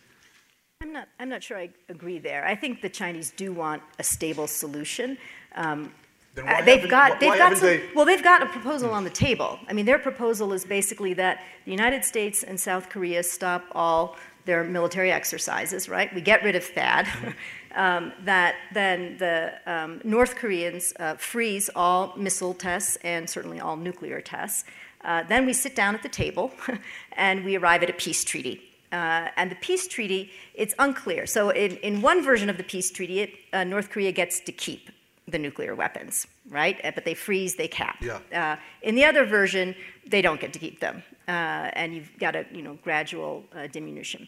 I'm 0.81 0.93
not, 0.93 1.09
I'm 1.19 1.27
not 1.27 1.43
sure 1.43 1.57
I 1.57 1.71
agree 1.89 2.19
there. 2.19 2.45
I 2.45 2.55
think 2.55 2.81
the 2.81 2.87
Chinese 2.87 3.31
do 3.31 3.51
want 3.51 3.83
a 3.99 4.03
stable 4.03 4.47
solution. 4.47 5.17
Um, 5.55 5.91
uh, 6.37 6.63
they've 6.63 6.89
got, 6.89 7.19
they've 7.19 7.37
got 7.37 7.57
some, 7.57 7.67
they... 7.67 7.83
well, 7.93 8.05
they've 8.05 8.23
got 8.23 8.41
a 8.41 8.45
proposal 8.45 8.91
on 8.91 9.03
the 9.03 9.09
table. 9.09 9.59
I 9.67 9.73
mean, 9.73 9.85
their 9.85 9.99
proposal 9.99 10.53
is 10.53 10.63
basically 10.63 11.13
that 11.15 11.43
the 11.65 11.71
United 11.71 12.05
States 12.05 12.43
and 12.43 12.57
South 12.57 12.87
Korea 12.87 13.23
stop 13.23 13.65
all 13.73 14.15
their 14.45 14.63
military 14.63 15.11
exercises, 15.11 15.89
right? 15.89 16.15
We 16.15 16.21
get 16.21 16.45
rid 16.45 16.55
of 16.55 16.63
THAAD. 16.63 17.35
um, 17.75 18.13
that 18.23 18.55
then 18.73 19.17
the 19.17 19.55
um, 19.65 19.99
North 20.05 20.37
Koreans 20.37 20.93
uh, 20.97 21.15
freeze 21.15 21.69
all 21.75 22.13
missile 22.15 22.53
tests 22.53 22.97
and 23.03 23.29
certainly 23.29 23.59
all 23.59 23.75
nuclear 23.75 24.21
tests. 24.21 24.63
Uh, 25.03 25.23
then 25.23 25.45
we 25.45 25.51
sit 25.51 25.75
down 25.75 25.93
at 25.93 26.03
the 26.03 26.09
table 26.09 26.53
and 27.17 27.43
we 27.43 27.57
arrive 27.57 27.83
at 27.83 27.89
a 27.89 27.93
peace 27.93 28.23
treaty. 28.23 28.68
Uh, 28.91 29.29
and 29.37 29.51
the 29.51 29.55
peace 29.55 29.87
treaty, 29.87 30.31
it's 30.55 30.73
unclear. 30.79 31.27
So, 31.27 31.51
in, 31.51 31.77
in 31.77 32.01
one 32.01 32.23
version 32.23 32.49
of 32.49 32.57
the 32.57 32.63
peace 32.63 32.89
treaty, 32.89 33.19
it, 33.19 33.31
uh, 33.53 33.63
North 33.63 33.89
Korea 33.89 34.11
gets 34.11 34.39
to 34.41 34.51
keep 34.51 34.89
the 35.31 35.39
nuclear 35.39 35.75
weapons, 35.75 36.27
right? 36.49 36.79
Uh, 36.83 36.91
but 36.93 37.05
they 37.05 37.13
freeze, 37.13 37.55
they 37.55 37.67
cap. 37.67 37.97
Yeah. 38.01 38.19
Uh, 38.33 38.55
in 38.81 38.95
the 38.95 39.05
other 39.05 39.25
version, 39.25 39.75
they 40.07 40.21
don't 40.21 40.41
get 40.41 40.53
to 40.53 40.59
keep 40.59 40.79
them, 40.79 41.03
uh, 41.27 41.31
and 41.73 41.93
you've 41.93 42.11
got 42.19 42.35
a 42.35 42.45
you 42.51 42.61
know 42.61 42.77
gradual 42.83 43.43
uh, 43.55 43.67
diminution. 43.67 44.27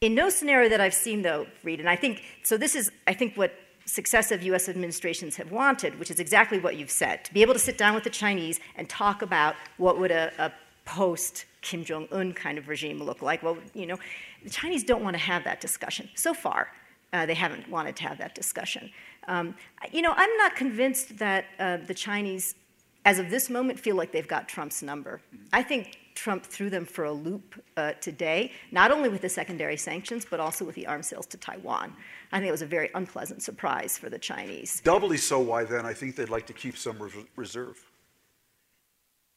In 0.00 0.14
no 0.14 0.28
scenario 0.28 0.68
that 0.68 0.80
I've 0.80 0.94
seen, 0.94 1.22
though, 1.22 1.46
Reid, 1.62 1.80
and 1.80 1.88
I 1.88 1.96
think 1.96 2.22
so. 2.42 2.56
This 2.56 2.74
is, 2.74 2.90
I 3.06 3.14
think, 3.14 3.36
what 3.36 3.52
successive 3.86 4.42
U.S. 4.42 4.68
administrations 4.68 5.36
have 5.36 5.50
wanted, 5.50 5.98
which 5.98 6.10
is 6.10 6.20
exactly 6.20 6.58
what 6.58 6.76
you've 6.76 6.90
said: 6.90 7.24
to 7.24 7.32
be 7.32 7.42
able 7.42 7.54
to 7.54 7.60
sit 7.60 7.78
down 7.78 7.94
with 7.94 8.04
the 8.04 8.10
Chinese 8.10 8.60
and 8.76 8.88
talk 8.88 9.22
about 9.22 9.54
what 9.78 9.98
would 9.98 10.10
a, 10.10 10.32
a 10.38 10.52
post 10.84 11.46
Kim 11.64 11.84
Jong 11.84 12.06
Un 12.12 12.32
kind 12.32 12.58
of 12.58 12.68
regime 12.68 13.02
look 13.02 13.22
like. 13.22 13.42
Well, 13.42 13.56
you 13.74 13.86
know, 13.86 13.98
the 14.44 14.50
Chinese 14.50 14.84
don't 14.84 15.02
want 15.02 15.14
to 15.14 15.22
have 15.22 15.42
that 15.44 15.60
discussion. 15.60 16.08
So 16.14 16.32
far, 16.32 16.68
uh, 17.12 17.26
they 17.26 17.34
haven't 17.34 17.68
wanted 17.68 17.96
to 17.96 18.02
have 18.04 18.18
that 18.18 18.34
discussion. 18.34 18.90
Um, 19.26 19.56
you 19.90 20.02
know, 20.02 20.12
I'm 20.16 20.36
not 20.36 20.54
convinced 20.54 21.18
that 21.18 21.46
uh, 21.58 21.78
the 21.78 21.94
Chinese, 21.94 22.54
as 23.04 23.18
of 23.18 23.30
this 23.30 23.48
moment, 23.48 23.80
feel 23.80 23.96
like 23.96 24.12
they've 24.12 24.28
got 24.28 24.48
Trump's 24.48 24.82
number. 24.82 25.20
I 25.52 25.62
think 25.62 25.98
Trump 26.14 26.44
threw 26.44 26.70
them 26.70 26.84
for 26.84 27.04
a 27.04 27.12
loop 27.12 27.60
uh, 27.76 27.92
today, 28.00 28.52
not 28.70 28.90
only 28.90 29.08
with 29.08 29.22
the 29.22 29.28
secondary 29.28 29.76
sanctions, 29.76 30.24
but 30.28 30.38
also 30.38 30.64
with 30.64 30.74
the 30.74 30.86
arms 30.86 31.08
sales 31.08 31.26
to 31.26 31.36
Taiwan. 31.38 31.92
I 32.30 32.38
think 32.38 32.48
it 32.48 32.52
was 32.52 32.62
a 32.62 32.66
very 32.66 32.90
unpleasant 32.94 33.42
surprise 33.42 33.96
for 33.98 34.10
the 34.10 34.18
Chinese. 34.18 34.80
Doubly 34.84 35.16
so, 35.16 35.40
why 35.40 35.64
then? 35.64 35.86
I 35.86 35.94
think 35.94 36.14
they'd 36.16 36.28
like 36.28 36.46
to 36.46 36.52
keep 36.52 36.76
some 36.76 36.98
reserve. 37.36 37.78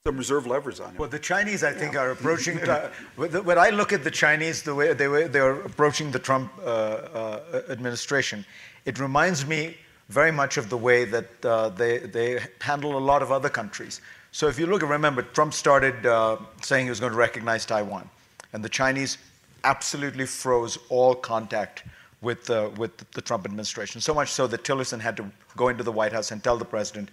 Some 0.07 0.15
reserve 0.15 0.47
levers 0.47 0.79
on 0.79 0.93
it. 0.93 0.99
Well, 0.99 1.09
the 1.09 1.19
Chinese, 1.19 1.65
I 1.65 1.73
think, 1.73 1.95
yeah. 1.95 2.03
are 2.03 2.11
approaching. 2.11 2.57
Uh, 2.59 2.89
when 3.17 3.57
I 3.57 3.71
look 3.71 3.91
at 3.91 4.05
the 4.05 4.09
Chinese, 4.09 4.63
the 4.63 4.73
way 4.73 4.93
they 4.93 5.09
were, 5.09 5.27
they 5.27 5.41
are 5.41 5.59
approaching 5.63 6.11
the 6.11 6.19
Trump 6.19 6.49
uh, 6.59 6.63
uh, 6.63 7.61
administration, 7.67 8.45
it 8.85 8.99
reminds 8.99 9.45
me 9.45 9.75
very 10.07 10.31
much 10.31 10.55
of 10.55 10.69
the 10.69 10.77
way 10.77 11.03
that 11.03 11.45
uh, 11.45 11.67
they, 11.67 11.97
they 11.97 12.39
handle 12.61 12.97
a 12.97 13.03
lot 13.11 13.21
of 13.21 13.33
other 13.33 13.49
countries. 13.49 13.99
So 14.31 14.47
if 14.47 14.57
you 14.57 14.65
look, 14.65 14.81
remember, 14.81 15.23
Trump 15.23 15.53
started 15.53 16.05
uh, 16.05 16.37
saying 16.61 16.85
he 16.85 16.89
was 16.89 17.01
going 17.01 17.11
to 17.11 17.17
recognize 17.17 17.65
Taiwan, 17.65 18.09
and 18.53 18.63
the 18.63 18.69
Chinese 18.69 19.17
absolutely 19.65 20.25
froze 20.25 20.77
all 20.87 21.15
contact 21.15 21.83
with, 22.21 22.49
uh, 22.49 22.69
with 22.77 22.95
the 23.11 23.21
Trump 23.21 23.43
administration. 23.43 23.99
So 23.99 24.13
much 24.13 24.31
so 24.31 24.47
that 24.47 24.63
Tillerson 24.63 25.01
had 25.01 25.17
to 25.17 25.29
go 25.57 25.67
into 25.67 25.83
the 25.83 25.91
White 25.91 26.13
House 26.13 26.31
and 26.31 26.41
tell 26.41 26.55
the 26.55 26.63
president, 26.63 27.09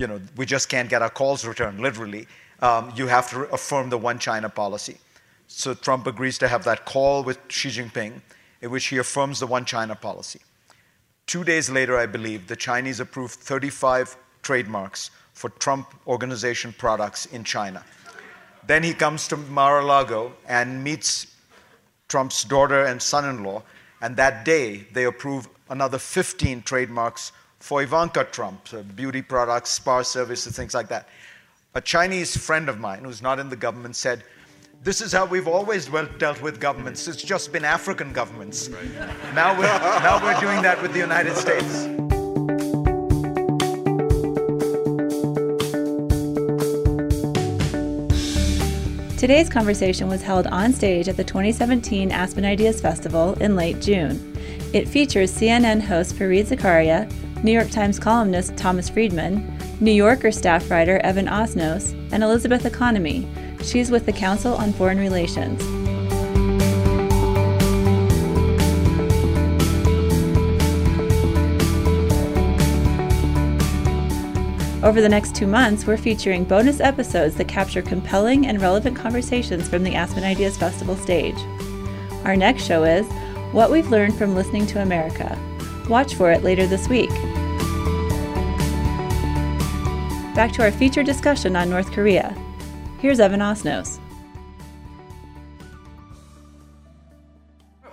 you 0.00 0.06
know, 0.06 0.18
we 0.34 0.46
just 0.46 0.70
can't 0.70 0.88
get 0.88 1.02
our 1.02 1.10
calls 1.10 1.44
returned, 1.44 1.78
literally. 1.78 2.26
Um, 2.60 2.90
you 2.96 3.06
have 3.06 3.28
to 3.30 3.42
affirm 3.52 3.90
the 3.90 3.98
one 3.98 4.18
China 4.18 4.48
policy. 4.48 4.96
So 5.46 5.74
Trump 5.74 6.06
agrees 6.06 6.38
to 6.38 6.48
have 6.48 6.64
that 6.64 6.86
call 6.86 7.22
with 7.22 7.38
Xi 7.48 7.68
Jinping, 7.68 8.22
in 8.62 8.70
which 8.70 8.86
he 8.86 8.96
affirms 8.96 9.40
the 9.40 9.46
one 9.46 9.66
China 9.66 9.94
policy. 9.94 10.40
Two 11.26 11.44
days 11.44 11.68
later, 11.68 11.98
I 11.98 12.06
believe, 12.06 12.46
the 12.46 12.56
Chinese 12.56 12.98
approved 12.98 13.34
35 13.34 14.16
trademarks 14.42 15.10
for 15.34 15.50
Trump 15.50 15.94
Organization 16.06 16.74
products 16.78 17.26
in 17.26 17.44
China. 17.44 17.84
Then 18.66 18.82
he 18.82 18.94
comes 18.94 19.28
to 19.28 19.36
Mar 19.36 19.80
a 19.80 19.84
Lago 19.84 20.32
and 20.48 20.82
meets 20.82 21.26
Trump's 22.08 22.42
daughter 22.44 22.84
and 22.86 23.02
son 23.02 23.28
in 23.28 23.44
law, 23.44 23.62
and 24.00 24.16
that 24.16 24.46
day 24.46 24.86
they 24.94 25.04
approve 25.04 25.46
another 25.68 25.98
15 25.98 26.62
trademarks 26.62 27.32
for 27.60 27.82
Ivanka 27.82 28.24
Trump, 28.24 28.66
so 28.66 28.82
beauty 28.82 29.22
products, 29.22 29.70
spa 29.70 30.02
services, 30.02 30.56
things 30.56 30.74
like 30.74 30.88
that. 30.88 31.08
A 31.74 31.80
Chinese 31.80 32.36
friend 32.36 32.68
of 32.68 32.80
mine 32.80 33.04
who's 33.04 33.22
not 33.22 33.38
in 33.38 33.48
the 33.48 33.56
government 33.56 33.94
said, 33.94 34.24
this 34.82 35.02
is 35.02 35.12
how 35.12 35.26
we've 35.26 35.46
always 35.46 35.86
dealt 36.18 36.40
with 36.40 36.58
governments. 36.58 37.06
It's 37.06 37.22
just 37.22 37.52
been 37.52 37.66
African 37.66 38.14
governments. 38.14 38.70
Right. 38.70 39.34
Now, 39.34 39.52
we're, 39.56 39.66
now 39.66 40.24
we're 40.24 40.40
doing 40.40 40.62
that 40.62 40.80
with 40.80 40.94
the 40.94 40.98
United 40.98 41.36
States. 41.36 41.84
Today's 49.20 49.50
conversation 49.50 50.08
was 50.08 50.22
held 50.22 50.46
on 50.46 50.72
stage 50.72 51.08
at 51.08 51.18
the 51.18 51.24
2017 51.24 52.10
Aspen 52.10 52.46
Ideas 52.46 52.80
Festival 52.80 53.34
in 53.34 53.54
late 53.54 53.82
June. 53.82 54.34
It 54.72 54.88
features 54.88 55.30
CNN 55.30 55.82
host 55.82 56.14
Fareed 56.16 56.46
Zakaria, 56.46 57.12
New 57.42 57.52
York 57.52 57.70
Times 57.70 57.98
columnist 57.98 58.54
Thomas 58.58 58.90
Friedman, 58.90 59.58
New 59.80 59.92
Yorker 59.92 60.30
staff 60.30 60.70
writer 60.70 60.98
Evan 60.98 61.26
Osnos, 61.26 61.92
and 62.12 62.22
Elizabeth 62.22 62.66
Economy. 62.66 63.26
She's 63.62 63.90
with 63.90 64.04
the 64.04 64.12
Council 64.12 64.54
on 64.54 64.74
Foreign 64.74 64.98
Relations. 64.98 65.62
Over 74.82 75.00
the 75.00 75.08
next 75.08 75.34
two 75.34 75.46
months, 75.46 75.86
we're 75.86 75.96
featuring 75.96 76.44
bonus 76.44 76.80
episodes 76.80 77.36
that 77.36 77.48
capture 77.48 77.80
compelling 77.80 78.46
and 78.48 78.60
relevant 78.60 78.96
conversations 78.96 79.66
from 79.66 79.82
the 79.82 79.94
Aspen 79.94 80.24
Ideas 80.24 80.58
Festival 80.58 80.96
stage. 80.96 81.38
Our 82.24 82.36
next 82.36 82.64
show 82.64 82.84
is 82.84 83.06
What 83.52 83.70
We've 83.70 83.90
Learned 83.90 84.16
from 84.16 84.34
Listening 84.34 84.66
to 84.68 84.82
America. 84.82 85.38
Watch 85.90 86.14
for 86.14 86.30
it 86.30 86.44
later 86.44 86.68
this 86.68 86.88
week. 86.88 87.10
Back 90.36 90.52
to 90.52 90.62
our 90.62 90.70
feature 90.70 91.02
discussion 91.02 91.56
on 91.56 91.68
North 91.68 91.90
Korea. 91.90 92.32
Here's 93.00 93.18
Evan 93.18 93.40
Osnos. 93.40 93.98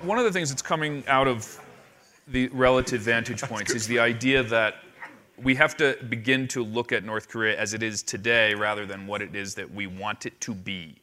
One 0.04 0.20
of 0.20 0.26
the 0.26 0.32
things 0.32 0.50
that's 0.50 0.62
coming 0.62 1.04
out 1.08 1.28
of 1.28 1.60
the 2.28 2.50
relative 2.50 3.02
vantage 3.02 3.42
points 3.42 3.74
is 3.74 3.88
the 3.88 3.98
idea 3.98 4.44
that 4.44 4.76
we 5.42 5.56
have 5.56 5.76
to 5.78 5.98
begin 6.08 6.48
to 6.50 6.64
look 6.64 6.92
at 6.92 7.04
North 7.04 7.28
Korea 7.28 7.60
as 7.60 7.74
it 7.74 7.82
is 7.82 8.04
today 8.04 8.54
rather 8.54 8.86
than 8.86 9.08
what 9.08 9.24
it 9.24 9.36
is 9.36 9.56
that 9.56 9.74
we 9.74 9.88
want 9.88 10.28
it 10.28 10.40
to 10.42 10.54
be. 10.54 11.02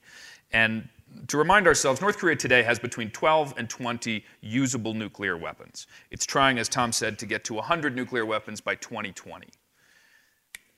And 0.53 0.89
to 1.29 1.39
remind 1.39 1.67
ourselves, 1.67 2.01
North 2.01 2.19
Korea 2.19 2.37
today 2.37 2.63
has 2.63 2.79
between 2.79 3.11
12 3.11 3.55
and 3.57 3.69
20 3.69 4.25
usable 4.41 4.95
nuclear 4.95 5.37
weapons. 5.37 5.87
It's 6.11 6.27
trying, 6.27 6.59
as 6.59 6.69
Tom 6.69 6.93
said, 6.93 7.19
to 7.19 7.27
get 7.27 7.45
to 7.45 7.55
100 7.55 7.97
nuclear 7.97 8.27
weapons 8.27 8.61
by 8.61 8.75
2020. 8.77 9.49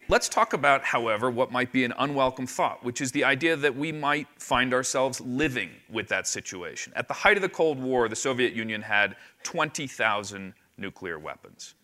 Let's 0.08 0.28
talk 0.28 0.52
about, 0.52 0.84
however, 0.84 1.32
what 1.32 1.50
might 1.50 1.72
be 1.72 1.82
an 1.82 1.92
unwelcome 1.98 2.46
thought, 2.46 2.84
which 2.84 3.00
is 3.00 3.10
the 3.10 3.24
idea 3.24 3.56
that 3.56 3.74
we 3.74 3.90
might 3.90 4.28
find 4.38 4.72
ourselves 4.72 5.20
living 5.20 5.70
with 5.90 6.06
that 6.08 6.28
situation. 6.28 6.92
At 6.94 7.08
the 7.08 7.14
height 7.14 7.36
of 7.36 7.42
the 7.42 7.48
Cold 7.48 7.80
War, 7.80 8.08
the 8.08 8.14
Soviet 8.14 8.52
Union 8.52 8.82
had 8.82 9.16
20,000 9.42 10.54
nuclear 10.78 11.18
weapons. 11.18 11.74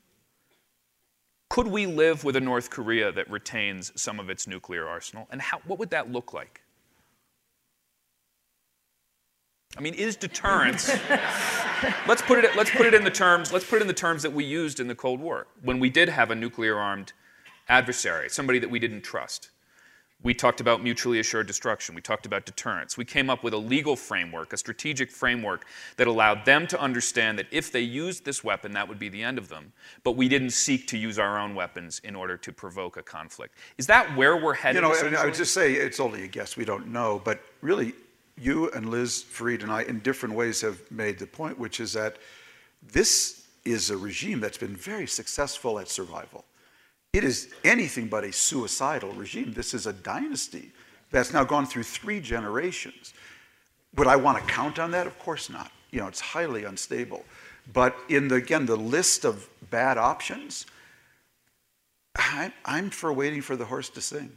Could 1.50 1.66
we 1.66 1.84
live 1.84 2.22
with 2.22 2.36
a 2.36 2.40
North 2.40 2.70
Korea 2.70 3.12
that 3.12 3.28
retains 3.28 3.92
some 4.00 4.20
of 4.20 4.30
its 4.30 4.46
nuclear 4.46 4.88
arsenal? 4.88 5.26
And 5.30 5.42
how, 5.42 5.58
what 5.66 5.78
would 5.80 5.90
that 5.90 6.10
look 6.10 6.32
like? 6.32 6.61
I 9.76 9.80
mean, 9.80 9.94
is 9.94 10.16
deterrence? 10.16 10.88
let's 12.06 12.22
put 12.22 12.44
it. 12.44 12.54
Let's 12.56 12.70
put 12.70 12.86
it 12.86 12.94
in 12.94 13.04
the 13.04 13.10
terms. 13.10 13.52
Let's 13.52 13.64
put 13.64 13.76
it 13.76 13.82
in 13.82 13.88
the 13.88 13.94
terms 13.94 14.22
that 14.22 14.32
we 14.32 14.44
used 14.44 14.80
in 14.80 14.88
the 14.88 14.94
Cold 14.94 15.20
War 15.20 15.46
when 15.62 15.80
we 15.80 15.88
did 15.88 16.08
have 16.08 16.30
a 16.30 16.34
nuclear-armed 16.34 17.12
adversary, 17.68 18.28
somebody 18.28 18.58
that 18.58 18.70
we 18.70 18.78
didn't 18.78 19.02
trust. 19.02 19.50
We 20.22 20.34
talked 20.34 20.60
about 20.60 20.84
mutually 20.84 21.18
assured 21.18 21.48
destruction. 21.48 21.96
We 21.96 22.00
talked 22.00 22.26
about 22.26 22.46
deterrence. 22.46 22.96
We 22.96 23.04
came 23.04 23.28
up 23.28 23.42
with 23.42 23.54
a 23.54 23.58
legal 23.58 23.96
framework, 23.96 24.52
a 24.52 24.56
strategic 24.56 25.10
framework 25.10 25.64
that 25.96 26.06
allowed 26.06 26.44
them 26.44 26.68
to 26.68 26.80
understand 26.80 27.40
that 27.40 27.46
if 27.50 27.72
they 27.72 27.80
used 27.80 28.24
this 28.24 28.44
weapon, 28.44 28.70
that 28.72 28.88
would 28.88 29.00
be 29.00 29.08
the 29.08 29.22
end 29.22 29.36
of 29.36 29.48
them. 29.48 29.72
But 30.04 30.12
we 30.12 30.28
didn't 30.28 30.50
seek 30.50 30.86
to 30.88 30.98
use 30.98 31.18
our 31.18 31.40
own 31.40 31.56
weapons 31.56 32.00
in 32.04 32.14
order 32.14 32.36
to 32.36 32.52
provoke 32.52 32.96
a 32.96 33.02
conflict. 33.02 33.56
Is 33.78 33.88
that 33.88 34.16
where 34.16 34.36
we're 34.36 34.54
headed? 34.54 34.82
You 34.82 34.88
know, 34.88 35.18
I 35.18 35.24
would 35.24 35.34
just 35.34 35.54
say 35.54 35.72
it's 35.72 35.98
only 35.98 36.22
a 36.22 36.28
guess. 36.28 36.56
We 36.56 36.64
don't 36.64 36.88
know. 36.88 37.20
But 37.24 37.40
really, 37.60 37.92
you 38.38 38.70
and 38.70 38.88
Liz 38.90 39.22
Fareed 39.22 39.62
and 39.62 39.70
I, 39.70 39.82
in 39.82 40.00
different 40.00 40.34
ways, 40.34 40.60
have 40.60 40.80
made 40.90 41.18
the 41.18 41.26
point, 41.26 41.58
which 41.58 41.80
is 41.80 41.92
that 41.92 42.16
this 42.82 43.46
is 43.64 43.90
a 43.90 43.96
regime 43.96 44.40
that's 44.40 44.58
been 44.58 44.74
very 44.74 45.06
successful 45.06 45.78
at 45.78 45.88
survival. 45.88 46.44
It 47.12 47.24
is 47.24 47.52
anything 47.64 48.08
but 48.08 48.24
a 48.24 48.32
suicidal 48.32 49.12
regime. 49.12 49.52
This 49.52 49.74
is 49.74 49.86
a 49.86 49.92
dynasty 49.92 50.72
that's 51.10 51.32
now 51.32 51.44
gone 51.44 51.66
through 51.66 51.82
three 51.82 52.20
generations. 52.20 53.12
Would 53.96 54.06
I 54.06 54.16
want 54.16 54.38
to 54.38 54.52
count 54.52 54.78
on 54.78 54.90
that? 54.92 55.06
Of 55.06 55.18
course 55.18 55.50
not. 55.50 55.70
You 55.90 56.00
know, 56.00 56.08
it's 56.08 56.20
highly 56.20 56.64
unstable. 56.64 57.24
But 57.72 57.94
in 58.08 58.28
the 58.28 58.36
again 58.36 58.66
the 58.66 58.76
list 58.76 59.24
of 59.24 59.48
bad 59.70 59.98
options, 59.98 60.66
I, 62.16 62.52
I'm 62.64 62.90
for 62.90 63.12
waiting 63.12 63.42
for 63.42 63.56
the 63.56 63.66
horse 63.66 63.90
to 63.90 64.00
sing. 64.00 64.32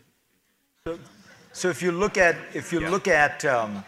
So, 1.55 1.69
if 1.69 1.81
you 1.81 1.93
look 1.93 2.17
at 2.17 2.35
if 2.53 2.73
you 2.73 2.81
Yeah. 2.81 2.89
look 2.89 3.07
at 3.07 3.45
um, 3.45 3.85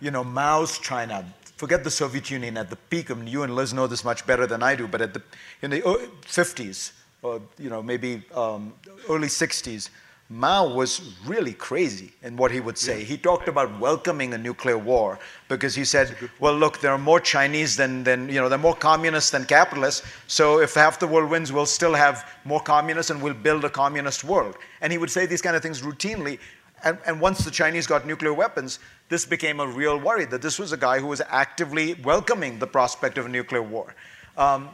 you 0.00 0.10
know 0.10 0.24
Mao's 0.24 0.78
China, 0.80 1.24
forget 1.56 1.84
the 1.84 1.90
Soviet 1.90 2.28
Union 2.28 2.56
at 2.56 2.70
the 2.70 2.76
peak. 2.90 3.08
I 3.08 3.14
mean, 3.14 3.28
you 3.28 3.44
and 3.44 3.54
Liz 3.54 3.72
know 3.72 3.86
this 3.86 4.02
much 4.02 4.26
better 4.26 4.48
than 4.48 4.64
I 4.64 4.74
do. 4.74 4.88
But 4.88 5.00
at 5.00 5.14
the 5.14 5.22
in 5.62 5.70
the 5.70 5.80
uh, 5.86 5.94
50s, 6.26 6.90
or 7.22 7.40
you 7.56 7.70
know 7.70 7.84
maybe 7.84 8.24
um, 8.34 8.74
early 9.08 9.28
60s, 9.28 9.90
Mao 10.28 10.66
was 10.66 11.14
really 11.24 11.52
crazy 11.52 12.10
in 12.24 12.36
what 12.36 12.50
he 12.50 12.58
would 12.58 12.78
say. 12.78 13.04
He 13.04 13.16
talked 13.16 13.46
about 13.46 13.78
welcoming 13.78 14.34
a 14.34 14.38
nuclear 14.38 14.76
war 14.76 15.20
because 15.48 15.76
he 15.76 15.84
said, 15.84 16.16
"Well, 16.40 16.56
look, 16.58 16.80
there 16.80 16.90
are 16.90 16.98
more 17.12 17.20
Chinese 17.20 17.76
than 17.76 18.02
than 18.02 18.28
you 18.28 18.40
know, 18.40 18.48
there 18.48 18.58
are 18.58 18.66
more 18.70 18.74
communists 18.90 19.30
than 19.30 19.44
capitalists. 19.44 20.02
So 20.26 20.60
if 20.60 20.74
half 20.74 20.98
the 20.98 21.06
world 21.06 21.30
wins, 21.30 21.52
we'll 21.52 21.74
still 21.80 21.94
have 21.94 22.16
more 22.44 22.60
communists, 22.60 23.10
and 23.12 23.22
we'll 23.22 23.40
build 23.48 23.64
a 23.64 23.70
communist 23.70 24.24
world." 24.24 24.56
And 24.80 24.90
he 24.90 24.98
would 24.98 25.12
say 25.12 25.26
these 25.26 25.42
kind 25.42 25.54
of 25.54 25.62
things 25.62 25.80
routinely. 25.82 26.38
And, 26.84 26.98
and 27.06 27.20
once 27.20 27.44
the 27.44 27.50
Chinese 27.50 27.86
got 27.86 28.06
nuclear 28.06 28.34
weapons, 28.34 28.78
this 29.08 29.24
became 29.24 29.58
a 29.58 29.66
real 29.66 29.98
worry 29.98 30.26
that 30.26 30.42
this 30.42 30.58
was 30.58 30.72
a 30.72 30.76
guy 30.76 30.98
who 30.98 31.06
was 31.06 31.22
actively 31.28 31.94
welcoming 32.04 32.58
the 32.58 32.66
prospect 32.66 33.16
of 33.18 33.26
a 33.26 33.28
nuclear 33.28 33.62
war. 33.62 33.94
Um, 34.36 34.68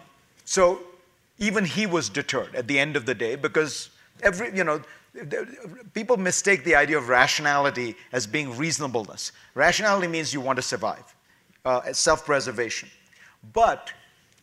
so 0.45 0.83
even 1.39 1.65
he 1.65 1.87
was 1.87 2.09
deterred 2.09 2.55
at 2.55 2.67
the 2.67 2.79
end 2.79 2.97
of 2.97 3.07
the 3.07 3.15
day 3.15 3.37
because 3.37 3.91
every, 4.23 4.55
you 4.57 4.65
know, 4.65 4.83
people 5.95 6.17
mistake 6.17 6.65
the 6.65 6.75
idea 6.75 6.99
of 6.99 7.09
rationality 7.09 7.97
as 8.13 8.27
being 8.27 8.57
reasonableness. 8.57 9.33
Rationality 9.55 10.07
means 10.07 10.35
you 10.35 10.41
want 10.41 10.57
to 10.57 10.63
survive, 10.63 11.15
uh, 11.65 11.93
self 11.93 12.25
preservation. 12.27 12.89
But 13.53 13.93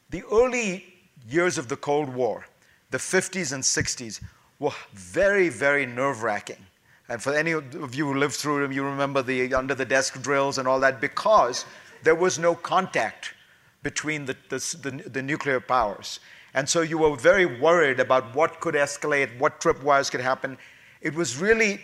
the 0.09 0.24
early 0.32 0.93
years 1.30 1.57
of 1.57 1.68
the 1.68 1.78
Cold 1.78 2.09
War, 2.09 2.47
the 2.91 2.97
50s 2.97 3.53
and 3.53 3.63
60s, 3.63 4.22
were 4.59 4.72
very, 4.93 5.49
very 5.49 5.86
nerve 5.86 6.24
wracking. 6.24 6.57
And 7.10 7.22
for 7.22 7.34
any 7.34 7.51
of 7.51 7.95
you 7.95 8.05
who 8.05 8.16
lived 8.16 8.36
through 8.36 8.62
them, 8.62 8.72
you 8.72 8.84
remember 8.84 9.22
the 9.22 9.53
under 9.53 9.74
the 9.74 9.86
desk 9.86 10.22
drills 10.22 10.58
and 10.58 10.68
all 10.68 10.80
that 10.82 10.99
because 10.99 11.66
there 12.03 12.16
was 12.16 12.38
no 12.38 12.53
contact 12.53 13.34
between 13.82 14.26
the, 14.26 14.36
the, 14.49 14.58
the, 14.82 15.10
the 15.10 15.22
nuclear 15.22 15.60
powers. 15.60 16.20
And 16.53 16.68
so 16.68 16.82
you 16.82 16.97
were 16.97 17.16
very 17.16 17.45
worried 17.45 17.99
about 17.99 18.36
what 18.36 18.60
could 18.60 18.76
escalate, 18.76 19.38
what 19.39 19.62
tripwires 19.62 20.12
could 20.12 20.22
happen. 20.22 20.58
It 21.01 21.14
was 21.14 21.38
really 21.38 21.80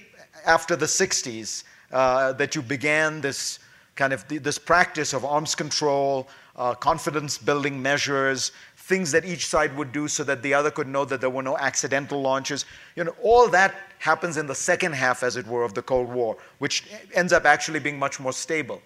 after 0.46 0.76
the 0.76 0.86
60s 0.86 1.64
uh, 1.92 2.34
that 2.34 2.56
you 2.56 2.62
began 2.62 3.22
this 3.22 3.60
kind 3.96 4.12
of 4.12 4.28
this 4.28 4.58
practice 4.58 5.14
of 5.14 5.24
arms 5.24 5.54
control, 5.54 6.28
uh, 6.56 6.74
confidence 6.74 7.38
building 7.38 7.82
measures, 7.82 8.52
things 8.76 9.12
that 9.12 9.24
each 9.24 9.46
side 9.48 9.76
would 9.78 9.92
do 9.92 10.08
so 10.08 10.24
that 10.24 10.42
the 10.42 10.54
other 10.54 10.72
could 10.72 10.88
know 10.88 11.06
that 11.06 11.22
there 11.22 11.30
were 11.30 11.44
no 11.44 11.58
accidental 11.58 12.22
launches. 12.22 12.66
You 12.96 13.04
know, 13.04 13.16
all 13.22 13.48
that 13.50 13.76
happens 14.04 14.36
in 14.36 14.48
the 14.48 14.56
second 14.56 14.94
half, 14.94 15.24
as 15.24 15.38
it 15.38 15.48
were, 15.48 15.64
of 15.64 15.74
the 15.74 15.82
Cold 15.82 16.10
War, 16.10 16.36
which 16.60 16.84
ends 17.14 17.32
up 17.32 17.46
actually 17.46 17.80
being 17.80 17.98
much 17.98 18.20
more 18.20 18.34
stable. 18.34 18.82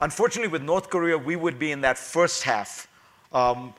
Unfortunately, 0.00 0.50
with 0.50 0.62
North 0.62 0.88
Korea, 0.88 1.18
we 1.18 1.36
would 1.36 1.58
be 1.58 1.70
in 1.70 1.82
that 1.82 1.98
first 1.98 2.42
half. 2.44 2.88
Um, 3.30 3.74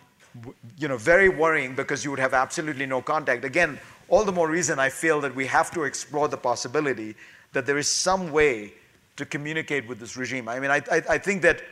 you 0.77 0.87
know, 0.87 0.97
very 0.97 1.27
worrying 1.27 1.73
because 1.73 2.05
you 2.05 2.11
would 2.11 2.19
have 2.19 2.35
absolutely 2.35 2.85
no 2.85 3.01
contact. 3.01 3.43
Again, 3.45 3.79
all 4.09 4.23
the 4.23 4.31
more 4.31 4.47
reason 4.47 4.77
I 4.77 4.89
feel 4.89 5.19
that 5.21 5.33
we 5.33 5.47
have 5.47 5.71
to 5.71 5.85
explore 5.85 6.27
the 6.27 6.37
possibility 6.37 7.15
that 7.53 7.65
there 7.65 7.79
is 7.79 7.87
some 7.87 8.31
way 8.31 8.73
to 9.15 9.25
communicate 9.25 9.87
with 9.87 9.99
this 9.99 10.15
regime. 10.15 10.47
I 10.47 10.59
mean, 10.59 10.69
I, 10.69 10.83
I, 10.91 11.01
I 11.09 11.17
think 11.17 11.41
that 11.41 11.63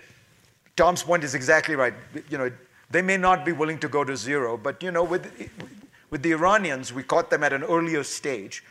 Tom's 0.75 1.03
point 1.03 1.23
is 1.23 1.35
exactly 1.35 1.75
right. 1.75 1.93
You 2.29 2.39
know, 2.39 2.51
they 2.89 3.03
may 3.03 3.17
not 3.17 3.45
be 3.45 3.51
willing 3.51 3.77
to 3.79 3.87
go 3.87 4.03
to 4.03 4.17
zero, 4.17 4.57
but 4.57 4.81
you 4.81 4.89
know, 4.89 5.03
with, 5.03 5.31
with 6.09 6.23
the 6.23 6.31
Iranians, 6.31 6.91
we 6.91 7.03
caught 7.03 7.29
them 7.29 7.43
at 7.43 7.53
an 7.53 7.63
earlier 7.63 8.03
stage, 8.03 8.63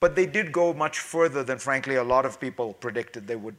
but 0.00 0.14
they 0.14 0.26
did 0.26 0.52
go 0.52 0.72
much 0.72 1.00
further 1.00 1.42
than, 1.42 1.58
frankly, 1.58 1.96
a 1.96 2.04
lot 2.04 2.24
of 2.24 2.40
people 2.40 2.74
predicted 2.74 3.26
they 3.26 3.36
would. 3.36 3.56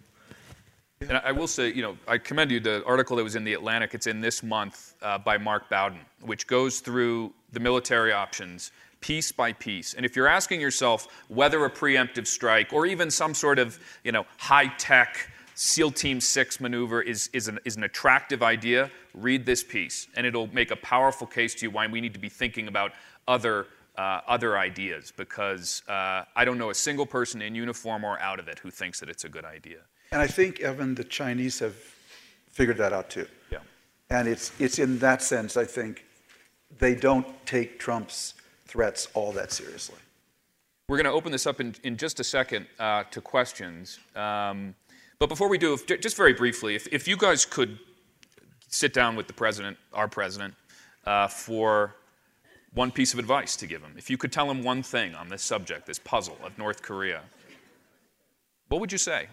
And 1.01 1.17
I 1.23 1.31
will 1.31 1.47
say, 1.47 1.71
you 1.71 1.81
know, 1.81 1.97
I 2.07 2.17
commend 2.17 2.51
you 2.51 2.59
the 2.59 2.83
article 2.85 3.15
that 3.17 3.23
was 3.23 3.35
in 3.35 3.45
the 3.45 3.53
Atlantic. 3.53 3.93
It's 3.93 4.07
in 4.07 4.19
this 4.19 4.43
month 4.43 4.95
uh, 5.01 5.17
by 5.17 5.37
Mark 5.37 5.69
Bowden, 5.69 5.99
which 6.21 6.45
goes 6.45 6.81
through 6.81 7.33
the 7.53 7.59
military 7.59 8.11
options 8.11 8.71
piece 9.01 9.31
by 9.31 9.53
piece. 9.53 9.93
And 9.93 10.05
if 10.05 10.15
you're 10.15 10.27
asking 10.27 10.59
yourself 10.59 11.07
whether 11.29 11.63
a 11.63 11.69
preemptive 11.69 12.27
strike 12.27 12.73
or 12.73 12.85
even 12.85 13.09
some 13.09 13.33
sort 13.33 13.57
of, 13.57 13.79
you 14.03 14.11
know, 14.11 14.25
high-tech 14.37 15.29
SEAL 15.55 15.91
Team 15.91 16.19
6 16.19 16.59
maneuver 16.59 17.01
is, 17.01 17.29
is, 17.31 17.47
an, 17.47 17.59
is 17.65 17.75
an 17.75 17.83
attractive 17.83 18.43
idea, 18.43 18.91
read 19.13 19.45
this 19.45 19.63
piece. 19.63 20.07
And 20.15 20.25
it'll 20.25 20.47
make 20.53 20.71
a 20.71 20.75
powerful 20.75 21.27
case 21.27 21.55
to 21.55 21.65
you 21.65 21.71
why 21.71 21.87
we 21.87 22.01
need 22.01 22.13
to 22.13 22.19
be 22.19 22.29
thinking 22.29 22.67
about 22.67 22.91
other 23.27 23.67
uh, 23.99 24.21
other 24.27 24.57
ideas 24.57 25.11
because 25.17 25.83
uh, 25.89 26.23
I 26.33 26.45
don't 26.45 26.57
know 26.57 26.69
a 26.69 26.75
single 26.75 27.05
person 27.05 27.41
in 27.41 27.53
uniform 27.53 28.05
or 28.05 28.17
out 28.21 28.39
of 28.39 28.47
it 28.47 28.57
who 28.59 28.71
thinks 28.71 29.01
that 29.01 29.09
it's 29.09 29.25
a 29.25 29.29
good 29.29 29.43
idea. 29.43 29.79
And 30.13 30.21
I 30.21 30.27
think, 30.27 30.61
Evan, 30.61 30.95
the 30.95 31.03
Chinese 31.03 31.59
have 31.59 31.75
figured 32.49 32.77
that 32.77 32.93
out 32.93 33.09
too. 33.09 33.27
Yeah. 33.51 33.59
And 34.09 34.25
it's, 34.29 34.53
it's 34.57 34.79
in 34.79 34.99
that 34.99 35.21
sense, 35.21 35.57
I 35.57 35.65
think, 35.65 36.05
they 36.77 36.95
don't 36.95 37.27
take 37.45 37.77
Trump's 37.77 38.35
threats 38.65 39.09
all 39.15 39.33
that 39.33 39.51
seriously. 39.51 39.97
We're 40.87 40.97
going 40.97 41.05
to 41.05 41.11
open 41.11 41.33
this 41.33 41.45
up 41.45 41.59
in, 41.59 41.75
in 41.83 41.97
just 41.97 42.21
a 42.21 42.23
second 42.23 42.67
uh, 42.79 43.03
to 43.11 43.19
questions. 43.19 43.99
Um, 44.15 44.75
but 45.19 45.27
before 45.27 45.49
we 45.49 45.57
do, 45.57 45.73
if, 45.73 45.85
just 45.99 46.15
very 46.15 46.33
briefly, 46.33 46.73
if, 46.73 46.87
if 46.93 47.05
you 47.05 47.17
guys 47.17 47.45
could 47.45 47.77
sit 48.69 48.93
down 48.93 49.17
with 49.17 49.27
the 49.27 49.33
president, 49.33 49.77
our 49.91 50.07
president, 50.07 50.53
uh, 51.05 51.27
for 51.27 51.95
one 52.73 52.91
piece 52.91 53.13
of 53.13 53.19
advice 53.19 53.55
to 53.57 53.67
give 53.67 53.81
him, 53.81 53.93
if 53.97 54.09
you 54.09 54.17
could 54.17 54.31
tell 54.31 54.49
him 54.49 54.63
one 54.63 54.83
thing 54.83 55.15
on 55.15 55.29
this 55.29 55.41
subject, 55.41 55.85
this 55.85 55.99
puzzle 55.99 56.37
of 56.43 56.57
North 56.57 56.81
Korea, 56.81 57.21
what 58.67 58.79
would 58.79 58.91
you 58.91 58.97
say? 58.97 59.27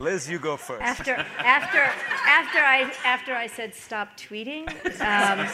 Liz, 0.00 0.30
you 0.30 0.38
go 0.38 0.56
first. 0.56 0.80
After, 0.80 1.12
after, 1.38 1.78
after, 1.78 2.58
I, 2.58 2.92
after 3.04 3.34
I 3.34 3.48
said 3.48 3.74
stop 3.74 4.16
tweeting, 4.16 4.68
um, 5.00 5.48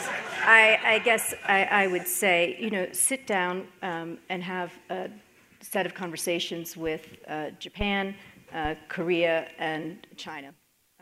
I, 0.45 0.79
I, 0.83 0.99
guess 0.99 1.33
I, 1.47 1.63
I, 1.63 1.87
would 1.87 2.07
say, 2.07 2.55
you 2.59 2.69
know, 2.69 2.87
sit 2.91 3.25
down 3.25 3.67
um, 3.81 4.19
and 4.29 4.43
have 4.43 4.71
a 4.91 5.09
set 5.61 5.87
of 5.87 5.95
conversations 5.95 6.77
with 6.77 7.17
uh, 7.27 7.49
Japan, 7.59 8.13
uh, 8.53 8.75
Korea, 8.87 9.49
and 9.57 10.05
China. 10.15 10.53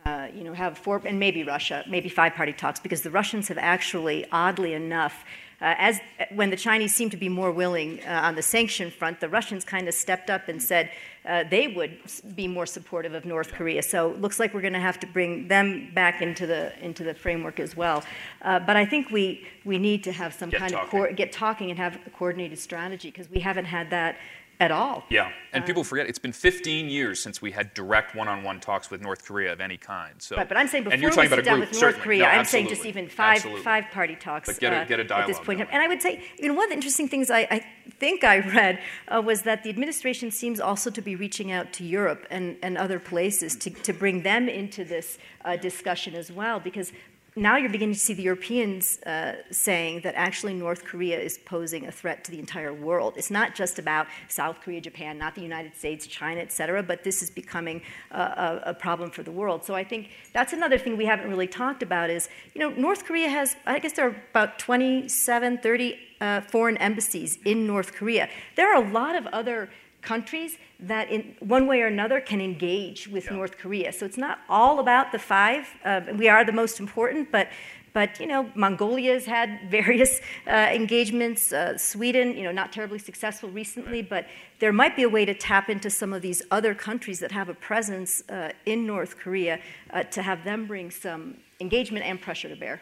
Uh, 0.06 0.28
you 0.34 0.44
know, 0.44 0.54
have 0.54 0.78
four, 0.78 1.02
and 1.06 1.20
maybe 1.20 1.44
Russia, 1.44 1.84
maybe 1.90 2.10
five 2.10 2.34
party 2.36 2.54
talks, 2.54 2.80
because 2.80 3.02
the 3.02 3.12
Russians 3.12 3.48
have 3.50 3.58
actually, 3.58 4.26
oddly 4.32 4.74
enough, 4.74 5.24
uh, 5.64 5.76
as 5.78 6.02
when 6.36 6.50
the 6.50 6.58
Chinese 6.58 6.94
seemed 6.94 7.12
to 7.12 7.18
be 7.18 7.30
more 7.30 7.50
willing 7.50 8.02
uh, 8.06 8.28
on 8.28 8.36
the 8.36 8.42
sanction 8.42 8.92
front, 8.92 9.22
the 9.22 9.30
Russians 9.30 9.64
kind 9.64 9.88
of 9.88 9.94
stepped 9.94 10.30
up 10.30 10.50
and 10.50 10.62
said 10.62 10.92
uh, 11.26 11.46
they 11.50 11.70
would 11.70 11.98
be 12.36 12.50
more 12.50 12.66
supportive 12.66 13.14
of 13.14 13.24
North 13.24 13.54
Korea. 13.54 13.82
So 13.82 14.12
it 14.12 14.20
looks 14.20 14.42
like 14.42 14.54
we're 14.54 14.62
going 14.62 14.74
to 14.74 14.80
have 14.80 15.00
to 15.00 15.08
bring 15.08 15.48
them 15.48 15.90
back 15.94 16.22
into 16.22 16.46
the 16.46 16.78
into 16.84 17.06
the 17.06 17.14
framework 17.14 17.62
as 17.62 17.78
well. 17.78 18.04
Uh, 18.42 18.60
but 18.60 18.76
I 18.76 18.86
think 18.86 19.10
we 19.10 19.48
we 19.64 19.78
need 19.80 20.04
to 20.04 20.12
have 20.12 20.34
some 20.34 20.50
get 20.50 20.60
kind 20.60 20.74
talking. 20.74 21.06
of 21.08 21.16
get 21.16 21.32
talking 21.32 21.70
and 21.70 21.80
have 21.80 21.98
a 22.06 22.10
coordinated 22.10 22.60
strategy 22.60 23.10
because 23.10 23.30
we 23.30 23.40
haven't 23.40 23.66
had 23.66 23.90
that 23.92 24.18
at 24.64 24.72
all. 24.72 25.04
Yeah, 25.10 25.32
and 25.52 25.64
uh, 25.64 25.68
people 25.68 25.84
forget 25.84 26.08
it's 26.08 26.20
been 26.20 26.32
15 26.32 26.88
years 26.88 27.22
since 27.22 27.42
we 27.42 27.52
had 27.52 27.74
direct 27.74 28.16
one-on-one 28.16 28.62
talks 28.62 28.90
with 28.90 29.02
North 29.02 29.26
Korea 29.26 29.52
of 29.52 29.60
any 29.60 29.78
kind. 29.78 30.14
So, 30.20 30.38
right, 30.38 30.48
but 30.48 30.58
I'm 30.58 30.68
saying 30.68 30.86
before 30.86 30.98
we 30.98 31.28
sit 31.28 31.44
down 31.44 31.60
group, 31.60 31.70
with 31.72 31.82
North. 31.82 31.98
Korea, 32.00 32.24
no, 32.24 32.30
I'm 32.30 32.46
saying 32.46 32.70
just 32.70 32.86
even 32.86 33.10
five 33.10 33.38
absolutely. 33.38 33.64
five 33.64 33.86
party 33.92 34.16
talks 34.16 34.48
but 34.48 34.60
get 34.60 34.72
a, 34.74 34.86
get 34.86 35.00
a 35.00 35.16
uh, 35.16 35.20
at 35.20 35.28
this 35.28 35.38
point. 35.38 35.60
going. 35.60 35.70
And 35.72 35.84
I 35.84 35.88
would 35.88 36.02
say, 36.02 36.24
you 36.40 36.48
know, 36.48 36.54
one 36.54 36.66
of 36.66 36.70
the 36.70 36.76
interesting 36.76 37.08
things 37.08 37.30
I, 37.30 37.42
I 37.52 37.66
think 38.00 38.24
I 38.24 38.40
read 38.40 38.80
uh, 39.08 39.22
was 39.22 39.42
that 39.44 39.64
the 39.64 39.70
administration 39.70 40.32
seems 40.32 40.60
also 40.60 40.90
to 40.90 41.02
be 41.02 41.16
reaching 41.16 41.52
out 41.52 41.74
to 41.74 41.84
Europe 41.84 42.26
and, 42.32 42.58
and 42.62 42.78
other 42.78 43.00
places 43.00 43.56
to, 43.58 43.70
to 43.70 43.94
bring 43.94 44.24
them 44.24 44.48
into 44.48 44.86
this 44.86 45.18
uh, 45.44 45.58
discussion 45.58 46.16
as 46.16 46.32
well, 46.32 46.60
because 46.60 46.94
now 47.36 47.58
you're 47.58 47.70
beginning 47.70 47.96
to 47.96 48.00
see 48.00 48.14
the 48.14 48.24
Europeans 48.24 49.02
uh, 49.04 49.38
saying 49.50 50.02
that 50.02 50.14
actually 50.16 50.54
North 50.54 50.84
Korea 50.84 51.20
is 51.20 51.38
posing 51.40 51.88
a 51.88 51.92
threat 51.92 52.24
to 52.26 52.32
the 52.32 52.40
entire 52.40 52.74
world. 52.74 53.16
It's 53.18 53.32
not 53.32 53.56
just 53.56 53.80
about 53.80 54.08
South 54.28 54.62
Korea, 54.62 54.82
Japan, 54.82 55.18
not 55.18 55.34
the 55.34 55.42
United 55.42 55.76
States, 55.76 56.06
China, 56.06 56.42
et 56.42 56.52
cetera, 56.52 56.84
but 56.84 57.04
this 57.04 57.24
is 57.24 57.30
becoming 57.32 57.82
a, 58.12 58.62
a, 58.66 58.74
problem 58.74 59.10
for 59.10 59.24
the 59.24 59.32
world. 59.32 59.64
So 59.64 59.74
I 59.74 59.84
think 59.84 60.10
that's 60.34 60.54
another 60.54 60.78
thing 60.78 60.98
we 60.98 61.06
haven't 61.06 61.30
really 61.30 61.48
talked 61.48 61.82
about 61.82 62.10
is, 62.10 62.30
you 62.54 62.60
know, 62.60 62.70
North 62.70 63.06
Korea 63.06 63.30
has, 63.30 63.56
I 63.66 63.80
guess 63.80 63.94
there 63.94 64.08
are 64.08 64.16
about 64.32 64.60
27, 64.60 65.58
30 65.60 66.00
uh, 66.22 66.42
foreign 66.42 66.78
embassies 66.78 67.38
in 67.46 67.68
North 67.68 67.94
Korea. 67.94 68.30
There 68.56 68.74
are 68.74 68.84
a 68.84 68.90
lot 68.92 69.16
of 69.16 69.28
other 69.28 69.70
countries 70.04 70.58
that 70.80 71.10
in 71.10 71.36
one 71.40 71.68
way 71.68 71.82
or 71.82 71.88
another 71.88 72.20
can 72.20 72.42
engage 72.42 73.08
with 73.08 73.26
yeah. 73.26 73.34
North 73.34 73.58
Korea. 73.58 73.92
So 73.94 74.06
it's 74.06 74.18
not 74.18 74.40
all 74.50 74.80
about 74.80 75.12
the 75.12 75.20
five. 75.20 75.68
Uh, 75.84 76.02
we 76.16 76.28
are 76.28 76.44
the 76.46 76.52
most 76.52 76.80
important, 76.80 77.32
but 77.32 77.48
but 77.94 78.20
you 78.20 78.26
know, 78.26 78.50
Mongolia 78.56 79.14
has 79.14 79.26
had 79.26 79.60
various 79.70 80.20
uh, 80.48 80.52
engagements. 80.74 81.54
Uh, 81.54 81.78
Sweden, 81.78 82.36
you 82.36 82.44
know, 82.44 82.52
not 82.52 82.74
terribly 82.74 83.00
successful 83.00 83.50
recently, 83.50 84.02
right. 84.02 84.10
but 84.10 84.28
there 84.60 84.74
might 84.74 84.96
be 84.96 85.04
a 85.04 85.10
way 85.10 85.26
to 85.26 85.34
tap 85.34 85.70
into 85.70 85.90
some 85.90 86.12
of 86.12 86.22
these 86.22 86.42
other 86.52 86.74
countries 86.74 87.20
that 87.20 87.32
have 87.32 87.50
a 87.50 87.54
presence 87.54 88.28
uh, 88.30 88.52
in 88.66 88.86
North 88.86 89.18
Korea 89.18 89.60
uh, 89.92 90.04
to 90.04 90.22
have 90.24 90.44
them 90.44 90.66
bring 90.66 90.90
some 90.92 91.38
engagement 91.60 92.06
and 92.06 92.20
pressure 92.20 92.50
to 92.50 92.56
bear. 92.56 92.82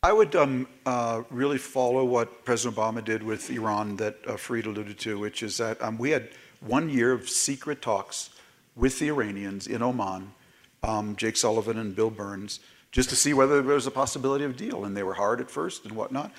I 0.00 0.12
would 0.12 0.36
um, 0.36 0.68
uh, 0.86 1.22
really 1.28 1.58
follow 1.58 2.04
what 2.04 2.44
President 2.44 2.76
Obama 2.76 3.04
did 3.04 3.20
with 3.20 3.50
Iran 3.50 3.96
that 3.96 4.16
uh, 4.28 4.34
Fareed 4.34 4.66
alluded 4.66 4.96
to, 5.00 5.18
which 5.18 5.42
is 5.42 5.56
that 5.56 5.82
um, 5.82 5.98
we 5.98 6.10
had 6.10 6.28
one 6.60 6.88
year 6.88 7.10
of 7.10 7.28
secret 7.28 7.82
talks 7.82 8.30
with 8.76 9.00
the 9.00 9.08
Iranians 9.08 9.66
in 9.66 9.82
Oman, 9.82 10.30
um, 10.84 11.16
Jake 11.16 11.36
Sullivan 11.36 11.78
and 11.78 11.96
Bill 11.96 12.10
Burns, 12.10 12.60
just 12.92 13.10
to 13.10 13.16
see 13.16 13.34
whether 13.34 13.60
there 13.60 13.74
was 13.74 13.88
a 13.88 13.90
possibility 13.90 14.44
of 14.44 14.52
a 14.52 14.54
deal. 14.54 14.84
And 14.84 14.96
they 14.96 15.02
were 15.02 15.14
hard 15.14 15.40
at 15.40 15.50
first 15.50 15.84
and 15.84 15.96
whatnot. 15.96 16.30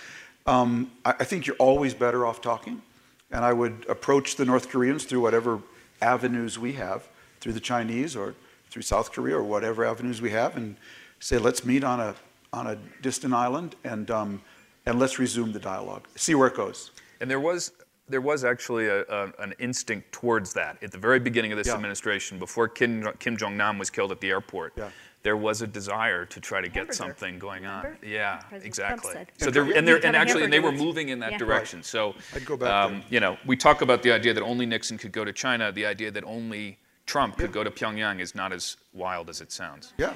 Um, 0.45 0.91
I, 1.03 1.15
I 1.19 1.23
think 1.25 1.45
you're 1.45 1.57
always 1.57 1.93
better 1.93 2.25
off 2.25 2.39
talking. 2.39 2.81
And 3.29 3.43
I 3.43 3.51
would 3.51 3.85
approach 3.89 4.37
the 4.37 4.45
North 4.45 4.69
Koreans 4.69 5.03
through 5.03 5.19
whatever 5.19 5.59
avenues 6.01 6.57
we 6.57 6.73
have, 6.73 7.09
through 7.41 7.53
the 7.53 7.59
Chinese 7.59 8.15
or 8.15 8.35
through 8.69 8.83
South 8.83 9.11
Korea 9.11 9.35
or 9.35 9.43
whatever 9.43 9.83
avenues 9.83 10.21
we 10.21 10.29
have, 10.29 10.55
and 10.55 10.77
say, 11.19 11.37
let's 11.37 11.65
meet 11.65 11.83
on 11.83 11.99
a 11.99 12.15
on 12.53 12.67
a 12.67 12.77
distant 13.01 13.33
island, 13.33 13.75
and 13.83 14.09
um, 14.11 14.41
and 14.85 14.99
let's 14.99 15.19
resume 15.19 15.51
the 15.51 15.59
dialogue. 15.59 16.07
See 16.15 16.35
where 16.35 16.47
it 16.47 16.55
goes. 16.55 16.91
And 17.21 17.29
there 17.29 17.39
was 17.39 17.71
there 18.09 18.21
was 18.21 18.43
actually 18.43 18.87
a, 18.87 19.03
a, 19.03 19.31
an 19.39 19.53
instinct 19.59 20.11
towards 20.11 20.53
that 20.53 20.81
at 20.81 20.91
the 20.91 20.97
very 20.97 21.19
beginning 21.19 21.51
of 21.51 21.57
this 21.57 21.67
yeah. 21.67 21.75
administration, 21.75 22.39
before 22.39 22.67
Kim, 22.67 23.07
Kim 23.19 23.37
Jong 23.37 23.55
Nam 23.55 23.77
was 23.77 23.89
killed 23.89 24.11
at 24.11 24.19
the 24.19 24.29
airport. 24.29 24.73
Yeah. 24.75 24.89
There 25.21 25.37
was 25.37 25.61
a 25.61 25.67
desire 25.67 26.25
to 26.25 26.39
try 26.39 26.61
to 26.61 26.67
get 26.67 26.75
Hamburger. 26.75 26.93
something 26.93 27.39
going 27.39 27.65
on. 27.65 27.83
Remember? 27.83 28.05
Yeah, 28.05 28.37
President 28.37 28.65
exactly. 28.65 29.11
So 29.11 29.45
said. 29.45 29.53
they're, 29.53 29.77
and, 29.77 29.87
they're, 29.87 30.03
and 30.05 30.15
actually, 30.15 30.43
and 30.43 30.51
they 30.51 30.61
were 30.61 30.71
moving 30.71 31.09
in 31.09 31.19
that 31.19 31.33
Yeah. 31.33 31.37
direction. 31.37 31.83
So, 31.83 32.15
I'd 32.33 32.45
go 32.45 32.55
back 32.55 32.71
um, 32.71 33.03
you 33.09 33.19
know, 33.19 33.37
we 33.45 33.57
talk 33.57 33.81
about 33.81 34.01
the 34.01 34.11
idea 34.11 34.33
that 34.33 34.41
only 34.41 34.65
Nixon 34.65 34.97
could 34.97 35.11
go 35.11 35.25
to 35.25 35.33
China. 35.33 35.71
The 35.73 35.85
idea 35.85 36.09
that 36.09 36.23
only 36.23 36.79
Trump 37.05 37.37
could 37.37 37.49
Yeah. 37.49 37.53
go 37.53 37.63
to 37.65 37.71
Pyongyang 37.71 38.21
is 38.21 38.33
not 38.33 38.53
as 38.53 38.77
wild 38.93 39.29
as 39.29 39.41
it 39.41 39.51
sounds. 39.51 39.93
Yeah. 39.97 40.13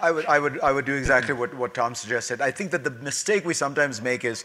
I 0.00 0.10
would, 0.10 0.26
I 0.26 0.38
would, 0.40 0.60
I 0.60 0.72
would 0.72 0.84
do 0.84 0.96
exactly 0.96 1.34
what, 1.34 1.54
what 1.54 1.72
Tom 1.74 1.94
suggested. 1.94 2.40
I 2.40 2.50
think 2.50 2.72
that 2.72 2.82
the 2.82 2.90
mistake 2.90 3.44
we 3.44 3.54
sometimes 3.54 4.02
make 4.02 4.24
is 4.24 4.44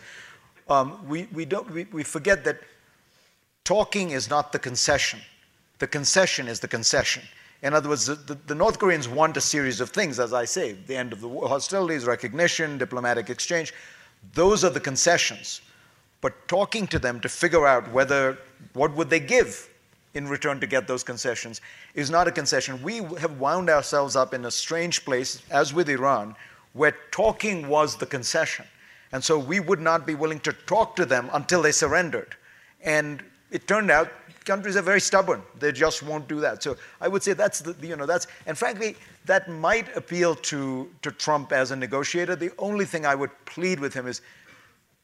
um, 0.70 1.08
we, 1.08 1.28
we, 1.34 1.44
don't, 1.44 1.68
we, 1.72 1.86
we 1.86 2.04
forget 2.04 2.44
that 2.44 2.60
talking 3.64 4.12
is 4.12 4.30
not 4.30 4.52
the 4.52 4.60
concession. 4.60 5.20
The 5.80 5.88
concession 5.88 6.48
is 6.48 6.60
the 6.60 6.68
concession. 6.68 7.24
In 7.64 7.74
other 7.74 7.90
words, 7.90 8.06
the, 8.06 8.14
the, 8.14 8.36
the 8.36 8.54
North 8.54 8.78
Koreans 8.78 9.08
want 9.08 9.36
a 9.38 9.42
series 9.42 9.82
of 9.82 9.90
things, 9.90 10.20
as 10.20 10.34
I 10.34 10.46
say, 10.46 10.74
the 10.74 10.96
end 10.96 11.12
of 11.14 11.22
the 11.22 11.30
hostilities, 11.30 12.06
recognition, 12.06 12.78
diplomatic 12.78 13.32
exchange. 13.32 13.74
Those 14.36 14.64
are 14.64 14.70
the 14.70 14.80
concessions. 14.80 15.62
But 16.22 16.48
talking 16.48 16.86
to 16.88 17.00
them 17.00 17.20
to 17.22 17.30
figure 17.30 17.66
out 17.66 17.92
whether, 17.92 18.38
what 18.74 18.96
would 18.96 19.10
they 19.10 19.20
give 19.20 19.68
in 20.14 20.28
return 20.28 20.60
to 20.60 20.68
get 20.68 20.88
those 20.88 21.04
concessions 21.04 21.62
is 21.94 22.10
not 22.10 22.28
a 22.28 22.32
concession. 22.32 22.82
We 22.82 22.98
have 23.20 23.40
wound 23.40 23.70
ourselves 23.70 24.16
up 24.16 24.34
in 24.34 24.46
a 24.46 24.52
strange 24.52 25.06
place, 25.06 25.42
as 25.52 25.74
with 25.74 25.90
Iran, 25.90 26.36
where 26.74 26.96
talking 27.12 27.68
was 27.68 27.98
the 27.98 28.06
concession. 28.06 28.66
And 29.12 29.24
so 29.24 29.38
we 29.38 29.60
would 29.60 29.80
not 29.80 30.06
be 30.06 30.16
willing 30.16 30.40
to 30.42 30.54
talk 30.54 30.96
to 30.98 31.06
them 31.06 31.30
until 31.34 31.62
they 31.62 31.72
surrendered. 31.72 32.36
And 32.82 33.24
it 33.52 33.68
turned 33.68 33.92
out 33.92 34.12
countries 34.44 34.78
are 34.78 34.82
very 34.82 35.02
stubborn. 35.02 35.42
They 35.60 35.72
just 35.74 36.02
won't 36.04 36.28
do 36.28 36.40
that. 36.40 36.64
So 36.64 36.78
I 37.02 37.10
would 37.10 37.22
say 37.22 37.34
that's 37.34 37.60
the, 37.60 37.76
you 37.86 37.98
know, 37.98 38.06
that's, 38.06 38.28
and 38.46 38.58
frankly, 38.58 38.96
that 39.26 39.50
might 39.50 39.96
appeal 39.96 40.36
to, 40.36 40.90
to 41.02 41.12
Trump 41.12 41.52
as 41.52 41.72
a 41.72 41.76
negotiator. 41.76 42.36
The 42.36 42.52
only 42.58 42.86
thing 42.86 43.06
I 43.06 43.14
would 43.14 43.32
plead 43.46 43.80
with 43.80 43.94
him 43.94 44.08
is, 44.08 44.22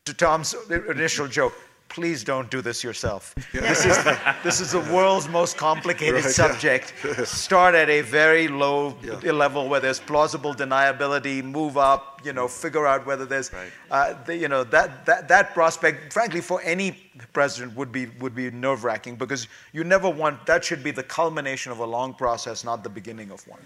to 0.06 0.14
Tom's 0.14 0.54
initial 0.70 1.28
joke, 1.28 1.54
please 1.94 2.24
don't 2.24 2.50
do 2.50 2.60
this 2.62 2.84
yourself. 2.84 3.36
This, 3.52 3.86
is, 3.86 3.98
this 4.44 4.60
is 4.60 4.72
the 4.72 4.80
world's 4.94 5.30
most 5.30 5.58
complicated 5.58 6.16
Right, 6.16 6.24
yeah. 6.24 6.30
subject. 6.32 6.94
Start 7.28 7.76
at 7.76 7.88
a 7.90 8.02
very 8.02 8.48
low 8.48 8.96
Yeah. 9.04 9.32
level 9.32 9.70
where 9.70 9.80
there's 9.80 10.00
plausible 10.00 10.56
deniability, 10.56 11.44
move 11.44 11.78
up, 11.78 12.22
you 12.26 12.34
know, 12.34 12.48
figure 12.48 12.88
out 12.88 13.06
whether 13.06 13.26
there's, 13.26 13.52
uh, 13.92 14.16
the, 14.26 14.36
you 14.36 14.48
know, 14.48 14.64
that, 14.66 15.06
that, 15.06 15.28
that 15.28 15.54
prospect, 15.54 16.12
frankly, 16.12 16.42
for 16.42 16.62
any 16.64 16.98
president 17.32 17.76
would 17.78 17.92
be, 17.92 18.08
would 18.20 18.34
be 18.34 18.50
nerve 18.50 18.84
wracking 18.84 19.16
because 19.16 19.48
you 19.72 19.84
never 19.84 20.10
want, 20.10 20.46
that 20.48 20.66
should 20.66 20.84
be 20.84 20.92
the 20.92 21.04
culmination 21.04 21.72
of 21.72 21.78
a 21.80 21.86
long 21.86 22.14
process, 22.16 22.64
not 22.64 22.84
the 22.84 22.90
beginning 22.90 23.30
of 23.30 23.48
one. 23.48 23.62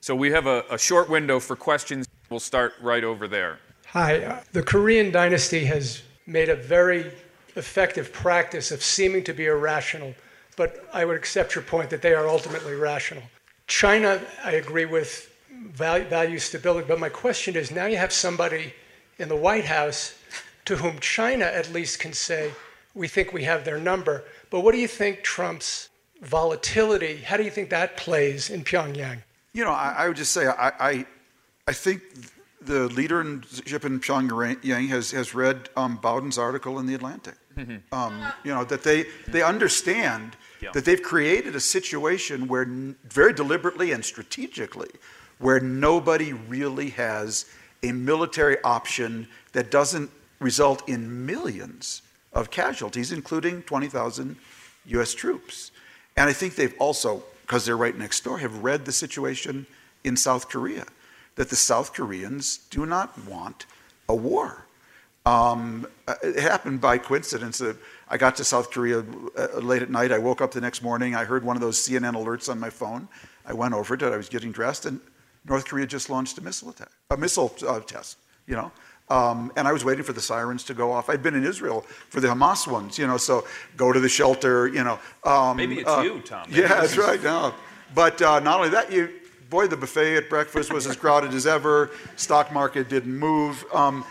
So 0.00 0.16
we 0.16 0.30
have 0.32 0.46
a, 0.46 0.64
a 0.70 0.78
short 0.78 1.08
window 1.08 1.38
for 1.38 1.54
questions. 1.54 2.06
We'll 2.28 2.40
start 2.40 2.74
right 2.82 3.04
over 3.04 3.28
there. 3.28 3.60
Hi. 3.86 4.24
Uh, 4.24 4.40
the 4.52 4.62
Korean 4.64 5.12
dynasty 5.12 5.64
has 5.64 6.02
made 6.26 6.48
a 6.48 6.56
very 6.56 7.12
effective 7.56 8.12
practice 8.12 8.70
of 8.70 8.82
seeming 8.82 9.24
to 9.24 9.32
be 9.32 9.46
irrational, 9.46 10.14
but 10.56 10.88
I 10.92 11.04
would 11.04 11.16
accept 11.16 11.54
your 11.54 11.64
point 11.64 11.90
that 11.90 12.02
they 12.02 12.14
are 12.14 12.28
ultimately 12.28 12.74
rational. 12.74 13.24
China, 13.66 14.20
I 14.44 14.52
agree 14.52 14.84
with, 14.84 15.34
value, 15.50 16.04
value 16.04 16.38
stability, 16.38 16.86
but 16.86 17.00
my 17.00 17.08
question 17.08 17.56
is 17.56 17.70
now 17.70 17.86
you 17.86 17.96
have 17.96 18.12
somebody 18.12 18.72
in 19.18 19.28
the 19.28 19.36
White 19.36 19.64
House 19.64 20.14
to 20.66 20.76
whom 20.76 20.98
China 21.00 21.44
at 21.44 21.72
least 21.72 21.98
can 21.98 22.12
say, 22.12 22.52
we 22.94 23.08
think 23.08 23.32
we 23.32 23.44
have 23.44 23.64
their 23.64 23.78
number. 23.78 24.24
But 24.50 24.60
what 24.60 24.72
do 24.72 24.78
you 24.78 24.88
think 24.88 25.22
Trump's 25.22 25.88
volatility, 26.22 27.18
how 27.18 27.36
do 27.36 27.42
you 27.42 27.50
think 27.50 27.70
that 27.70 27.96
plays 27.96 28.50
in 28.50 28.64
Pyongyang? 28.64 29.22
You 29.52 29.64
know, 29.64 29.72
I, 29.72 29.94
I 29.98 30.08
would 30.08 30.16
just 30.16 30.32
say 30.32 30.46
I, 30.46 30.72
I, 30.80 31.06
I 31.68 31.72
think 31.72 32.02
the 32.60 32.88
leadership 32.88 33.84
in 33.84 34.00
Pyongyang 34.00 34.88
has, 34.88 35.10
has 35.10 35.34
read 35.34 35.68
um, 35.76 35.96
Bowden's 35.96 36.38
article 36.38 36.78
in 36.78 36.86
The 36.86 36.94
Atlantic. 36.94 37.34
Mm-hmm. 37.56 37.94
Um, 37.94 38.22
you 38.44 38.52
know, 38.52 38.64
that 38.64 38.82
they, 38.82 39.06
they 39.28 39.42
understand 39.42 40.36
yeah. 40.60 40.72
that 40.72 40.84
they've 40.84 41.02
created 41.02 41.56
a 41.56 41.60
situation 41.60 42.48
where, 42.48 42.66
very 42.66 43.32
deliberately 43.32 43.92
and 43.92 44.04
strategically, 44.04 44.90
where 45.38 45.58
nobody 45.60 46.32
really 46.32 46.90
has 46.90 47.46
a 47.82 47.92
military 47.92 48.60
option 48.62 49.28
that 49.52 49.70
doesn't 49.70 50.10
result 50.38 50.86
in 50.88 51.24
millions 51.24 52.02
of 52.32 52.50
casualties, 52.50 53.12
including 53.12 53.62
20,000 53.62 54.36
US 54.86 55.14
troops. 55.14 55.70
And 56.16 56.28
I 56.28 56.32
think 56.32 56.56
they've 56.56 56.74
also, 56.78 57.22
because 57.42 57.64
they're 57.64 57.76
right 57.76 57.96
next 57.96 58.22
door, 58.22 58.38
have 58.38 58.62
read 58.62 58.84
the 58.84 58.92
situation 58.92 59.66
in 60.04 60.16
South 60.16 60.48
Korea, 60.48 60.84
that 61.36 61.48
the 61.48 61.56
South 61.56 61.94
Koreans 61.94 62.58
do 62.70 62.84
not 62.84 63.18
want 63.24 63.66
a 64.08 64.14
war. 64.14 64.65
Um, 65.26 65.88
it 66.22 66.38
happened 66.38 66.80
by 66.80 66.98
coincidence. 66.98 67.60
Uh, 67.60 67.74
I 68.08 68.16
got 68.16 68.36
to 68.36 68.44
South 68.44 68.70
Korea 68.70 69.04
uh, 69.36 69.58
late 69.58 69.82
at 69.82 69.90
night. 69.90 70.12
I 70.12 70.18
woke 70.18 70.40
up 70.40 70.52
the 70.52 70.60
next 70.60 70.82
morning. 70.82 71.16
I 71.16 71.24
heard 71.24 71.44
one 71.44 71.56
of 71.56 71.60
those 71.60 71.78
CNN 71.78 72.14
alerts 72.14 72.48
on 72.48 72.60
my 72.60 72.70
phone. 72.70 73.08
I 73.44 73.52
went 73.52 73.74
over 73.74 73.96
to 73.96 74.06
it. 74.06 74.14
I 74.14 74.16
was 74.16 74.28
getting 74.28 74.52
dressed, 74.52 74.86
and 74.86 75.00
North 75.44 75.64
Korea 75.64 75.86
just 75.86 76.08
launched 76.08 76.38
a 76.38 76.40
missile 76.40 76.70
attack, 76.70 76.90
a 77.10 77.16
missile 77.16 77.52
uh, 77.66 77.80
test. 77.80 78.18
You 78.46 78.54
know, 78.54 78.72
um, 79.08 79.52
and 79.56 79.66
I 79.66 79.72
was 79.72 79.84
waiting 79.84 80.04
for 80.04 80.12
the 80.12 80.20
sirens 80.20 80.62
to 80.64 80.74
go 80.74 80.92
off. 80.92 81.10
I'd 81.10 81.24
been 81.24 81.34
in 81.34 81.44
Israel 81.44 81.80
for 82.08 82.20
the 82.20 82.28
Hamas 82.28 82.70
ones, 82.70 82.96
you 82.96 83.08
know, 83.08 83.16
so 83.16 83.44
go 83.76 83.92
to 83.92 83.98
the 83.98 84.08
shelter, 84.08 84.68
you 84.68 84.84
know. 84.84 84.98
Um, 85.24 85.56
Maybe 85.56 85.80
it's 85.80 85.88
uh, 85.88 86.02
you, 86.04 86.20
Tom. 86.20 86.46
Maybe 86.48 86.62
yeah, 86.62 86.68
that's 86.68 86.96
right. 86.96 87.20
No. 87.22 87.52
But 87.94 88.22
uh, 88.22 88.38
not 88.38 88.58
only 88.58 88.68
that, 88.70 88.92
you, 88.92 89.10
boy, 89.50 89.66
the 89.66 89.76
buffet 89.76 90.16
at 90.16 90.28
breakfast 90.28 90.72
was 90.72 90.86
as 90.86 90.96
crowded 90.96 91.34
as 91.34 91.46
ever. 91.46 91.90
Stock 92.16 92.52
market 92.52 92.88
didn't 92.88 93.16
move. 93.16 93.64
Um, 93.72 94.04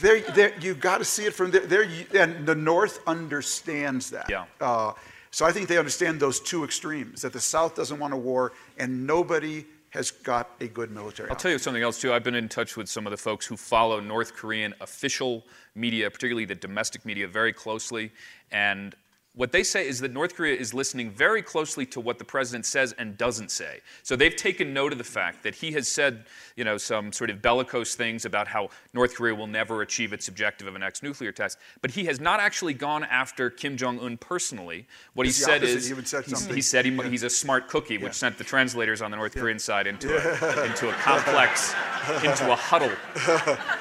there, 0.00 0.20
there, 0.20 0.52
you 0.60 0.74
got 0.74 0.98
to 0.98 1.04
see 1.04 1.24
it 1.24 1.34
from 1.34 1.50
there, 1.50 1.66
there. 1.66 1.88
And 2.14 2.46
the 2.46 2.54
North 2.54 3.00
understands 3.06 4.10
that. 4.10 4.28
Yeah. 4.28 4.44
Uh, 4.60 4.92
so 5.30 5.44
I 5.44 5.52
think 5.52 5.68
they 5.68 5.78
understand 5.78 6.20
those 6.20 6.38
two 6.40 6.62
extremes 6.64 7.22
that 7.22 7.32
the 7.32 7.40
South 7.40 7.74
doesn't 7.74 7.98
want 7.98 8.14
a 8.14 8.16
war 8.16 8.52
and 8.78 9.06
nobody 9.06 9.64
has 9.90 10.10
got 10.10 10.50
a 10.60 10.66
good 10.66 10.90
military. 10.90 11.30
I'll 11.30 11.36
tell 11.36 11.52
you 11.52 11.58
something 11.58 11.82
else 11.82 12.00
too. 12.00 12.12
I've 12.12 12.24
been 12.24 12.34
in 12.34 12.48
touch 12.48 12.76
with 12.76 12.88
some 12.88 13.06
of 13.06 13.12
the 13.12 13.16
folks 13.16 13.46
who 13.46 13.56
follow 13.56 14.00
North 14.00 14.34
Korean 14.34 14.74
official 14.80 15.44
media, 15.74 16.10
particularly 16.10 16.44
the 16.44 16.54
domestic 16.56 17.04
media, 17.04 17.28
very 17.28 17.52
closely, 17.52 18.12
and 18.50 18.94
what 19.36 19.50
they 19.50 19.64
say 19.64 19.88
is 19.88 19.98
that 20.00 20.12
North 20.12 20.36
Korea 20.36 20.56
is 20.56 20.72
listening 20.72 21.10
very 21.10 21.42
closely 21.42 21.84
to 21.86 22.00
what 22.00 22.18
the 22.18 22.24
president 22.24 22.66
says 22.66 22.94
and 22.98 23.18
doesn't 23.18 23.50
say. 23.50 23.80
So 24.04 24.14
they've 24.14 24.34
taken 24.34 24.72
note 24.72 24.92
of 24.92 24.98
the 24.98 25.04
fact 25.04 25.42
that 25.42 25.56
he 25.56 25.72
has 25.72 25.88
said, 25.88 26.26
you 26.54 26.62
know, 26.62 26.78
some 26.78 27.12
sort 27.12 27.30
of 27.30 27.42
bellicose 27.42 27.96
things 27.96 28.24
about 28.24 28.46
how 28.46 28.68
North 28.92 29.16
Korea 29.16 29.34
will 29.34 29.48
never 29.48 29.82
achieve 29.82 30.12
its 30.12 30.28
objective 30.28 30.68
of 30.68 30.76
an 30.76 30.84
ex-nuclear 30.84 31.32
test, 31.32 31.58
but 31.82 31.90
he 31.90 32.04
has 32.04 32.20
not 32.20 32.38
actually 32.38 32.74
gone 32.74 33.02
after 33.02 33.50
Kim 33.50 33.76
Jong 33.76 33.98
Un 33.98 34.16
personally. 34.16 34.86
What 35.14 35.26
it's 35.26 35.36
he 35.36 35.42
said 35.42 35.64
opposite. 35.64 35.76
is 35.76 35.88
he, 35.88 36.54
he 36.54 36.62
said 36.62 36.84
he, 36.84 36.92
yeah. 36.92 37.08
he's 37.08 37.24
a 37.24 37.30
smart 37.30 37.66
cookie, 37.66 37.98
which 37.98 38.14
sent 38.14 38.38
the 38.38 38.44
translators 38.44 39.02
on 39.02 39.10
the 39.10 39.16
North 39.16 39.34
yeah. 39.34 39.42
Korean 39.42 39.58
side 39.58 39.88
into 39.88 40.14
a, 40.14 40.64
into 40.64 40.88
a 40.88 40.92
complex, 40.92 41.74
into 42.24 42.52
a 42.52 42.56
huddle. 42.56 42.92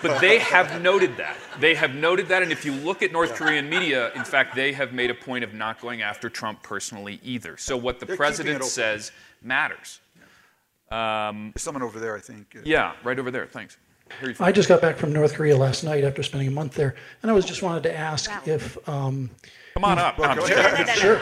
But 0.02 0.20
they 0.20 0.40
have 0.40 0.82
noted 0.82 1.16
that. 1.18 1.38
They 1.60 1.76
have 1.76 1.94
noted 1.94 2.28
that, 2.30 2.42
and 2.42 2.52
if 2.52 2.66
you 2.66 2.72
look 2.72 3.04
at 3.04 3.12
North 3.12 3.36
Korean 3.36 3.70
media, 3.70 4.12
in 4.14 4.24
fact, 4.24 4.56
they 4.56 4.74
have 4.74 4.94
made 4.94 5.12
a 5.12 5.14
point 5.14 5.43
point 5.44 5.54
of 5.54 5.58
not 5.58 5.82
going 5.82 6.02
after 6.02 6.30
Trump 6.30 6.64
personally 6.64 7.20
either. 7.24 7.58
So 7.58 7.78
what 7.78 8.00
the 8.00 8.06
They're 8.06 8.16
president 8.16 8.64
says 8.64 9.12
matters. 9.42 10.00
Um, 10.92 11.52
There's 11.54 11.64
someone 11.64 11.84
over 11.84 12.00
there, 12.00 12.16
I 12.16 12.20
think. 12.20 12.56
Yeah, 12.64 12.94
right 13.04 13.18
over 13.18 13.32
there. 13.32 13.48
Thanks. 13.48 13.78
I 14.40 14.52
just 14.52 14.70
got 14.70 14.80
back 14.80 14.98
from 14.98 15.12
North 15.12 15.34
Korea 15.34 15.58
last 15.58 15.84
night 15.84 16.04
after 16.04 16.22
spending 16.22 16.48
a 16.48 16.52
month 16.52 16.76
there, 16.76 16.94
and 17.22 17.32
I 17.32 17.34
was 17.34 17.46
just 17.46 17.64
wanted 17.64 17.84
to 17.84 17.98
ask 17.98 18.30
wow. 18.30 18.42
if. 18.46 18.90
Um, 18.90 19.32
Come 19.74 19.86
on 19.86 19.98
up. 19.98 20.20
Well, 20.20 20.46
sure. 20.96 21.20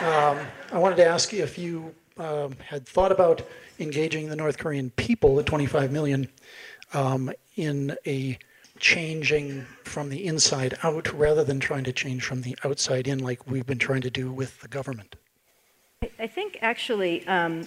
Um, 0.00 0.38
I 0.70 0.78
wanted 0.78 0.96
to 0.96 1.06
ask 1.06 1.34
if 1.34 1.58
you 1.58 1.92
um, 2.18 2.54
had 2.64 2.86
thought 2.86 3.10
about 3.10 3.42
engaging 3.80 4.28
the 4.28 4.36
North 4.36 4.56
Korean 4.56 4.90
people, 4.90 5.34
the 5.34 5.42
25 5.42 5.90
million, 5.90 6.28
um, 6.94 7.32
in 7.56 7.96
a 8.06 8.38
changing 8.82 9.64
from 9.84 10.10
the 10.10 10.26
inside 10.26 10.76
out 10.82 11.10
rather 11.14 11.44
than 11.44 11.60
trying 11.60 11.84
to 11.84 11.92
change 11.92 12.24
from 12.24 12.42
the 12.42 12.54
outside 12.64 13.06
in, 13.06 13.20
like 13.20 13.46
we've 13.46 13.64
been 13.64 13.78
trying 13.78 14.02
to 14.02 14.10
do 14.10 14.30
with 14.30 14.60
the 14.60 14.68
government? 14.68 15.14
I 16.18 16.26
think 16.26 16.58
actually 16.60 17.26
um, 17.28 17.62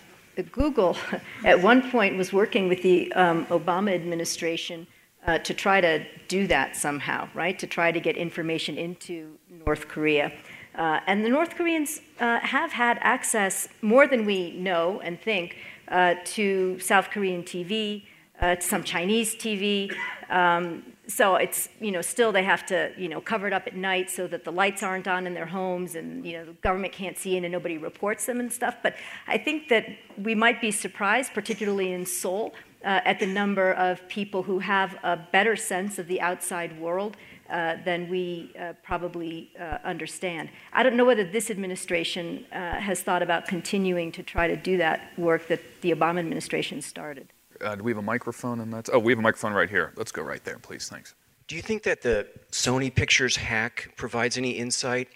Google 0.52 0.98
at 1.46 1.62
one 1.62 1.90
point 1.90 2.18
was 2.18 2.34
working 2.34 2.68
with 2.68 2.82
the 2.84 3.12
um, 3.14 3.46
Obama 3.46 3.96
administration 3.96 4.86
uh, 5.26 5.40
to 5.40 5.54
try 5.54 5.80
to 5.80 6.06
do 6.28 6.48
that 6.48 6.76
somehow, 6.76 7.30
right? 7.34 7.58
To 7.60 7.66
try 7.66 7.94
to 7.94 8.00
get 8.00 8.18
information 8.18 8.78
into 8.78 9.38
North 9.66 9.88
Korea. 9.88 10.34
Uh, 10.76 11.00
and 11.08 11.24
the 11.24 11.30
North 11.30 11.56
Koreans 11.56 12.02
uh, 12.20 12.40
have 12.42 12.74
had 12.74 12.98
access, 13.00 13.70
more 13.82 14.06
than 14.06 14.26
we 14.26 14.52
know 14.52 15.00
and 15.00 15.20
think, 15.20 15.56
uh, 15.88 16.16
to 16.26 16.78
South 16.80 17.10
Korean 17.10 17.44
TV, 17.44 18.04
uh, 18.42 18.56
to 18.56 18.62
some 18.62 18.84
Chinese 18.84 19.34
TV. 19.36 19.96
Um, 20.30 20.84
so 21.08 21.36
it's 21.36 21.70
you 21.80 21.92
know 21.92 22.02
still 22.02 22.32
they 22.32 22.44
have 22.44 22.66
to 22.66 22.92
you 22.98 23.08
know 23.08 23.22
cover 23.22 23.48
it 23.48 23.54
up 23.54 23.68
at 23.68 23.76
night 23.76 24.10
so 24.10 24.28
that 24.28 24.44
the 24.44 24.52
lights 24.52 24.84
aren't 24.84 25.08
on 25.08 25.28
in 25.28 25.34
their 25.34 25.46
homes 25.46 25.96
and 25.96 26.26
you 26.26 26.34
know 26.34 26.46
the 26.46 26.54
government 26.54 26.94
can't 26.94 27.18
see 27.18 27.38
in 27.38 27.46
and 27.46 27.52
nobody 27.52 27.78
reports 27.78 28.26
them 28.26 28.40
and 28.40 28.52
stuff 28.52 28.76
but 28.82 28.96
i 29.28 29.38
think 29.38 29.70
that 29.70 29.86
we 30.18 30.34
might 30.34 30.60
be 30.62 30.72
surprised 30.72 31.34
particularly 31.34 31.92
in 31.92 32.06
seoul 32.06 32.54
uh, 32.84 33.02
at 33.04 33.20
the 33.20 33.26
number 33.26 33.74
of 33.74 34.08
people 34.08 34.44
who 34.44 34.60
have 34.60 34.98
a 35.04 35.18
better 35.32 35.56
sense 35.56 35.98
of 35.98 36.08
the 36.08 36.22
outside 36.22 36.80
world 36.80 37.18
uh, 37.50 37.78
than 37.84 38.10
we 38.10 38.52
uh, 38.60 38.74
probably 38.84 39.52
uh, 39.60 39.78
understand. 39.84 40.50
I 40.74 40.84
don't 40.84 40.96
know 40.96 41.06
whether 41.06 41.24
this 41.24 41.50
administration 41.52 42.46
uh, 42.52 42.80
has 42.80 43.02
thought 43.02 43.22
about 43.22 43.48
continuing 43.48 44.12
to 44.14 44.24
try 44.24 44.48
to 44.48 44.56
do 44.56 44.78
that 44.78 45.12
work 45.18 45.48
that 45.48 45.62
the 45.82 45.92
Obama 45.92 46.20
administration 46.20 46.82
started. 46.82 47.28
Uh, 47.66 47.76
do 47.76 47.84
we 47.84 47.92
have 47.92 47.98
a 47.98 48.02
microphone? 48.02 48.60
And 48.60 48.72
that's 48.72 48.90
oh, 48.94 49.00
we 49.00 49.12
have 49.12 49.20
a 49.20 49.24
microphone 49.24 49.54
right 49.54 49.70
here. 49.70 49.92
Let's 49.96 50.12
go 50.12 50.22
right 50.22 50.44
there, 50.44 50.60
please. 50.60 50.88
Thanks. 50.88 51.16
Do 51.48 51.56
you 51.56 51.62
think 51.62 51.84
that 51.84 52.02
the 52.02 52.28
Sony 52.52 52.94
Pictures 52.94 53.36
hack 53.36 53.94
provides 53.96 54.38
any 54.38 54.52
insight 54.52 55.10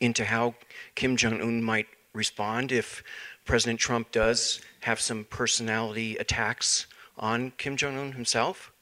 into 0.00 0.24
how 0.24 0.54
Kim 0.94 1.16
Jong 1.16 1.40
Un 1.40 1.62
might 1.62 1.86
respond 2.12 2.72
if 2.72 3.02
President 3.44 3.78
Trump 3.78 4.10
does 4.12 4.60
have 4.80 5.00
some 5.00 5.24
personality 5.24 6.16
attacks 6.16 6.86
on 7.18 7.52
Kim 7.58 7.76
Jong 7.76 7.96
Un 7.96 8.12
himself? 8.12 8.72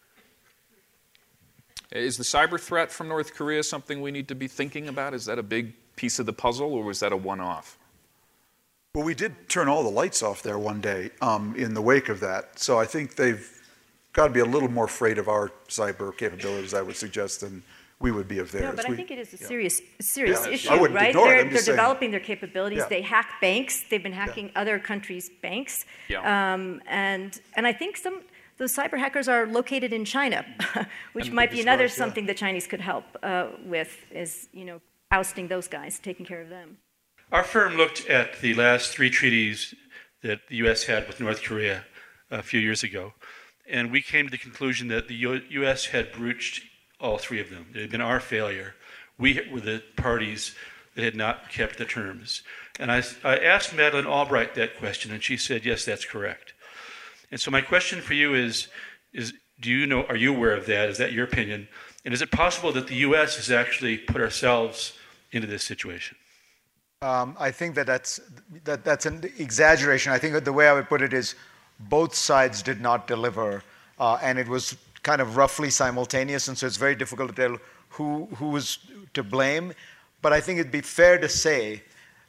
Is 1.90 2.16
the 2.16 2.24
cyber 2.24 2.59
threat 2.59 2.90
from 2.90 3.09
North 3.09 3.34
Korea 3.34 3.62
something 3.62 4.00
we 4.00 4.11
need 4.11 4.28
to 4.28 4.34
be 4.34 4.48
thinking 4.48 4.88
about? 4.88 5.12
Is 5.12 5.26
that 5.26 5.38
a 5.38 5.42
big 5.42 5.74
piece 5.96 6.18
of 6.18 6.26
the 6.26 6.32
puzzle, 6.32 6.72
or 6.72 6.84
was 6.84 7.00
that 7.00 7.12
a 7.12 7.16
one 7.16 7.40
off? 7.40 7.78
Well, 8.95 9.07
we 9.07 9.14
did 9.14 9.49
turn 9.49 9.68
all 9.68 9.82
the 9.82 9.90
lights 9.90 10.22
off 10.22 10.43
there 10.43 10.59
one 10.59 10.82
day 10.82 11.11
um, 11.22 11.55
in 11.57 11.72
the 11.72 11.80
wake 11.80 12.11
of 12.11 12.20
that. 12.20 12.59
So 12.59 12.78
I 12.78 12.84
think 12.84 13.16
they've 13.16 13.51
got 14.12 14.26
to 14.26 14.32
be 14.32 14.40
a 14.40 14.45
little 14.45 14.70
more 14.70 14.84
afraid 14.84 15.16
of 15.16 15.28
our 15.28 15.51
cyber 15.68 16.14
capabilities, 16.14 16.74
I 16.74 16.82
would 16.82 16.97
suggest, 16.97 17.40
than 17.40 17.62
we 18.01 18.11
would 18.12 18.28
be 18.28 18.38
of 18.38 18.53
theirs. 18.53 18.64
No, 18.64 18.72
but 18.72 18.86
we, 18.86 18.93
I 18.93 18.97
think 18.99 19.11
it 19.11 19.18
is 19.18 19.32
a 19.32 19.38
serious, 19.38 19.80
yeah. 19.80 19.86
serious 20.01 20.45
yeah, 20.45 20.53
issue, 20.53 20.74
right? 20.88 21.14
They're, 21.14 21.45
they're 21.45 21.62
developing 21.62 22.11
their 22.11 22.20
capabilities. 22.20 22.80
Yeah. 22.80 22.88
They 22.88 23.01
hack 23.01 23.30
banks. 23.40 23.82
They've 23.88 24.03
been 24.03 24.12
hacking 24.12 24.51
other 24.55 24.78
countries' 24.78 25.30
banks. 25.40 25.86
Yeah. 26.09 26.53
Um, 26.53 26.82
and 26.86 27.40
and 27.57 27.66
I 27.66 27.72
think 27.72 27.97
some 27.97 28.20
those 28.59 28.76
cyber 28.76 28.99
hackers 28.99 29.26
are 29.26 29.47
located 29.47 29.95
in 29.95 30.05
China, 30.05 30.45
which 31.14 31.28
and 31.28 31.34
might 31.34 31.51
be 31.51 31.62
another 31.62 31.88
something 31.88 32.26
the 32.26 32.34
Chinese 32.34 32.66
could 32.66 32.82
help 32.82 33.05
uh, 33.22 33.47
with. 33.64 34.05
Is 34.11 34.49
you 34.53 34.66
know 34.66 34.82
ousting 35.11 35.49
those 35.49 35.66
guys, 35.66 35.99
taking 35.99 36.26
care 36.26 36.43
of 36.43 36.51
them. 36.51 36.76
Our 37.33 37.45
firm 37.45 37.78
looked 37.78 38.07
at 38.11 38.43
the 38.43 38.53
last 38.53 38.93
three 38.93 39.09
treaties 39.09 39.74
that 40.22 40.49
the 40.49 40.57
U.S. 40.57 40.85
had 40.85 41.07
with 41.07 41.18
North 41.18 41.43
Korea 41.43 41.87
a 42.30 42.43
few 42.43 42.61
years 42.61 42.83
ago, 42.83 43.14
and 43.66 43.91
we 43.91 44.03
came 44.03 44.26
to 44.26 44.30
the 44.30 44.37
conclusion 44.37 44.89
that 44.89 45.09
the 45.09 45.14
U.S. 45.49 45.87
had 45.87 46.12
breached 46.12 46.62
all 47.01 47.16
three 47.16 47.41
of 47.41 47.49
them. 47.49 47.68
It 47.74 47.80
had 47.80 47.91
been 47.91 48.03
our 48.03 48.20
failure. 48.20 48.74
We 49.16 49.41
were 49.51 49.61
the 49.61 49.83
parties 49.97 50.55
that 50.95 51.05
had 51.05 51.16
not 51.16 51.49
kept 51.49 51.78
the 51.78 51.87
terms. 51.87 52.43
And 52.78 52.93
I, 52.93 53.03
I 53.24 53.39
asked 53.39 53.74
Madeleine 53.74 54.07
Albright 54.07 54.55
that 54.57 54.76
question, 54.76 55.11
and 55.11 55.22
she 55.22 55.39
said, 55.39 55.64
yes, 55.64 55.87
that's 55.87 56.05
correct. 56.05 56.53
And 57.30 57.41
so 57.41 57.51
my 57.51 57.62
question 57.62 58.03
for 58.03 58.12
you 58.12 58.35
is, 58.35 58.68
is 59.14 59.33
do 59.59 59.70
you 59.70 59.87
know, 59.87 60.05
are 60.05 60.16
you 60.16 60.35
aware 60.35 60.55
of 60.55 60.66
that? 60.66 60.91
Is 60.91 60.99
that 60.99 61.12
your 61.12 61.24
opinion? 61.24 61.68
And 62.05 62.12
is 62.12 62.20
it 62.20 62.30
possible 62.30 62.72
that 62.72 62.89
the 62.89 62.97
U.S. 62.97 63.37
has 63.37 63.51
actually 63.51 63.97
put 63.97 64.20
ourselves 64.20 64.93
into 65.30 65.47
this 65.47 65.64
situation? 65.64 66.18
Um, 67.03 67.36
I 67.40 67.50
think 67.50 67.74
that 67.74 67.86
that's, 67.86 68.20
that, 68.62 68.84
that's 68.84 69.07
an 69.07 69.24
exaggeration. 69.36 70.12
I 70.12 70.18
think 70.18 70.34
that 70.34 70.44
the 70.44 70.53
way 70.53 70.68
I 70.68 70.72
would 70.72 70.88
put 70.88 71.03
it 71.03 71.12
is 71.12 71.34
both 71.80 72.14
sides 72.14 72.62
did 72.62 72.80
not 72.80 73.09
deliver, 73.09 73.64
uh, 73.98 74.18
and 74.22 74.38
it 74.38 74.46
was 74.46 74.76
kind 75.03 75.20
of 75.20 75.36
roughly 75.36 75.68
simultaneous, 75.68 76.46
and 76.46 76.57
so 76.57 76.64
it's 76.64 76.76
very 76.76 76.94
difficult 76.94 77.34
to 77.34 77.34
tell 77.34 77.59
who, 77.88 78.28
who 78.36 78.50
was 78.50 78.78
to 79.14 79.24
blame. 79.24 79.72
But 80.22 80.32
I 80.32 80.40
think 80.40 80.61
it'd 80.61 80.70
be 80.70 80.80
fair 80.80 81.18
to 81.18 81.28
say, 81.28 81.82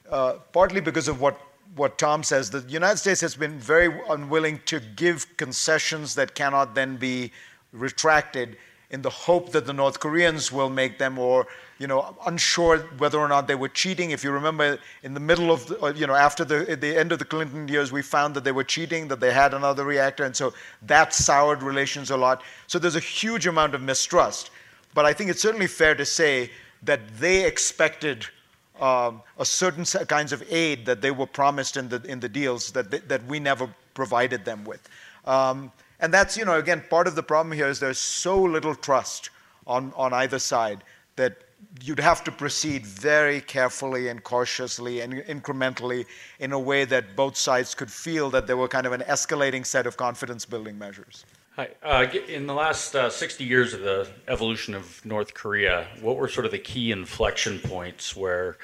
uh, 0.10 0.34
partly 0.52 0.82
because 0.82 1.08
of 1.08 1.22
what, 1.22 1.40
what 1.76 2.00
Tom 2.00 2.24
says, 2.24 2.50
that 2.50 2.66
the 2.66 2.74
United 2.74 2.98
States 2.98 3.22
has 3.22 3.36
been 3.36 3.60
very 3.60 3.96
unwilling 4.10 4.60
to 4.66 4.80
give 4.80 5.38
concessions 5.38 6.16
that 6.16 6.34
cannot 6.34 6.74
then 6.74 6.98
be 6.98 7.32
retracted 7.74 8.58
in 8.90 9.04
the 9.04 9.10
hope 9.10 9.52
that 9.52 9.68
the 9.68 9.74
North 9.74 10.00
Koreans 10.00 10.52
will 10.52 10.70
make 10.70 10.98
them 10.98 11.20
or 11.20 11.46
you 11.84 11.88
know, 11.88 12.16
unsure 12.26 12.78
whether 12.98 13.20
or 13.20 13.28
not 13.28 13.46
they 13.46 13.56
were 13.56 13.68
cheating. 13.68 14.12
If 14.12 14.24
you 14.24 14.32
remember, 14.32 14.80
in 15.04 15.14
the 15.14 15.20
middle 15.20 15.52
of, 15.52 15.68
the, 15.68 15.94
you 15.98 16.08
know, 16.08 16.16
after 16.16 16.46
the, 16.46 16.78
the 16.78 16.98
end 16.98 17.12
of 17.12 17.20
the 17.20 17.26
Clinton 17.26 17.68
years, 17.68 17.92
we 17.92 18.02
found 18.02 18.34
that 18.36 18.46
they 18.46 18.54
were 18.54 18.64
cheating, 18.64 19.10
that 19.10 19.20
they 19.20 19.34
had 19.34 19.54
another 19.54 19.84
reactor, 19.84 20.24
and 20.24 20.34
so 20.34 20.54
that 20.84 21.14
soured 21.14 21.62
relations 21.62 22.10
a 22.10 22.16
lot. 22.16 22.42
So 22.68 22.80
there's 22.80 22.96
a 22.96 23.02
huge 23.02 23.48
amount 23.48 23.76
of 23.76 23.82
mistrust. 23.82 24.50
But 24.94 25.04
I 25.04 25.12
think 25.12 25.30
it's 25.30 25.42
certainly 25.42 25.68
fair 25.68 25.94
to 25.94 26.06
say 26.06 26.52
that 26.84 27.02
they 27.20 27.46
expected 27.46 28.28
um, 28.80 29.22
a 29.38 29.44
certain 29.44 29.84
kinds 30.06 30.32
of 30.32 30.42
aid 30.50 30.86
that 30.86 31.02
they 31.02 31.12
were 31.12 31.28
promised 31.28 31.76
in 31.76 31.90
the, 31.90 32.02
in 32.04 32.22
the 32.22 32.30
deals 32.30 32.72
that, 32.72 32.92
they, 32.92 33.00
that 33.00 33.26
we 33.26 33.42
never 33.42 33.70
provided 33.94 34.46
them 34.46 34.64
with. 34.64 34.88
Um, 35.26 35.70
and 36.00 36.14
that's, 36.14 36.38
you 36.38 36.46
know, 36.46 36.58
again, 36.58 36.82
part 36.90 37.08
of 37.08 37.16
the 37.16 37.24
problem 37.24 37.52
here 37.52 37.68
is 37.68 37.82
there's 37.82 38.00
so 38.00 38.42
little 38.42 38.74
trust 38.74 39.32
on, 39.68 39.92
on 39.98 40.14
either 40.14 40.40
side 40.40 40.82
that 41.18 41.44
you'd 41.82 42.00
have 42.00 42.24
to 42.24 42.32
proceed 42.32 42.86
very 42.86 43.42
carefully 43.42 44.08
and 44.08 44.24
cautiously 44.24 45.02
and 45.02 45.14
incrementally 45.14 46.06
in 46.40 46.52
a 46.52 46.60
way 46.60 46.86
that 46.86 47.16
both 47.16 47.36
sides 47.36 47.76
could 47.76 47.92
feel 47.92 48.30
that 48.30 48.48
there 48.48 48.58
were 48.58 48.68
kind 48.68 48.86
of 48.86 48.94
an 48.94 49.02
escalating 49.02 49.66
set 49.66 49.86
of 49.86 49.98
confidence 49.98 50.46
building 50.46 50.78
measures. 50.78 51.26
Hi. 51.56 51.70
Uh, 51.84 52.08
in 52.28 52.48
the 52.48 52.54
last 52.54 52.96
uh, 52.96 53.10
60 53.10 53.44
years 53.44 53.74
of 53.74 53.82
the 53.82 54.10
evolution 54.28 54.74
of 54.74 55.06
North 55.06 55.34
Korea, 55.34 55.88
what 56.02 56.18
were 56.18 56.28
sort 56.28 56.46
of 56.46 56.52
the 56.52 56.60
key 56.60 56.92
inflection 56.92 57.60
points 57.60 58.16
where, 58.16 58.58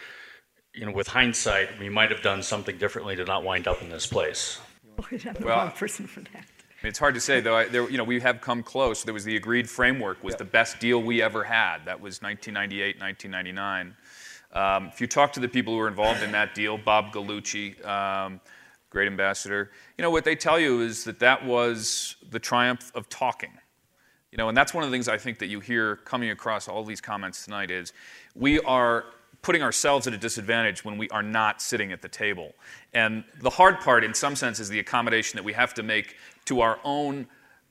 you 0.74 0.86
know, 0.86 0.92
with 0.92 1.08
hindsight, 1.08 1.78
we 1.80 1.90
might 1.90 2.10
have 2.10 2.24
done 2.24 2.42
something 2.42 2.78
differently 2.78 3.16
to 3.16 3.26
not 3.26 3.44
wind 3.44 3.68
up 3.68 3.82
in 3.82 3.90
this 3.90 4.08
place? 4.08 4.60
well, 5.42 5.70
person 5.70 6.08
for 6.08 6.22
that 6.34 6.46
mean, 6.46 6.59
it's 6.84 7.00
hard 7.00 7.14
to 7.16 7.22
say, 7.22 7.42
though. 7.42 7.58
I, 7.58 7.68
there, 7.68 7.90
you 7.90 7.98
know, 7.98 8.04
we 8.04 8.20
have 8.22 8.40
come 8.40 8.64
close. 8.64 9.04
There 9.04 9.14
was 9.14 9.26
the 9.26 9.36
agreed 9.36 9.70
framework 9.70 10.24
was 10.24 10.36
the 10.36 10.46
best 10.46 10.80
deal 10.80 11.02
we 11.02 11.22
ever 11.22 11.44
had. 11.44 11.80
That 11.86 12.00
was 12.00 12.22
1998, 12.22 13.00
1999. 13.00 13.96
Um, 14.52 14.90
if 14.92 15.02
you 15.02 15.08
talk 15.08 15.34
to 15.34 15.40
the 15.40 15.48
people 15.48 15.74
who 15.74 15.80
were 15.80 15.88
involved 15.88 16.24
in 16.24 16.32
that 16.32 16.56
deal, 16.56 16.78
Bob 16.78 17.12
Gallucci, 17.14 17.86
um, 17.86 18.40
great 18.90 19.08
ambassador, 19.08 19.72
you 19.98 20.02
know, 20.02 20.10
what 20.10 20.24
they 20.24 20.36
tell 20.36 20.60
you 20.60 20.82
is 20.82 21.04
that 21.04 21.20
that 21.20 21.46
was 21.46 22.16
the 22.32 22.40
triumph 22.40 22.92
of 22.96 23.10
talking. 23.10 23.52
You 24.32 24.38
know, 24.38 24.48
and 24.48 24.58
that's 24.58 24.74
one 24.74 24.84
of 24.84 24.90
the 24.90 24.94
things 24.94 25.08
I 25.08 25.18
think 25.18 25.40
that 25.40 25.48
you 25.48 25.60
hear 25.60 25.98
coming 25.98 26.30
across 26.30 26.68
all 26.68 26.84
these 26.84 27.02
comments 27.02 27.44
tonight 27.44 27.72
is 27.72 27.94
we 28.36 28.60
are 28.62 29.06
putting 29.42 29.62
ourselves 29.62 30.06
at 30.06 30.14
a 30.14 30.18
disadvantage 30.18 30.84
when 30.84 30.98
we 30.98 31.10
are 31.10 31.24
not 31.24 31.62
sitting 31.62 31.92
at 31.92 32.02
the 32.02 32.10
table. 32.10 32.54
And 32.94 33.24
the 33.42 33.50
hard 33.50 33.80
part, 33.80 34.04
in 34.04 34.14
some 34.14 34.36
sense, 34.36 34.60
is 34.60 34.70
the 34.70 34.80
accommodation 34.80 35.38
that 35.38 35.44
we 35.44 35.54
have 35.54 35.74
to 35.76 35.84
make 35.84 36.16
to 36.50 36.62
our 36.62 36.80
own 36.84 37.28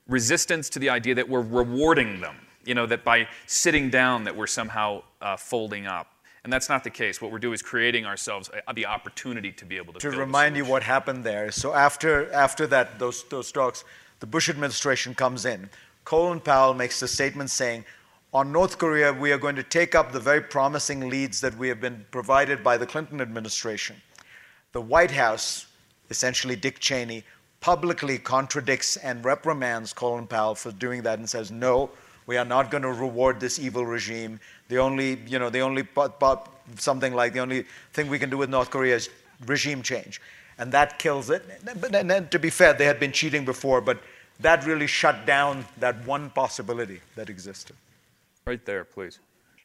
resistance 0.07 0.69
to 0.69 0.79
the 0.79 0.89
idea 0.89 1.15
that 1.15 1.29
we're 1.29 1.41
rewarding 1.41 2.19
them. 2.19 2.35
You 2.65 2.75
know, 2.75 2.85
that 2.87 3.03
by 3.03 3.27
sitting 3.45 3.89
down, 3.89 4.23
that 4.25 4.35
we're 4.35 4.47
somehow 4.47 5.03
uh, 5.21 5.37
folding 5.37 5.85
up. 5.87 6.07
And 6.43 6.53
that's 6.53 6.69
not 6.69 6.83
the 6.83 6.89
case. 6.89 7.21
What 7.21 7.31
we're 7.31 7.39
doing 7.39 7.53
is 7.53 7.61
creating 7.61 8.05
ourselves 8.05 8.49
a, 8.67 8.73
the 8.73 8.85
opportunity 8.85 9.51
to 9.51 9.65
be 9.65 9.77
able 9.77 9.93
to. 9.93 9.99
To 9.99 10.11
remind 10.11 10.55
you 10.55 10.65
what 10.65 10.83
happened 10.83 11.23
there. 11.23 11.51
So 11.51 11.73
after 11.73 12.31
after 12.31 12.67
that, 12.67 12.99
those 12.99 13.23
those 13.29 13.51
talks, 13.51 13.83
the 14.19 14.27
Bush 14.27 14.49
administration 14.49 15.13
comes 15.13 15.45
in. 15.45 15.69
Colin 16.05 16.39
Powell 16.39 16.73
makes 16.73 17.01
a 17.01 17.07
statement 17.07 17.49
saying, 17.49 17.85
on 18.33 18.51
North 18.51 18.77
Korea, 18.77 19.11
we 19.11 19.31
are 19.31 19.37
going 19.37 19.55
to 19.55 19.63
take 19.63 19.95
up 19.95 20.11
the 20.11 20.19
very 20.19 20.41
promising 20.41 21.09
leads 21.09 21.41
that 21.41 21.57
we 21.57 21.67
have 21.67 21.81
been 21.81 22.05
provided 22.11 22.63
by 22.63 22.77
the 22.77 22.85
Clinton 22.85 23.19
administration. 23.21 23.95
The 24.71 24.81
White 24.81 25.11
House, 25.11 25.67
essentially 26.09 26.55
Dick 26.55 26.79
Cheney, 26.79 27.23
publicly 27.61 28.17
contradicts 28.17 28.97
and 28.97 29.23
reprimands 29.23 29.93
Colin 29.93 30.27
Powell 30.27 30.55
for 30.55 30.71
doing 30.71 31.01
that 31.03 31.19
and 31.19 31.29
says, 31.29 31.51
no, 31.51 31.89
we 32.25 32.37
are 32.37 32.45
not 32.45 32.71
going 32.71 32.83
to 32.83 32.91
reward 32.91 33.39
this 33.39 33.59
evil 33.59 33.85
regime. 33.85 34.39
The 34.67 34.77
only, 34.77 35.19
you 35.27 35.39
know, 35.39 35.49
the 35.49 35.61
only, 35.61 35.87
something 36.77 37.13
like 37.13 37.33
the 37.33 37.39
only 37.39 37.65
thing 37.93 38.07
we 38.07 38.19
can 38.19 38.29
do 38.29 38.37
with 38.37 38.49
North 38.49 38.69
Korea 38.69 38.95
is 38.95 39.09
regime 39.45 39.81
change. 39.81 40.21
And 40.57 40.71
that 40.71 40.99
kills 40.99 41.29
it. 41.29 41.43
And 41.65 42.09
then, 42.09 42.29
to 42.29 42.39
be 42.39 42.49
fair, 42.49 42.73
they 42.73 42.85
had 42.85 42.99
been 42.99 43.11
cheating 43.11 43.45
before, 43.45 43.81
but 43.81 43.99
that 44.41 44.65
really 44.65 44.87
shut 44.87 45.25
down 45.25 45.65
that 45.79 46.05
one 46.05 46.29
possibility 46.29 47.01
that 47.15 47.29
existed. 47.29 47.75
Right 48.45 48.63
there, 48.65 48.83
please. 48.83 49.19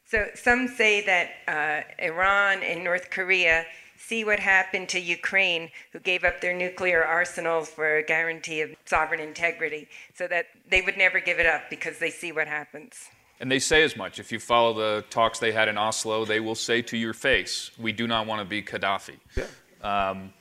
So 0.05 0.27
some 0.35 0.67
say 0.67 1.05
that 1.05 1.31
uh, 1.47 2.03
Iran 2.03 2.61
and 2.61 2.83
North 2.83 3.09
Korea 3.09 3.65
see 3.97 4.23
what 4.23 4.39
happened 4.39 4.89
to 4.89 4.99
Ukraine, 4.99 5.71
who 5.91 5.99
gave 5.99 6.23
up 6.23 6.41
their 6.41 6.53
nuclear 6.53 7.03
arsenals 7.03 7.69
for 7.69 7.97
a 7.97 8.03
guarantee 8.03 8.61
of 8.61 8.71
sovereign 8.85 9.19
integrity, 9.19 9.87
so 10.13 10.27
that 10.27 10.47
they 10.69 10.81
would 10.81 10.97
never 10.97 11.19
give 11.19 11.39
it 11.39 11.45
up 11.45 11.69
because 11.69 11.99
they 11.99 12.09
see 12.09 12.31
what 12.31 12.47
happens. 12.47 13.09
And 13.39 13.51
they 13.51 13.59
say 13.59 13.83
as 13.83 13.97
much. 13.97 14.19
If 14.19 14.31
you 14.31 14.39
follow 14.39 14.73
the 14.73 15.05
talks 15.09 15.39
they 15.39 15.51
had 15.51 15.67
in 15.67 15.77
Oslo, 15.77 16.23
they 16.25 16.39
will 16.39 16.55
say 16.55 16.81
to 16.83 16.97
your 16.97 17.13
face, 17.13 17.71
We 17.77 17.91
do 17.91 18.07
not 18.07 18.27
want 18.27 18.39
to 18.39 18.45
be 18.45 18.61
Gaddafi. 18.61 19.17
Yeah. 19.35 19.45
Um, 19.81 20.33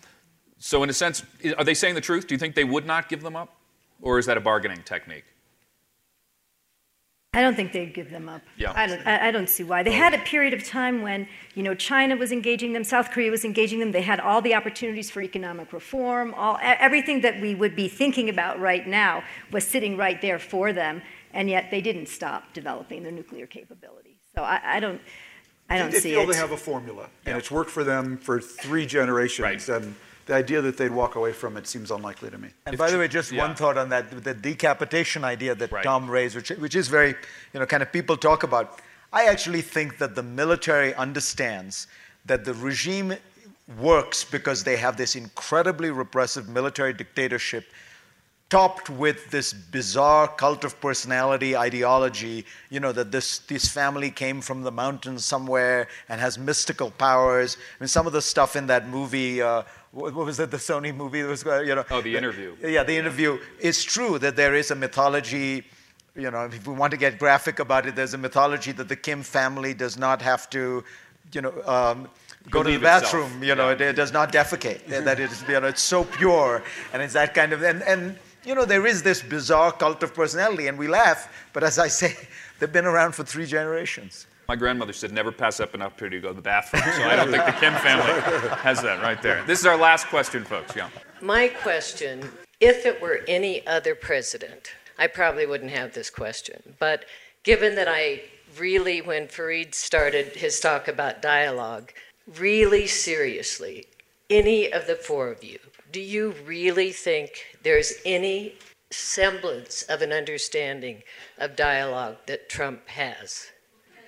so, 0.59 0.83
in 0.83 0.91
a 0.91 0.93
sense, 0.93 1.25
are 1.59 1.65
they 1.65 1.75
saying 1.75 1.95
the 1.95 2.01
truth? 2.01 2.27
Do 2.27 2.35
you 2.35 2.39
think 2.39 2.55
they 2.55 2.65
would 2.65 2.87
not 2.87 3.09
give 3.09 3.23
them 3.23 3.37
up? 3.37 3.57
Or 4.01 4.19
is 4.19 4.27
that 4.27 4.37
a 4.37 4.41
bargaining 4.41 4.83
technique? 4.83 5.25
I 7.35 7.43
don't 7.43 7.55
think 7.55 7.73
they'd 7.73 7.93
give 7.93 8.11
them 8.11 8.29
up. 8.29 8.43
Yeah. 8.57 8.73
I 8.75 8.87
don't, 8.87 9.07
I 9.07 9.31
don't 9.31 9.49
see 9.49 9.65
why. 9.65 9.83
They 9.83 9.93
had 9.93 10.15
a 10.15 10.19
period 10.19 10.55
of 10.55 10.65
time 10.65 11.03
when, 11.03 11.27
you 11.55 11.63
know, 11.63 11.75
China 11.75 12.17
was 12.17 12.31
engaging 12.31 12.73
them, 12.73 12.85
South 12.85 13.11
Korea 13.11 13.31
was 13.31 13.45
engaging 13.45 13.81
them. 13.81 13.93
They 13.93 14.03
had 14.03 14.21
all 14.21 14.41
the 14.41 14.55
opportunities 14.55 15.11
for 15.11 15.21
economic 15.21 15.73
reform. 15.73 16.33
All, 16.35 16.59
everything 16.63 17.23
that 17.23 17.41
we 17.41 17.55
would 17.55 17.75
be 17.75 17.89
thinking 17.89 18.29
about 18.29 18.61
right 18.61 18.87
now 18.87 19.25
was 19.51 19.67
sitting 19.67 19.97
right 19.97 20.21
there 20.23 20.39
for 20.39 20.73
them, 20.73 21.03
and 21.33 21.51
yet 21.51 21.71
they 21.71 21.81
didn't 21.81 22.07
stop 22.07 22.53
developing 22.53 23.03
their 23.03 23.13
nuclear 23.13 23.47
capability. 23.47 24.17
So 24.35 24.43
I, 24.43 24.77
I 24.77 24.81
don't, 24.81 25.01
I 25.69 25.79
don't 25.79 25.91
they 25.91 26.01
see 26.01 26.11
feel 26.13 26.23
it. 26.23 26.33
they 26.33 26.37
have 26.37 26.53
a 26.53 26.57
formula, 26.57 27.09
and 27.27 27.37
it's 27.37 27.51
worked 27.51 27.71
for 27.71 27.85
them 27.85 28.17
for 28.17 28.41
three 28.41 28.87
generations. 28.87 29.69
Right. 29.69 29.83
And 29.83 29.95
the 30.27 30.35
idea 30.35 30.61
that 30.63 30.77
they'd 30.77 30.91
walk 30.91 31.17
away 31.17 31.33
from 31.33 31.57
it 31.57 31.67
seems 31.67 31.91
unlikely 31.91 32.31
to 32.31 32.39
me. 32.39 32.49
And 32.67 32.79
by 32.79 32.91
the 32.91 32.99
way, 32.99 33.09
just 33.09 33.33
yeah. 33.33 33.47
one 33.47 33.55
thought 33.55 33.77
on 33.77 33.89
that, 33.91 34.25
the 34.25 34.35
decapitation 34.35 35.25
idea 35.25 35.55
that 35.55 35.71
right. 35.71 35.85
Tom 35.85 36.11
raised, 36.11 36.37
which, 36.37 36.51
which 36.51 36.75
is 36.75 36.89
very, 36.89 37.15
you 37.53 37.61
know, 37.61 37.67
kind 37.67 37.83
of 37.83 37.93
people 37.93 38.17
talk 38.17 38.43
about. 38.43 38.81
I 39.13 39.27
actually 39.27 39.63
think 39.63 39.99
that 39.99 40.15
the 40.15 40.23
military 40.23 40.95
understands 40.95 41.87
that 42.27 42.45
the 42.45 42.55
regime 42.55 43.15
works 43.79 44.25
because 44.25 44.65
they 44.65 44.77
have 44.77 44.97
this 44.97 45.17
incredibly 45.17 45.91
repressive 45.91 46.49
military 46.49 46.93
dictatorship 46.93 47.67
topped 48.51 48.91
with 48.91 49.31
this 49.31 49.53
bizarre 49.53 50.29
cult 50.29 50.65
of 50.65 50.81
personality 50.81 51.57
ideology, 51.57 52.45
you 52.71 52.79
know, 52.79 52.93
that 52.93 53.11
this, 53.11 53.39
this 53.41 53.67
family 53.69 54.11
came 54.11 54.41
from 54.41 54.63
the 54.63 54.71
mountains 54.71 55.25
somewhere 55.25 55.89
and 56.09 56.21
has 56.21 56.39
mystical 56.39 56.91
powers. 56.93 57.57
I 57.57 57.83
mean, 57.83 57.89
some 57.89 58.07
of 58.07 58.13
the 58.13 58.23
stuff 58.23 58.55
in 58.55 58.67
that 58.69 58.89
movie, 58.89 59.41
uh, 59.41 59.63
what, 59.95 60.15
was 60.15 60.41
it, 60.41 60.51
the 60.51 60.57
Sony 60.57 60.95
movie? 60.95 61.23
That 61.23 61.29
was, 61.29 61.47
uh, 61.47 61.61
you 61.61 61.75
know, 61.75 61.85
oh, 61.91 62.01
the 62.01 62.17
interview. 62.17 62.57
Yeah, 62.61 62.83
the 62.83 62.97
interview. 62.97 63.39
It's 63.61 63.85
true 63.85 64.19
that 64.19 64.37
there 64.37 64.55
is 64.55 64.71
a 64.71 64.75
mythology. 64.75 65.65
You 66.17 66.31
know, 66.31 66.45
if 66.45 66.67
we 66.67 66.75
want 66.75 66.91
to 66.91 66.97
get 66.97 67.19
graphic 67.19 67.59
about 67.59 67.87
it, 67.87 67.97
there's 67.97 68.15
a 68.15 68.19
mythology 68.19 68.73
that 68.73 68.89
the 68.89 68.97
Kim 68.97 69.23
family 69.23 69.75
does 69.75 69.97
not 69.97 70.23
have 70.23 70.51
to, 70.51 70.85
you 71.33 71.41
know, 71.41 71.53
um, 71.65 72.09
go 72.51 72.63
to 72.63 72.71
the 72.71 72.79
bathroom. 72.79 73.25
Itself. 73.25 73.45
You 73.45 73.55
know, 73.55 73.69
yeah. 73.69 73.75
it, 73.75 73.81
it, 73.81 73.97
does 73.97 74.13
not 74.13 74.33
defecate. 74.33 74.87
that 74.87 75.21
it 75.21 75.31
is, 75.33 75.43
you 75.49 75.61
know, 75.61 75.69
it's 75.69 75.83
so 75.83 76.05
pure, 76.05 76.63
and 76.93 77.03
it's 77.03 77.15
that 77.15 77.35
kind 77.35 77.53
of 77.53 77.63
and 77.63 77.83
and 77.83 78.19
you 78.45 78.55
know, 78.55 78.65
there 78.65 78.87
is 78.87 79.03
this 79.03 79.23
bizarre 79.23 79.73
cult 79.73 80.03
of 80.03 80.15
personality, 80.15 80.67
and 80.67 80.79
we 80.79 80.89
laugh. 80.89 81.33
But 81.53 81.65
as 81.65 81.79
I 81.79 81.89
say, 81.89 82.17
they've 82.59 82.73
been 82.73 82.87
around 82.87 83.13
for 83.13 83.25
three 83.25 83.47
generations. 83.47 84.27
My 84.49 84.57
grandmother 84.57 84.93
said 84.93 85.13
never 85.13 85.33
pass 85.33 85.61
up 85.61 85.75
an 85.75 85.83
opportunity 85.83 86.19
to 86.19 86.23
go 86.23 86.29
to 86.29 86.35
the 86.35 86.43
bathroom. 86.43 86.83
So 86.83 87.05
I 87.05 87.17
don't 87.17 87.31
think 87.31 87.45
the 87.45 87.53
Kim 87.53 87.75
family 87.75 88.13
has 88.59 88.83
that 88.83 89.03
right 89.03 89.21
there. 89.23 89.43
This 89.45 89.61
is 89.61 89.67
our 89.67 89.77
last 89.77 90.07
question, 90.09 90.45
folks. 90.45 90.77
Yeah. 90.77 90.89
My 91.21 91.49
question 91.49 92.31
if 92.61 92.87
it 92.87 93.01
were 93.01 93.21
any 93.27 93.67
other 93.67 93.95
president, 93.95 94.71
I 94.99 95.07
probably 95.07 95.47
wouldn't 95.47 95.73
have 95.73 95.93
this 95.93 96.09
question. 96.09 96.77
But 96.79 97.05
given 97.43 97.75
that 97.75 97.89
I 97.89 98.23
really, 98.59 99.01
when 99.01 99.27
Fareed 99.27 99.75
started 99.75 100.37
his 100.37 100.61
talk 100.61 100.89
about 100.89 101.21
dialogue, 101.21 101.93
really 102.39 102.87
seriously, 102.87 103.87
any 104.31 104.73
of 104.73 104.87
the 104.87 104.95
four 104.95 105.29
of 105.29 105.45
you, 105.45 105.59
do 105.93 106.01
you 106.01 106.35
really 106.45 106.93
think 106.93 107.59
there's 107.63 107.95
any 108.05 108.55
semblance 108.91 109.83
of 109.83 110.01
an 110.03 110.13
understanding 110.13 111.03
of 111.39 111.57
dialogue 111.57 112.17
that 112.27 112.49
Trump 112.49 112.89
has? 112.89 113.49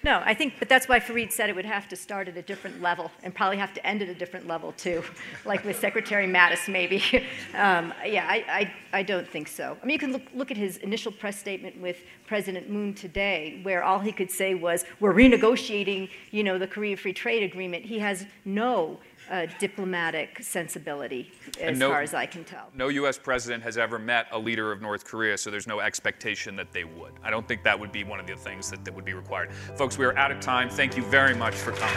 No, 0.07 0.23
I 0.25 0.35
think, 0.35 0.55
but 0.61 0.69
that's 0.69 0.87
why 0.89 1.01
Fareed 1.01 1.33
said 1.33 1.51
it 1.51 1.57
would 1.57 1.65
have 1.65 1.89
to 1.89 1.97
start 1.97 2.29
at 2.29 2.37
a 2.37 2.43
different 2.43 2.81
level 2.81 3.11
and 3.25 3.35
probably 3.35 3.57
have 3.57 3.75
to 3.75 3.85
end 3.85 4.03
at 4.03 4.09
a 4.09 4.15
different 4.15 4.47
level 4.47 4.71
too, 4.71 5.03
like 5.45 5.65
with 5.65 5.81
Secretary 5.81 6.29
Mattis 6.29 6.69
maybe. 6.69 7.03
um, 7.57 7.93
yeah, 8.07 8.25
I, 8.29 8.71
I, 8.93 8.99
I, 9.01 9.03
don't 9.03 9.29
think 9.29 9.49
so. 9.49 9.77
I 9.83 9.85
mean, 9.85 9.95
you 9.95 9.99
can 9.99 10.13
look, 10.13 10.23
look 10.33 10.53
at 10.53 10.57
his 10.57 10.77
initial 10.77 11.11
press 11.11 11.37
statement 11.37 11.81
with 11.81 12.05
President 12.29 12.71
Moon 12.71 12.95
today, 12.95 13.59
where 13.65 13.83
all 13.83 13.99
he 13.99 14.13
could 14.13 14.31
say 14.31 14.55
was, 14.55 14.85
"We're 15.01 15.13
renegotiating, 15.13 16.09
you 16.31 16.45
know, 16.45 16.57
the 16.57 16.69
Korea 16.69 16.97
Free 16.97 17.13
Trade 17.13 17.43
Agreement." 17.43 17.85
He 17.85 17.99
has 17.99 18.27
no 18.45 19.01
uh, 19.31 19.47
diplomatic 19.59 20.43
sensibility, 20.43 21.33
as 21.61 21.79
no, 21.79 21.91
far 21.91 22.03
as 22.03 22.15
I 22.15 22.27
can 22.27 22.45
tell. 22.45 22.69
No 22.75 22.89
U.S. 22.89 23.19
president 23.19 23.63
has 23.63 23.79
ever 23.79 23.99
met 23.99 24.27
a 24.33 24.39
leader 24.39 24.73
of 24.73 24.81
North 24.81 25.05
Korea, 25.05 25.37
so 25.37 25.51
there's 25.51 25.67
no 25.67 25.81
expectation 25.81 26.57
that 26.57 26.73
they 26.73 26.85
would. 26.85 27.13
I 27.23 27.31
don't 27.31 27.47
think 27.47 27.65
that 27.65 27.79
would 27.79 27.93
be 27.93 28.05
one 28.05 28.21
of 28.21 28.27
the 28.27 28.37
things 28.37 28.71
that, 28.71 28.85
that 28.85 28.95
would 28.95 29.05
be 29.05 29.15
required. 29.15 29.53
Folks, 29.77 29.99
we 29.99 30.05
are 30.05 30.17
out 30.17 30.31
of 30.31 30.41
time. 30.41 30.69
Thank 30.69 30.97
you 30.97 31.03
very 31.05 31.35
much 31.35 31.55
for 31.55 31.73
coming. 31.73 31.97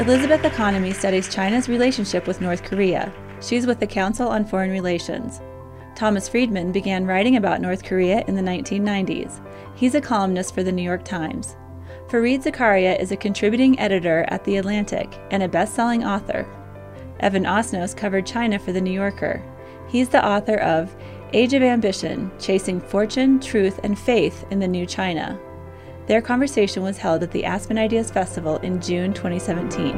Elizabeth 0.00 0.44
Economy 0.44 0.92
studies 0.92 1.32
China's 1.32 1.68
relationship 1.68 2.26
with 2.26 2.40
North 2.40 2.64
Korea. 2.64 3.12
She's 3.40 3.66
with 3.66 3.80
the 3.80 3.86
Council 3.86 4.28
on 4.28 4.44
Foreign 4.44 4.70
Relations. 4.70 5.40
Thomas 5.94 6.28
Friedman 6.28 6.72
began 6.72 7.06
writing 7.06 7.36
about 7.36 7.60
North 7.60 7.84
Korea 7.84 8.24
in 8.26 8.34
the 8.34 8.42
1990s. 8.42 9.40
He's 9.76 9.94
a 9.94 10.00
columnist 10.00 10.52
for 10.52 10.64
the 10.64 10.72
New 10.72 10.82
York 10.82 11.04
Times. 11.04 11.56
Fareed 12.08 12.44
Zakaria 12.44 13.00
is 13.00 13.12
a 13.12 13.16
contributing 13.16 13.78
editor 13.78 14.26
at 14.28 14.44
The 14.44 14.58
Atlantic 14.58 15.18
and 15.30 15.42
a 15.42 15.48
best 15.48 15.74
selling 15.74 16.04
author. 16.04 16.46
Evan 17.20 17.44
Osnos 17.44 17.96
covered 17.96 18.26
China 18.26 18.58
for 18.58 18.72
The 18.72 18.80
New 18.80 18.92
Yorker. 18.92 19.42
He's 19.88 20.10
the 20.10 20.24
author 20.24 20.56
of 20.56 20.94
Age 21.32 21.54
of 21.54 21.62
Ambition 21.62 22.30
Chasing 22.38 22.78
Fortune, 22.78 23.40
Truth, 23.40 23.80
and 23.82 23.98
Faith 23.98 24.44
in 24.50 24.58
the 24.58 24.68
New 24.68 24.84
China. 24.84 25.38
Their 26.06 26.20
conversation 26.20 26.82
was 26.82 26.98
held 26.98 27.22
at 27.22 27.30
the 27.30 27.46
Aspen 27.46 27.78
Ideas 27.78 28.10
Festival 28.10 28.58
in 28.58 28.82
June 28.82 29.14
2017. 29.14 29.92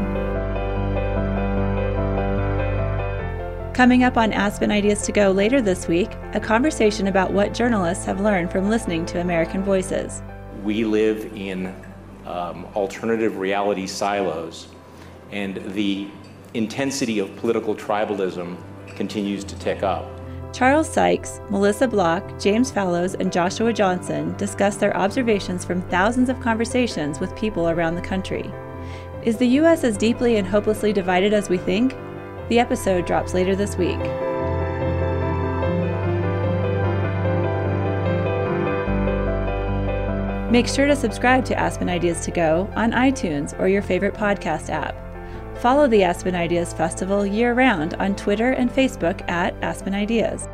Coming 3.74 4.04
up 4.04 4.16
on 4.16 4.32
Aspen 4.32 4.70
Ideas 4.70 5.02
to 5.02 5.12
Go 5.12 5.32
later 5.32 5.60
this 5.60 5.88
week, 5.88 6.10
a 6.34 6.40
conversation 6.40 7.08
about 7.08 7.32
what 7.32 7.52
journalists 7.52 8.04
have 8.04 8.20
learned 8.20 8.52
from 8.52 8.70
listening 8.70 9.04
to 9.06 9.20
American 9.20 9.64
Voices. 9.64 10.22
We 10.62 10.84
live 10.84 11.30
in 11.34 11.74
um, 12.26 12.66
alternative 12.74 13.38
reality 13.38 13.86
silos, 13.86 14.68
and 15.30 15.56
the 15.72 16.08
intensity 16.54 17.18
of 17.18 17.34
political 17.36 17.74
tribalism 17.74 18.56
continues 18.96 19.44
to 19.44 19.58
tick 19.58 19.82
up. 19.82 20.08
Charles 20.52 20.88
Sykes, 20.88 21.40
Melissa 21.50 21.86
Block, 21.86 22.40
James 22.40 22.70
Fallows, 22.70 23.14
and 23.14 23.30
Joshua 23.30 23.72
Johnson 23.72 24.34
discuss 24.36 24.76
their 24.76 24.96
observations 24.96 25.64
from 25.64 25.82
thousands 25.82 26.30
of 26.30 26.40
conversations 26.40 27.20
with 27.20 27.36
people 27.36 27.68
around 27.68 27.94
the 27.94 28.00
country. 28.00 28.50
Is 29.22 29.36
the 29.36 29.48
U.S. 29.48 29.84
as 29.84 29.98
deeply 29.98 30.36
and 30.36 30.46
hopelessly 30.46 30.92
divided 30.92 31.34
as 31.34 31.50
we 31.50 31.58
think? 31.58 31.94
The 32.48 32.58
episode 32.58 33.06
drops 33.06 33.34
later 33.34 33.54
this 33.54 33.76
week. 33.76 33.98
Make 40.50 40.68
sure 40.68 40.86
to 40.86 40.94
subscribe 40.94 41.44
to 41.46 41.58
Aspen 41.58 41.88
Ideas 41.88 42.20
to 42.24 42.30
Go 42.30 42.70
on 42.76 42.92
iTunes 42.92 43.58
or 43.58 43.66
your 43.66 43.82
favorite 43.82 44.14
podcast 44.14 44.70
app. 44.70 44.94
Follow 45.58 45.88
the 45.88 46.04
Aspen 46.04 46.36
Ideas 46.36 46.72
Festival 46.72 47.26
year 47.26 47.52
round 47.52 47.94
on 47.94 48.14
Twitter 48.14 48.52
and 48.52 48.70
Facebook 48.70 49.28
at 49.28 49.54
Aspen 49.62 49.92
Ideas. 49.92 50.46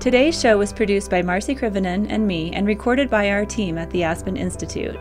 Today's 0.00 0.38
show 0.38 0.58
was 0.58 0.72
produced 0.72 1.10
by 1.10 1.22
Marcy 1.22 1.54
Krivonen 1.54 2.08
and 2.10 2.26
me 2.26 2.52
and 2.52 2.66
recorded 2.66 3.08
by 3.08 3.30
our 3.30 3.46
team 3.46 3.78
at 3.78 3.88
the 3.90 4.02
Aspen 4.02 4.36
Institute. 4.36 4.96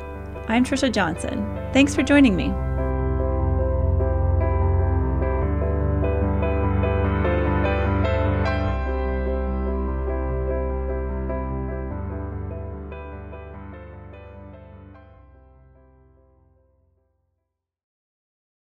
I'm 0.47 0.63
Trisha 0.63 0.91
Johnson. 0.91 1.43
Thanks 1.73 1.93
for 1.93 2.03
joining 2.03 2.35
me. 2.35 2.53